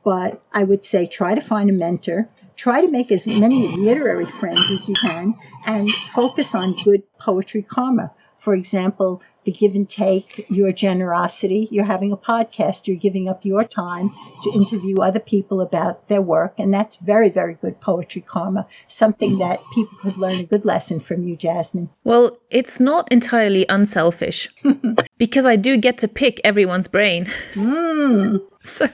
but 0.03 0.41
I 0.53 0.63
would 0.63 0.85
say 0.85 1.05
try 1.05 1.35
to 1.35 1.41
find 1.41 1.69
a 1.69 1.73
mentor, 1.73 2.27
try 2.55 2.81
to 2.81 2.89
make 2.89 3.11
as 3.11 3.27
many 3.27 3.67
literary 3.77 4.25
friends 4.25 4.69
as 4.71 4.87
you 4.87 4.95
can, 4.95 5.35
and 5.65 5.89
focus 5.91 6.55
on 6.55 6.75
good 6.83 7.03
poetry 7.17 7.61
karma. 7.61 8.11
For 8.37 8.55
example, 8.55 9.21
the 9.43 9.51
give 9.51 9.75
and 9.75 9.89
take, 9.89 10.45
your 10.49 10.71
generosity. 10.71 11.67
You're 11.71 11.85
having 11.85 12.11
a 12.11 12.17
podcast, 12.17 12.87
you're 12.87 12.97
giving 12.97 13.27
up 13.27 13.43
your 13.43 13.63
time 13.63 14.11
to 14.43 14.51
interview 14.51 14.97
other 15.01 15.19
people 15.19 15.61
about 15.61 16.07
their 16.07 16.21
work, 16.21 16.59
and 16.59 16.73
that's 16.73 16.97
very, 16.97 17.29
very 17.29 17.55
good 17.55 17.79
poetry 17.81 18.21
karma. 18.21 18.67
Something 18.87 19.39
that 19.39 19.59
people 19.73 19.97
could 19.99 20.17
learn 20.17 20.39
a 20.39 20.43
good 20.43 20.65
lesson 20.65 20.99
from 20.99 21.23
you, 21.23 21.35
Jasmine. 21.35 21.89
Well, 22.03 22.37
it's 22.49 22.79
not 22.79 23.11
entirely 23.11 23.65
unselfish 23.67 24.49
because 25.17 25.45
I 25.45 25.55
do 25.55 25.77
get 25.77 25.97
to 25.99 26.07
pick 26.07 26.39
everyone's 26.43 26.87
brain. 26.87 27.27
Hmm. 27.53 28.37
so, 28.59 28.89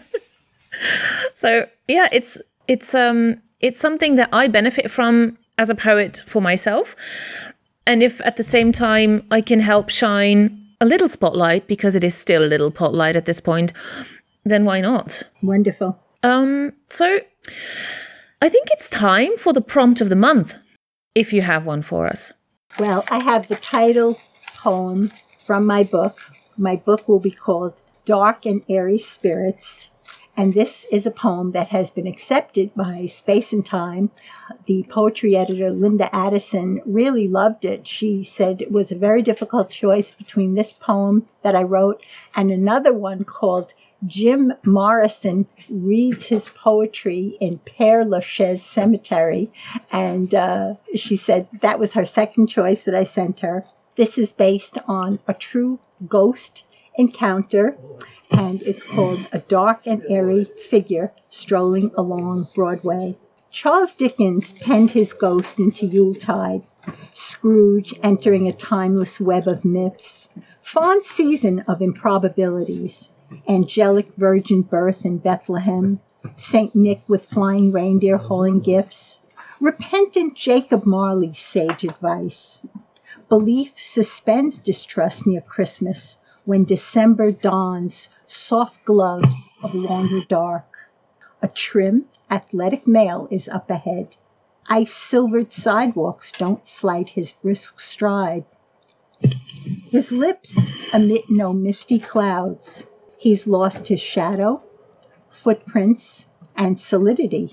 so 1.34 1.67
yeah, 1.88 2.07
it's 2.11 2.38
it's 2.67 2.93
um 2.93 3.41
it's 3.59 3.80
something 3.80 4.15
that 4.15 4.30
I 4.32 4.47
benefit 4.47 4.91
from 4.91 5.38
as 5.57 5.69
a 5.69 5.75
poet 5.75 6.21
for 6.25 6.41
myself. 6.41 6.95
And 7.86 8.03
if 8.03 8.21
at 8.21 8.38
the 8.38 8.43
same 8.43 8.71
time 8.71 9.23
I 9.32 9.41
can 9.41 9.59
help 9.59 9.89
shine 9.89 10.65
a 10.80 10.86
little 10.86 11.09
spotlight 11.09 11.67
because 11.67 11.95
it 11.95 12.03
is 12.03 12.15
still 12.15 12.43
a 12.43 12.47
little 12.47 12.71
spotlight 12.71 13.15
at 13.15 13.25
this 13.25 13.39
point, 13.39 13.73
then 14.45 14.65
why 14.65 14.82
not? 14.82 15.23
Wonderful. 15.41 15.99
Um 16.23 16.73
so 16.89 17.19
I 18.41 18.49
think 18.49 18.67
it's 18.71 18.89
time 18.89 19.36
for 19.38 19.53
the 19.53 19.61
prompt 19.61 20.01
of 20.01 20.09
the 20.09 20.15
month 20.15 20.59
if 21.15 21.34
you 21.34 21.41
have 21.41 21.65
one 21.65 21.82
for 21.82 22.05
us. 22.05 22.32
Well, 22.78 23.03
I 23.09 23.23
have 23.23 23.47
the 23.47 23.55
title 23.55 24.19
poem 24.55 25.11
from 25.39 25.65
my 25.65 25.84
book. 25.84 26.19
My 26.57 26.75
book 26.75 27.07
will 27.07 27.19
be 27.19 27.32
called 27.32 27.82
Dark 28.05 28.45
and 28.45 28.61
Airy 28.69 28.99
Spirits. 28.99 29.89
And 30.40 30.54
this 30.54 30.86
is 30.92 31.08
a 31.08 31.12
poem 31.12 31.54
that 31.54 31.70
has 31.70 31.90
been 31.90 32.06
accepted 32.06 32.76
by 32.76 33.08
Space 33.08 33.54
and 33.54 33.66
Time. 33.66 34.12
The 34.68 34.86
poetry 34.88 35.36
editor, 35.36 35.72
Linda 35.72 36.16
Addison, 36.16 36.80
really 36.86 37.28
loved 37.28 37.66
it. 37.66 37.88
She 37.88 38.24
said 38.24 38.62
it 38.62 38.72
was 38.72 38.92
a 38.92 38.96
very 38.96 39.24
difficult 39.24 39.72
choice 39.72 40.12
between 40.12 40.54
this 40.54 40.74
poem 40.74 41.28
that 41.42 41.56
I 41.56 41.64
wrote 41.64 42.04
and 42.36 42.52
another 42.52 42.94
one 42.94 43.24
called 43.24 43.74
Jim 44.06 44.54
Morrison 44.64 45.48
Reads 45.72 46.28
His 46.28 46.48
Poetry 46.50 47.36
in 47.42 47.60
Père 47.66 48.08
Lachaise 48.08 48.62
Cemetery. 48.62 49.52
And 49.92 50.36
uh, 50.36 50.76
she 50.94 51.16
said 51.16 51.48
that 51.62 51.80
was 51.80 51.94
her 51.94 52.06
second 52.06 52.46
choice 52.46 52.84
that 52.84 52.94
I 52.94 53.06
sent 53.06 53.40
her. 53.40 53.64
This 53.96 54.20
is 54.20 54.34
based 54.34 54.78
on 54.88 55.20
a 55.28 55.34
true 55.34 55.80
ghost 56.08 56.64
encounter 56.98 57.78
and 58.30 58.62
it's 58.64 58.84
called 58.84 59.20
A 59.32 59.39
Dark 59.39 59.88
and 59.88 60.04
Airy 60.10 60.45
Figure 60.45 61.14
Strolling 61.30 61.91
Along 61.98 62.48
Broadway. 62.54 63.16
Charles 63.52 63.93
Dickens 63.93 64.52
penned 64.52 64.91
his 64.91 65.14
ghost 65.14 65.60
into 65.60 65.86
Yuletide, 65.86 66.64
Scrooge 67.14 67.98
entering 68.04 68.48
a 68.48 68.54
timeless 68.54 69.20
web 69.20 69.48
of 69.48 69.64
myths, 69.64 70.28
fond 70.60 71.06
season 71.06 71.62
of 71.62 71.82
improbabilities, 71.82 73.10
angelic 73.48 74.08
virgin 74.16 74.62
birth 74.62 75.06
in 75.06 75.18
Bethlehem, 75.18 76.00
St. 76.36 76.76
Nick 76.76 77.02
with 77.08 77.26
flying 77.26 77.72
reindeer 77.72 78.18
hauling 78.18 78.60
gifts, 78.60 79.20
repentant 79.62 80.36
Jacob 80.36 80.86
Marley's 80.86 81.39
sage 81.39 81.84
advice. 81.84 82.62
Belief 83.30 83.74
suspends 83.78 84.60
distrust 84.60 85.26
near 85.26 85.41
Christmas 85.41 86.18
when 86.48 86.64
December 86.64 87.30
dawns 87.30 88.08
soft 88.26 88.86
gloves 88.86 89.50
of 89.62 89.76
longer 89.76 90.22
dark. 90.30 90.78
A 91.41 91.48
trim, 91.50 92.06
athletic 92.32 92.88
male 92.88 93.28
is 93.30 93.50
up 93.50 93.70
ahead. 93.70 94.16
Ice 94.70 94.93
silvered 94.93 95.52
sidewalks 95.52 96.32
don't 96.32 96.66
slight 96.66 97.10
his 97.10 97.34
brisk 97.34 97.82
stride. 97.82 98.45
His 99.91 100.10
lips 100.10 100.58
emit 100.93 101.26
no 101.30 101.52
misty 101.52 102.00
clouds. 102.00 102.86
He's 103.18 103.45
lost 103.45 103.89
his 103.89 104.00
shadow, 104.00 104.64
footprints, 105.28 106.26
and 106.56 106.80
solidity. 106.80 107.52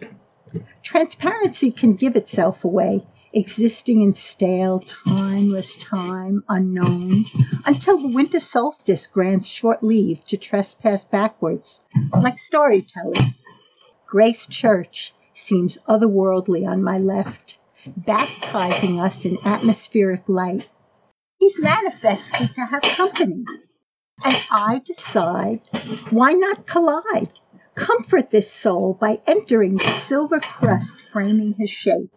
Transparency 0.85 1.73
can 1.73 1.97
give 1.97 2.15
itself 2.15 2.63
away, 2.65 3.05
existing 3.35 4.03
in 4.03 4.15
stale, 4.15 4.79
timeless 4.79 5.75
time, 5.77 6.45
unknown, 6.49 7.25
until 7.67 7.99
the 7.99 8.09
winter 8.09 8.39
solstice 8.39 9.07
grants 9.07 9.47
short 9.47 9.83
leave 9.83 10.25
to 10.27 10.37
trespass 10.37 11.05
backwards, 11.05 11.81
like 12.13 12.39
storytellers. 12.39 13.45
Grace 14.07 14.47
Church 14.47 15.13
seems 15.35 15.77
otherworldly 15.89 16.67
on 16.67 16.83
my 16.83 16.99
left, 16.99 17.59
baptizing 17.97 19.01
us 19.01 19.25
in 19.25 19.37
atmospheric 19.45 20.23
light. 20.29 20.69
He's 21.39 21.61
manifested 21.61 22.55
to 22.55 22.65
have 22.65 22.83
company, 22.83 23.45
and 24.25 24.47
I 24.51 24.81
decide 24.85 25.69
why 26.11 26.33
not 26.33 26.67
collide? 26.67 27.41
Comfort 27.75 28.31
this 28.31 28.53
soul 28.53 28.95
by 28.95 29.21
entering 29.27 29.75
the 29.77 29.85
silver 29.85 30.39
crust 30.39 30.97
framing 31.13 31.55
his 31.55 31.71
shape. 31.71 32.15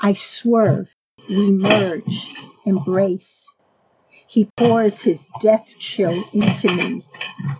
I 0.00 0.12
swerve, 0.12 0.88
we 1.28 1.50
merge, 1.50 2.34
embrace. 2.64 3.52
He 4.28 4.48
pours 4.56 5.02
his 5.02 5.26
death 5.40 5.74
chill 5.78 6.22
into 6.32 6.72
me. 6.72 7.04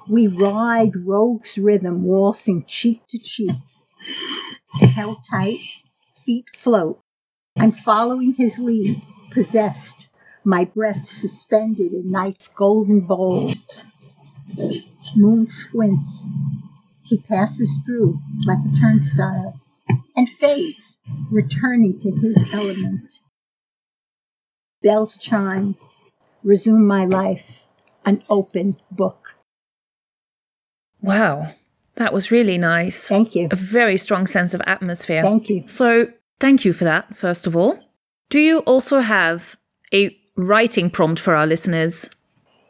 We 0.09 0.29
ride 0.29 0.93
rogue's 1.05 1.59
rhythm, 1.59 2.05
waltzing 2.05 2.65
cheek 2.67 3.03
to 3.09 3.19
cheek. 3.19 3.57
Held 4.73 5.19
tight, 5.29 5.59
feet 6.25 6.45
float. 6.55 7.01
I'm 7.57 7.73
following 7.73 8.35
his 8.35 8.59
lead, 8.59 9.03
possessed, 9.33 10.09
my 10.45 10.65
breath 10.65 11.09
suspended 11.09 11.93
in 11.93 12.13
night's 12.13 12.47
golden 12.47 13.01
bowl. 13.01 13.53
Moon 15.17 15.49
squints. 15.49 16.31
He 17.03 17.19
passes 17.19 17.81
through 17.85 18.21
like 18.47 18.59
a 18.59 18.79
turnstile 18.79 19.61
and 20.19 20.29
fades, 20.29 20.99
returning 21.31 21.97
to 22.01 22.11
his 22.11 22.37
element. 22.53 23.21
Bells 24.83 25.17
chime, 25.17 25.77
resume 26.43 26.85
my 26.85 27.05
life. 27.05 27.45
an 28.05 28.23
open 28.31 28.77
book. 28.91 29.37
Wow. 31.03 31.53
That 31.97 32.13
was 32.13 32.31
really 32.31 32.57
nice. 32.57 33.07
Thank 33.07 33.35
you. 33.35 33.49
A 33.51 33.57
very 33.57 33.97
strong 33.97 34.27
sense 34.27 34.55
of 34.55 34.63
atmosphere. 34.67 35.23
Thank 35.23 35.51
you. 35.51 35.63
So, 35.69 36.11
thank 36.41 36.65
you 36.65 36.73
for 36.73 36.85
that, 36.85 37.15
first 37.15 37.47
of 37.47 37.55
all. 37.55 37.79
Do 38.31 38.41
you 38.41 38.61
also 38.61 39.01
have 39.01 39.57
a 39.93 40.17
writing 40.37 40.91
prompt 40.91 41.21
for 41.21 41.35
our 41.37 41.47
listeners? 41.47 42.09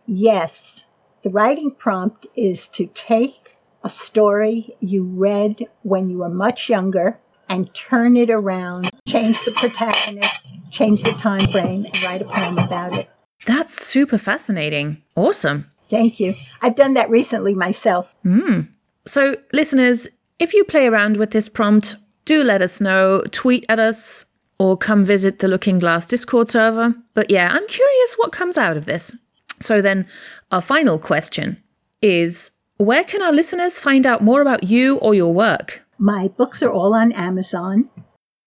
Yes. 0.07 0.85
The 1.23 1.31
writing 1.31 1.71
prompt 1.71 2.27
is 2.35 2.67
to 2.69 2.87
take 2.87 3.57
a 3.85 3.89
story 3.89 4.75
you 4.81 5.05
read 5.05 5.67
when 5.83 6.11
you 6.11 6.19
were 6.19 6.29
much 6.31 6.69
younger 6.69 7.21
and 7.49 7.73
turn 7.75 8.17
it 8.17 8.31
around, 8.31 8.91
change 9.07 9.43
the 9.45 9.53
protagonist, 9.53 10.53
change 10.71 11.03
the 11.03 11.13
time 11.13 11.47
frame, 11.49 11.85
and 11.85 12.03
write 12.03 12.23
a 12.23 12.25
poem 12.25 12.59
about 12.59 12.97
it. 12.97 13.09
That's 13.47 13.85
super 13.85 14.19
fascinating. 14.19 15.03
Awesome. 15.17 15.67
Thank 15.89 16.21
you. 16.21 16.35
I've 16.61 16.77
done 16.77 16.95
that 16.95 17.09
recently 17.11 17.55
myself. 17.55 18.15
Hmm. 18.23 18.63
So, 19.07 19.37
listeners, 19.53 20.09
if 20.39 20.53
you 20.53 20.65
play 20.65 20.87
around 20.87 21.17
with 21.17 21.31
this 21.31 21.49
prompt, 21.49 21.97
do 22.25 22.45
let 22.45 22.61
us 22.61 22.81
know, 22.81 23.23
tweet 23.31 23.65
at 23.69 23.79
us, 23.79 24.27
or 24.59 24.77
come 24.77 25.05
visit 25.05 25.39
the 25.39 25.49
Looking 25.49 25.79
Glass 25.79 26.07
Discord 26.07 26.51
server. 26.51 26.95
But 27.15 27.31
yeah, 27.31 27.49
I'm 27.51 27.67
curious 27.67 28.15
what 28.17 28.33
comes 28.33 28.59
out 28.59 28.77
of 28.77 28.85
this. 28.85 29.17
So, 29.61 29.81
then 29.81 30.07
our 30.53 30.61
final 30.61 30.99
question 30.99 31.63
is 32.03 32.51
where 32.77 33.05
can 33.05 33.23
our 33.23 33.33
listeners 33.33 33.81
find 33.81 34.07
out 34.07 34.23
more 34.23 34.41
about 34.41 34.65
you 34.65 34.99
or 34.99 35.15
your 35.15 35.33
work? 35.33 35.85
My 36.01 36.29
books 36.29 36.63
are 36.63 36.71
all 36.71 36.95
on 36.95 37.11
Amazon. 37.11 37.91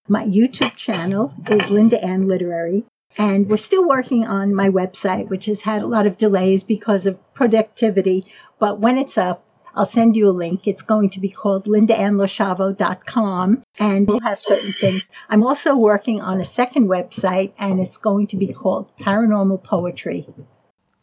My 0.07 0.23
YouTube 0.23 0.77
channel 0.77 1.33
is 1.49 1.69
Linda 1.69 2.01
Ann 2.01 2.29
Literary. 2.29 2.85
And 3.17 3.49
we're 3.49 3.57
still 3.57 3.85
working 3.85 4.25
on 4.25 4.55
my 4.55 4.69
website, 4.69 5.27
which 5.27 5.47
has 5.47 5.59
had 5.59 5.81
a 5.81 5.87
lot 5.87 6.07
of 6.07 6.17
delays 6.17 6.63
because 6.63 7.05
of 7.05 7.19
productivity. 7.33 8.25
But 8.57 8.79
when 8.79 8.97
it's 8.97 9.17
up, 9.17 9.43
I'll 9.75 9.85
send 9.85 10.15
you 10.15 10.29
a 10.29 10.31
link. 10.31 10.65
It's 10.65 10.81
going 10.81 11.09
to 11.11 11.19
be 11.19 11.29
called 11.29 11.65
lindaannloschiavo.com 11.65 13.63
and 13.79 14.07
we'll 14.07 14.21
have 14.21 14.39
certain 14.39 14.71
things. 14.71 15.09
I'm 15.29 15.43
also 15.43 15.75
working 15.75 16.21
on 16.21 16.39
a 16.39 16.45
second 16.45 16.87
website 16.87 17.51
and 17.57 17.81
it's 17.81 17.97
going 17.97 18.27
to 18.27 18.37
be 18.37 18.53
called 18.53 18.95
Paranormal 18.97 19.61
Poetry. 19.61 20.25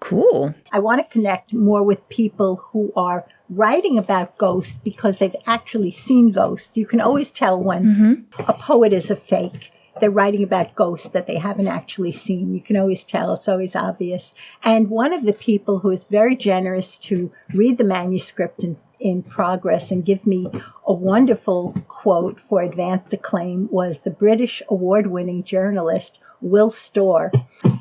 Cool. 0.01 0.55
I 0.73 0.79
want 0.79 1.01
to 1.01 1.13
connect 1.13 1.53
more 1.53 1.83
with 1.83 2.09
people 2.09 2.57
who 2.57 2.93
are 2.97 3.27
writing 3.51 3.99
about 3.99 4.37
ghosts 4.39 4.79
because 4.79 5.19
they've 5.19 5.35
actually 5.47 5.93
seen 5.93 6.33
ghosts. 6.33 6.77
You 6.77 6.87
can 6.87 7.01
always 7.01 7.31
tell 7.31 7.63
when 7.63 7.85
mm-hmm. 7.85 8.43
a 8.49 8.53
poet 8.53 8.93
is 8.93 9.11
a 9.11 9.17
fake. 9.17 9.73
They're 10.01 10.11
writing 10.11 10.45
about 10.45 10.77
ghosts 10.77 11.09
that 11.09 11.27
they 11.27 11.39
haven't 11.39 11.67
actually 11.67 12.13
seen. 12.13 12.55
You 12.55 12.61
can 12.61 12.77
always 12.77 13.03
tell, 13.03 13.33
it's 13.35 13.49
always 13.49 13.75
obvious. 13.75 14.33
And 14.63 14.91
one 14.91 15.13
of 15.13 15.25
the 15.25 15.33
people 15.33 15.81
who 15.81 15.91
is 15.91 16.05
very 16.05 16.37
generous 16.37 16.99
to 16.99 17.33
read 17.53 17.79
the 17.79 17.85
manuscript 17.85 18.63
in, 18.63 18.77
in 19.01 19.23
progress 19.23 19.91
and 19.91 20.05
give 20.05 20.25
me 20.25 20.49
a 20.87 20.93
wonderful 20.93 21.75
quote 21.89 22.39
for 22.39 22.63
advanced 22.63 23.13
acclaim 23.13 23.69
was 23.73 23.99
the 23.99 24.11
British 24.11 24.63
award 24.69 25.09
winning 25.09 25.43
journalist 25.43 26.21
Will 26.41 26.71
Storr. 26.71 27.33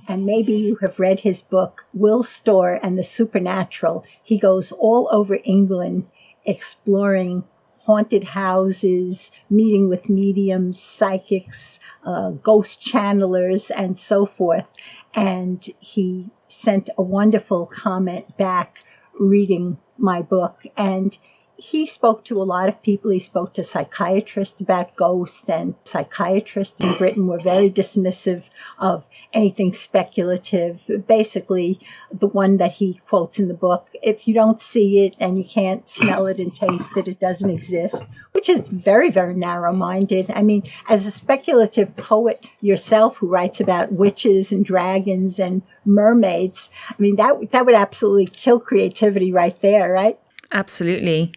And 0.08 0.26
maybe 0.26 0.54
you 0.54 0.78
have 0.82 1.00
read 1.00 1.20
his 1.20 1.42
book, 1.42 1.86
Will 1.94 2.24
Storr 2.24 2.80
and 2.82 2.98
the 2.98 3.04
Supernatural. 3.04 4.06
He 4.24 4.38
goes 4.38 4.72
all 4.72 5.10
over 5.12 5.38
England 5.44 6.08
exploring 6.46 7.44
haunted 7.88 8.24
houses, 8.24 9.32
meeting 9.50 9.88
with 9.88 10.10
mediums, 10.10 10.78
psychics, 10.78 11.80
uh, 12.04 12.32
ghost 12.32 12.82
channelers, 12.82 13.72
and 13.74 13.98
so 13.98 14.26
forth. 14.26 14.68
And 15.14 15.66
he 15.80 16.30
sent 16.50 16.90
a 16.98 17.02
wonderful 17.02 17.66
comment 17.66 18.38
back 18.38 18.82
reading 19.18 19.78
my 19.98 20.22
book. 20.22 20.64
And 20.76 21.18
he 21.58 21.88
spoke 21.88 22.24
to 22.26 22.42
a 22.42 22.44
lot 22.44 22.70
of 22.70 22.84
people. 22.84 23.10
He 23.10 23.20
spoke 23.20 23.54
to 23.56 23.64
psychiatrists 23.64 24.62
about 24.62 24.96
ghosts, 24.96 25.50
and 25.50 25.74
psychiatrists 25.86 26.80
in 26.80 26.94
Britain 26.94 27.28
were 27.28 27.40
very 27.40 27.72
dismissive 27.72 28.44
of 28.78 29.04
anything 29.34 29.74
speculative. 29.74 30.80
Basically, 31.08 31.80
the 32.12 32.28
one 32.28 32.58
that 32.58 32.74
he 32.74 33.02
quotes 33.08 33.40
in 33.40 33.48
the 33.48 33.56
book 33.56 33.90
if 34.04 34.28
you 34.28 34.36
don't 34.36 34.62
see 34.62 35.06
it 35.06 35.18
and 35.20 35.38
you 35.38 35.44
can't 35.44 35.90
smell 35.90 36.28
it 36.28 36.38
and 36.38 36.56
taste 36.56 36.96
it, 36.96 37.08
it 37.08 37.20
doesn't 37.20 37.50
exist, 37.50 38.04
which 38.34 38.50
is 38.50 38.68
very, 38.68 39.10
very 39.10 39.34
narrow 39.34 39.74
minded. 39.74 40.30
I 40.30 40.44
mean, 40.44 40.64
as 40.88 41.08
a 41.08 41.12
speculative 41.12 41.96
poet 41.98 42.40
yourself 42.62 43.18
who 43.18 43.30
writes 43.30 43.60
about 43.60 43.92
witches 43.92 44.52
and 44.52 44.64
dragons 44.64 45.40
and 45.40 45.64
mermaids, 45.86 46.70
I 46.90 46.96
mean, 47.00 47.16
that, 47.16 47.52
that 47.52 47.66
would 47.66 47.76
absolutely 47.76 48.28
kill 48.28 48.60
creativity 48.60 49.32
right 49.32 49.60
there, 49.60 49.92
right? 49.92 50.20
Absolutely. 50.52 51.34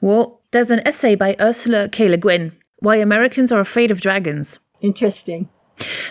Well, 0.00 0.40
there's 0.50 0.70
an 0.70 0.86
essay 0.86 1.14
by 1.14 1.36
Ursula 1.40 1.88
K. 1.88 2.08
Le 2.08 2.16
Guin, 2.16 2.52
Why 2.78 2.96
Americans 2.96 3.52
Are 3.52 3.60
Afraid 3.60 3.90
of 3.90 4.00
Dragons. 4.00 4.58
Interesting. 4.80 5.48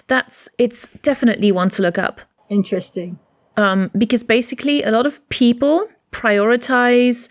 That's 0.08 0.50
it's 0.58 0.88
definitely 1.02 1.52
one 1.52 1.70
to 1.70 1.82
look 1.82 1.98
up. 1.98 2.22
Interesting. 2.50 3.20
Um, 3.58 3.92
because 3.98 4.24
basically 4.24 4.84
a 4.84 4.92
lot 4.92 5.06
of 5.06 5.28
people 5.30 5.88
prioritize 6.12 7.30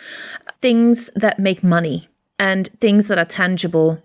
things 0.61 1.11
that 1.16 1.38
make 1.38 1.64
money 1.64 2.09
and 2.38 2.68
things 2.80 3.09
that 3.09 3.18
are 3.18 3.24
tangible. 3.24 4.02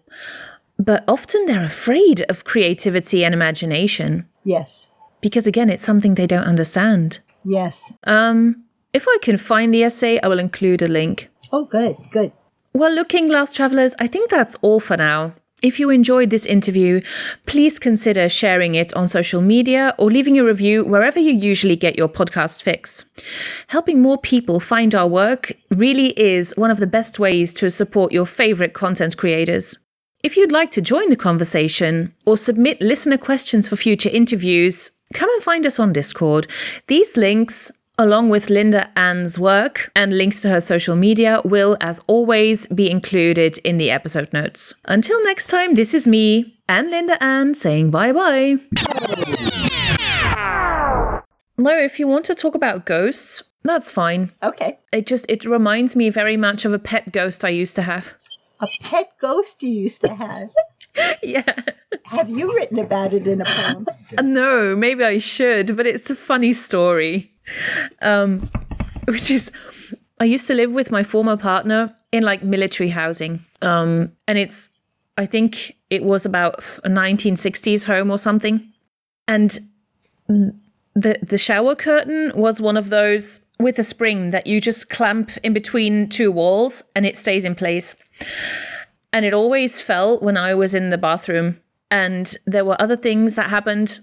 But 0.80 1.04
often 1.08 1.45
they're 1.45 1.64
afraid 1.64 2.26
of 2.30 2.45
creativity 2.45 3.24
and 3.24 3.34
imagination. 3.34 4.28
Yes. 4.43 4.88
Because 5.22 5.45
again, 5.47 5.70
it's 5.70 5.84
something 5.84 6.16
they 6.16 6.28
don't 6.28 6.47
understand. 6.47 7.20
Yes. 7.45 7.91
Um, 8.06 8.64
if 8.93 9.08
I 9.08 9.18
can 9.22 9.38
find 9.38 9.74
the 9.74 9.84
essay, 9.84 10.20
I 10.22 10.28
will 10.28 10.39
include 10.39 10.82
a 10.82 10.88
link. 10.88 11.30
Oh, 11.54 11.66
good. 11.66 11.95
Good. 12.12 12.32
Well, 12.74 12.91
looking 12.91 13.28
glass 13.28 13.54
travelers, 13.54 13.93
I 13.99 14.08
think 14.08 14.32
that's 14.32 14.56
all 14.64 14.80
for 14.80 14.97
now. 14.97 15.36
If 15.62 15.80
you 15.80 15.91
enjoyed 15.91 16.32
this 16.32 16.47
interview, 16.47 16.99
please 17.45 17.78
consider 17.78 18.28
sharing 18.28 18.74
it 18.74 18.91
on 18.95 19.08
social 19.08 19.39
media 19.39 19.93
or 19.99 20.10
leaving 20.10 20.38
a 20.39 20.43
review 20.43 20.84
wherever 20.84 21.20
you 21.20 21.32
usually 21.32 21.76
get 21.76 21.95
your 21.95 22.10
podcast 22.10 22.64
fix. 22.64 23.06
Helping 23.68 24.01
more 24.01 24.18
people 24.18 24.60
find 24.60 24.95
our 24.95 25.08
work 25.08 25.54
really 25.70 26.20
is 26.20 26.58
one 26.58 26.72
of 26.72 26.80
the 26.80 26.88
best 26.88 27.20
ways 27.20 27.54
to 27.54 27.70
support 27.70 28.12
your 28.12 28.26
favorite 28.26 28.74
content 28.74 29.16
creators. 29.16 29.78
If 30.24 30.36
you'd 30.36 30.51
like 30.51 30.72
to 30.72 30.82
join 30.82 31.10
the 31.10 31.16
conversation 31.16 32.16
or 32.26 32.36
submit 32.36 32.82
listener 32.82 33.18
questions 33.18 33.68
for 33.68 33.76
future 33.76 34.10
interviews, 34.10 34.91
come 35.14 35.30
and 35.30 35.43
find 35.43 35.68
us 35.68 35.80
on 35.80 35.93
Discord. 35.93 36.47
These 36.88 37.16
links 37.16 37.72
along 37.98 38.30
with 38.30 38.50
Linda 38.50 38.89
Ann's 38.98 39.38
work 39.38 39.91
and 39.96 40.18
links 40.18 40.41
to 40.41 40.50
her 40.50 40.62
social 40.62 40.96
media, 40.96 41.41
will, 41.46 41.78
as 41.80 42.02
always, 42.08 42.68
be 42.68 42.89
included 42.89 43.58
in 43.60 43.78
the 43.78 43.91
episode 43.91 44.32
notes. 44.34 44.74
Until 44.86 45.24
next 45.24 45.48
time, 45.48 45.76
this 45.76 45.94
is 45.94 46.08
me 46.08 46.60
and 46.68 46.89
Linda 46.89 47.22
Ann 47.24 47.54
saying 47.54 47.91
bye 47.91 48.12
bye. 48.12 48.58
No, 51.58 51.78
if 51.78 52.00
you 52.00 52.08
want 52.08 52.26
to 52.26 52.36
talk 52.36 52.56
about 52.56 52.86
ghosts, 52.86 53.44
that's 53.64 53.91
fine. 53.91 54.32
Okay. 54.41 54.80
It 54.91 55.06
just 55.06 55.26
it 55.30 55.46
reminds 55.46 55.96
me 55.96 56.10
very 56.10 56.38
much 56.38 56.66
of 56.66 56.74
a 56.74 56.80
pet 56.80 57.12
ghost 57.12 57.46
I 57.46 57.50
used 57.50 57.76
to 57.76 57.84
have. 57.84 58.16
A 58.62 58.68
pet 58.84 59.14
ghost 59.20 59.62
you 59.62 59.70
used 59.70 60.02
to 60.02 60.14
have. 60.14 60.50
yeah. 61.24 61.44
Have 62.06 62.30
you 62.30 62.54
written 62.56 62.80
about 62.80 63.14
it 63.14 63.28
in 63.28 63.41
a 63.41 63.46
poem? 63.46 63.88
No, 64.22 64.76
maybe 64.76 65.04
I 65.04 65.18
should, 65.18 65.76
but 65.76 65.88
it's 65.88 66.10
a 66.10 66.16
funny 66.16 66.54
story. 66.54 67.32
Um, 68.02 68.50
which 69.08 69.32
is, 69.32 69.52
I 70.20 70.26
used 70.26 70.48
to 70.48 70.54
live 70.54 70.72
with 70.72 70.91
my 70.91 71.04
former 71.04 71.38
partner 71.38 71.96
in 72.12 72.24
like 72.24 72.44
military 72.44 72.89
housing. 72.89 73.46
Um, 73.62 74.12
and 74.28 74.38
it's, 74.38 74.70
I 75.18 75.26
think 75.26 75.76
it 75.89 76.04
was 76.04 76.26
about 76.26 76.60
a 76.84 76.89
1960s 76.89 77.86
home 77.86 78.12
or 78.12 78.18
something. 78.18 78.72
And 79.28 79.60
the 80.96 81.18
the 81.22 81.38
shower 81.38 81.76
curtain 81.76 82.32
was 82.36 82.62
one 82.62 82.78
of 82.78 82.89
those 82.89 83.41
with 83.60 83.80
a 83.80 83.84
spring 83.84 84.32
that 84.32 84.48
you 84.48 84.60
just 84.60 84.89
clamp 84.89 85.32
in 85.44 85.54
between 85.54 86.10
two 86.10 86.32
walls 86.32 86.84
and 86.96 87.06
it 87.06 87.18
stays 87.18 87.46
in 87.46 87.56
place. 87.56 87.96
And 89.14 89.26
it 89.26 89.34
always 89.34 89.80
felt 89.80 90.22
when 90.22 90.36
I 90.36 90.53
was 90.55 90.76
in 90.76 90.89
the 90.89 90.97
bathroom. 90.97 91.59
And 91.91 92.36
there 92.45 92.66
were 92.66 92.82
other 92.82 92.95
things 92.95 93.36
that 93.36 93.51
happened 93.51 93.99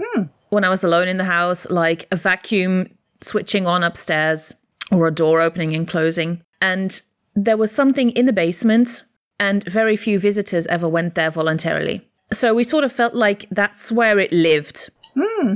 hmm. 0.00 0.22
when 0.50 0.64
I 0.64 0.68
was 0.68 0.84
alone 0.84 1.08
in 1.08 1.16
the 1.16 1.24
house, 1.24 1.68
like 1.68 2.06
a 2.12 2.16
vacuum 2.16 2.88
switching 3.20 3.66
on 3.66 3.82
upstairs 3.82 4.54
or 4.92 5.08
a 5.08 5.14
door 5.14 5.40
opening 5.40 5.74
and 5.74 5.88
closing. 5.88 6.42
And 6.60 7.02
there 7.34 7.56
was 7.56 7.72
something 7.72 8.10
in 8.10 8.26
the 8.26 8.32
basement, 8.32 9.02
and 9.40 9.64
very 9.64 9.96
few 9.96 10.18
visitors 10.18 10.66
ever 10.68 10.88
went 10.88 11.16
there 11.16 11.30
voluntarily. 11.30 12.08
So 12.32 12.54
we 12.54 12.62
sort 12.62 12.84
of 12.84 12.92
felt 12.92 13.14
like 13.14 13.46
that's 13.50 13.90
where 13.90 14.18
it 14.18 14.32
lived, 14.32 14.90
hmm. 15.14 15.54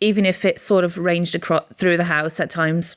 even 0.00 0.26
if 0.26 0.44
it 0.44 0.60
sort 0.60 0.84
of 0.84 0.98
ranged 0.98 1.34
across 1.34 1.64
through 1.74 1.96
the 1.96 2.04
house 2.04 2.38
at 2.38 2.50
times. 2.50 2.96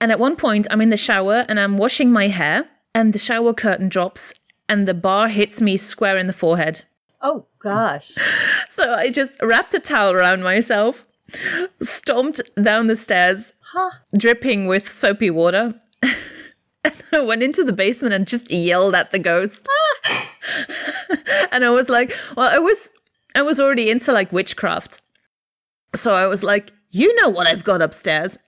And 0.00 0.10
at 0.10 0.18
one 0.18 0.36
point, 0.36 0.66
I'm 0.70 0.80
in 0.80 0.90
the 0.90 0.96
shower 0.96 1.46
and 1.48 1.60
I'm 1.60 1.78
washing 1.78 2.10
my 2.10 2.28
hair, 2.28 2.68
and 2.94 3.12
the 3.12 3.18
shower 3.18 3.52
curtain 3.52 3.88
drops, 3.88 4.34
and 4.68 4.86
the 4.88 4.94
bar 4.94 5.28
hits 5.28 5.60
me 5.60 5.76
square 5.76 6.16
in 6.16 6.26
the 6.26 6.32
forehead. 6.32 6.84
Oh, 7.20 7.46
gosh. 7.62 8.12
So 8.68 8.92
I 8.92 9.10
just 9.10 9.40
wrapped 9.40 9.72
a 9.74 9.78
towel 9.78 10.12
around 10.12 10.42
myself 10.42 11.06
stomped 11.80 12.40
down 12.60 12.86
the 12.86 12.96
stairs, 12.96 13.52
Huh. 13.72 13.90
dripping 14.16 14.66
with 14.66 14.88
soapy 14.88 15.30
water. 15.30 15.74
and 16.02 17.02
I 17.12 17.20
went 17.20 17.42
into 17.42 17.64
the 17.64 17.72
basement 17.72 18.14
and 18.14 18.26
just 18.26 18.50
yelled 18.50 18.94
at 18.94 19.10
the 19.10 19.18
ghost. 19.18 19.68
Ah. 20.04 20.28
and 21.52 21.64
I 21.64 21.70
was 21.70 21.88
like, 21.88 22.12
well, 22.36 22.48
I 22.48 22.58
was 22.58 22.90
I 23.34 23.42
was 23.42 23.58
already 23.58 23.90
into 23.90 24.12
like 24.12 24.32
witchcraft. 24.32 25.02
So 25.94 26.14
I 26.14 26.26
was 26.26 26.42
like, 26.42 26.72
you 26.90 27.14
know 27.20 27.28
what 27.28 27.48
I've 27.48 27.64
got 27.64 27.82
upstairs. 27.82 28.38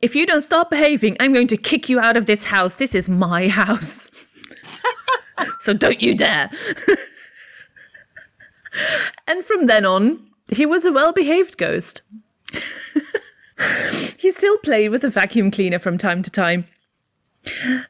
If 0.00 0.14
you 0.14 0.26
don't 0.26 0.42
stop 0.42 0.70
behaving, 0.70 1.16
I'm 1.20 1.32
going 1.32 1.48
to 1.48 1.56
kick 1.56 1.88
you 1.88 2.00
out 2.00 2.16
of 2.16 2.26
this 2.26 2.44
house. 2.44 2.76
This 2.76 2.94
is 2.94 3.08
my 3.08 3.48
house. 3.48 4.10
so 5.60 5.72
don't 5.72 6.02
you 6.02 6.14
dare. 6.14 6.50
and 9.26 9.44
from 9.44 9.66
then 9.66 9.84
on, 9.84 10.20
he 10.50 10.66
was 10.66 10.84
a 10.84 10.92
well 10.92 11.12
behaved 11.12 11.58
ghost. 11.58 12.02
he 14.18 14.32
still 14.32 14.58
played 14.58 14.90
with 14.90 15.02
the 15.02 15.10
vacuum 15.10 15.50
cleaner 15.50 15.78
from 15.78 15.98
time 15.98 16.22
to 16.22 16.30
time. 16.30 16.66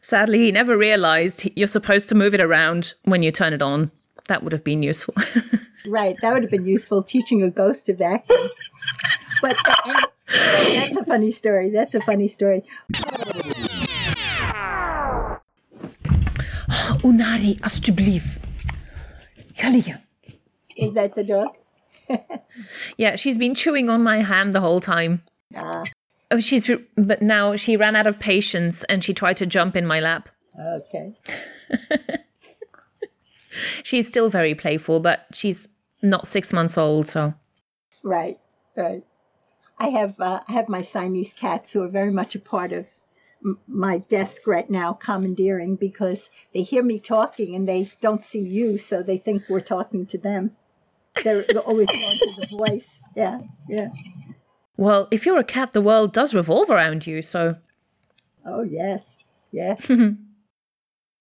Sadly, 0.01 0.39
he 0.41 0.53
never 0.53 0.77
realized 0.77 1.49
you're 1.57 1.67
supposed 1.67 2.09
to 2.09 2.15
move 2.15 2.35
it 2.35 2.41
around 2.41 2.95
when 3.05 3.23
you 3.23 3.31
turn 3.31 3.53
it 3.53 3.63
on. 3.63 3.91
That 4.29 4.43
would 4.43 4.53
have 4.53 4.65
been 4.65 4.83
useful. 4.83 5.15
Right. 5.87 6.17
That 6.21 6.33
would 6.33 6.43
have 6.43 6.51
been 6.51 6.67
useful 6.67 7.03
teaching 7.03 7.43
a 7.43 7.51
ghost 7.51 7.87
to 7.87 7.95
vacuum. 7.95 8.49
But 9.41 9.57
and, 9.85 10.07
that's 10.33 10.97
a 10.97 11.05
funny 11.05 11.31
story. 11.33 11.71
That's 11.71 11.95
a 11.95 12.01
funny 12.01 12.29
story. 12.29 12.63
Unari, 17.03 17.59
alsjeblieft. 17.61 18.39
Ga 19.57 19.69
liggen. 19.69 19.99
Is 20.77 20.93
that 20.95 21.15
the 21.15 21.25
dog? 21.25 21.57
Yeah, 22.97 23.17
she's 23.17 23.39
been 23.39 23.55
chewing 23.55 23.89
on 23.89 24.03
my 24.03 24.23
hand 24.23 24.55
the 24.55 24.61
whole 24.61 24.81
time. 24.81 25.23
Ah, 25.55 25.83
Oh, 26.31 26.41
she's 26.41 26.71
but 26.97 27.21
now 27.21 27.57
she 27.57 27.77
ran 27.77 27.95
out 27.95 28.07
of 28.07 28.19
patience 28.19 28.85
and 28.85 29.05
she 29.05 29.13
tried 29.13 29.37
to 29.37 29.45
jump 29.47 29.77
in 29.77 29.87
my 29.87 30.01
lap. 30.01 30.31
okay. 30.59 31.13
She's 33.83 34.09
still 34.09 34.31
very 34.31 34.55
playful, 34.55 34.99
but 35.01 35.27
she's 35.35 35.69
not 36.03 36.27
six 36.27 36.55
months 36.55 36.79
old, 36.79 37.07
so 37.07 37.35
Right. 38.03 38.39
Right. 38.77 39.05
I 39.83 39.89
have 39.89 40.21
uh, 40.21 40.41
I 40.47 40.53
have 40.53 40.69
my 40.69 40.83
Siamese 40.83 41.33
cats 41.33 41.73
who 41.73 41.83
are 41.83 41.89
very 41.89 42.13
much 42.13 42.37
a 42.37 42.39
part 42.39 42.73
of 42.73 42.87
m- 43.45 43.59
my 43.67 43.99
desk 43.99 44.47
right 44.47 44.71
now, 44.71 44.93
commandeering 44.93 45.75
because 45.75 46.31
they 46.55 46.63
hear 46.63 46.85
me 46.85 47.01
talking 47.01 47.57
and 47.57 47.69
they 47.69 47.91
don't 48.01 48.25
see 48.25 48.39
you, 48.39 48.79
so 48.79 49.03
they 49.03 49.19
think 49.19 49.43
we're 49.49 49.61
talking 49.61 50.07
to 50.07 50.19
them. 50.19 50.53
They're, 51.25 51.43
they're 51.43 51.59
always 51.59 51.89
going 51.89 52.19
to 52.19 52.33
the 52.41 52.47
voice. 52.57 52.89
Yeah. 53.17 53.41
Yeah. 53.69 53.89
well, 54.77 55.09
if 55.11 55.27
you're 55.27 55.39
a 55.39 55.45
cat, 55.45 55.73
the 55.73 55.83
world 55.83 56.13
does 56.13 56.33
revolve 56.33 56.71
around 56.71 57.05
you, 57.07 57.21
so 57.21 57.57
Oh 58.47 58.63
yes. 58.63 59.17
Yes. 59.51 59.91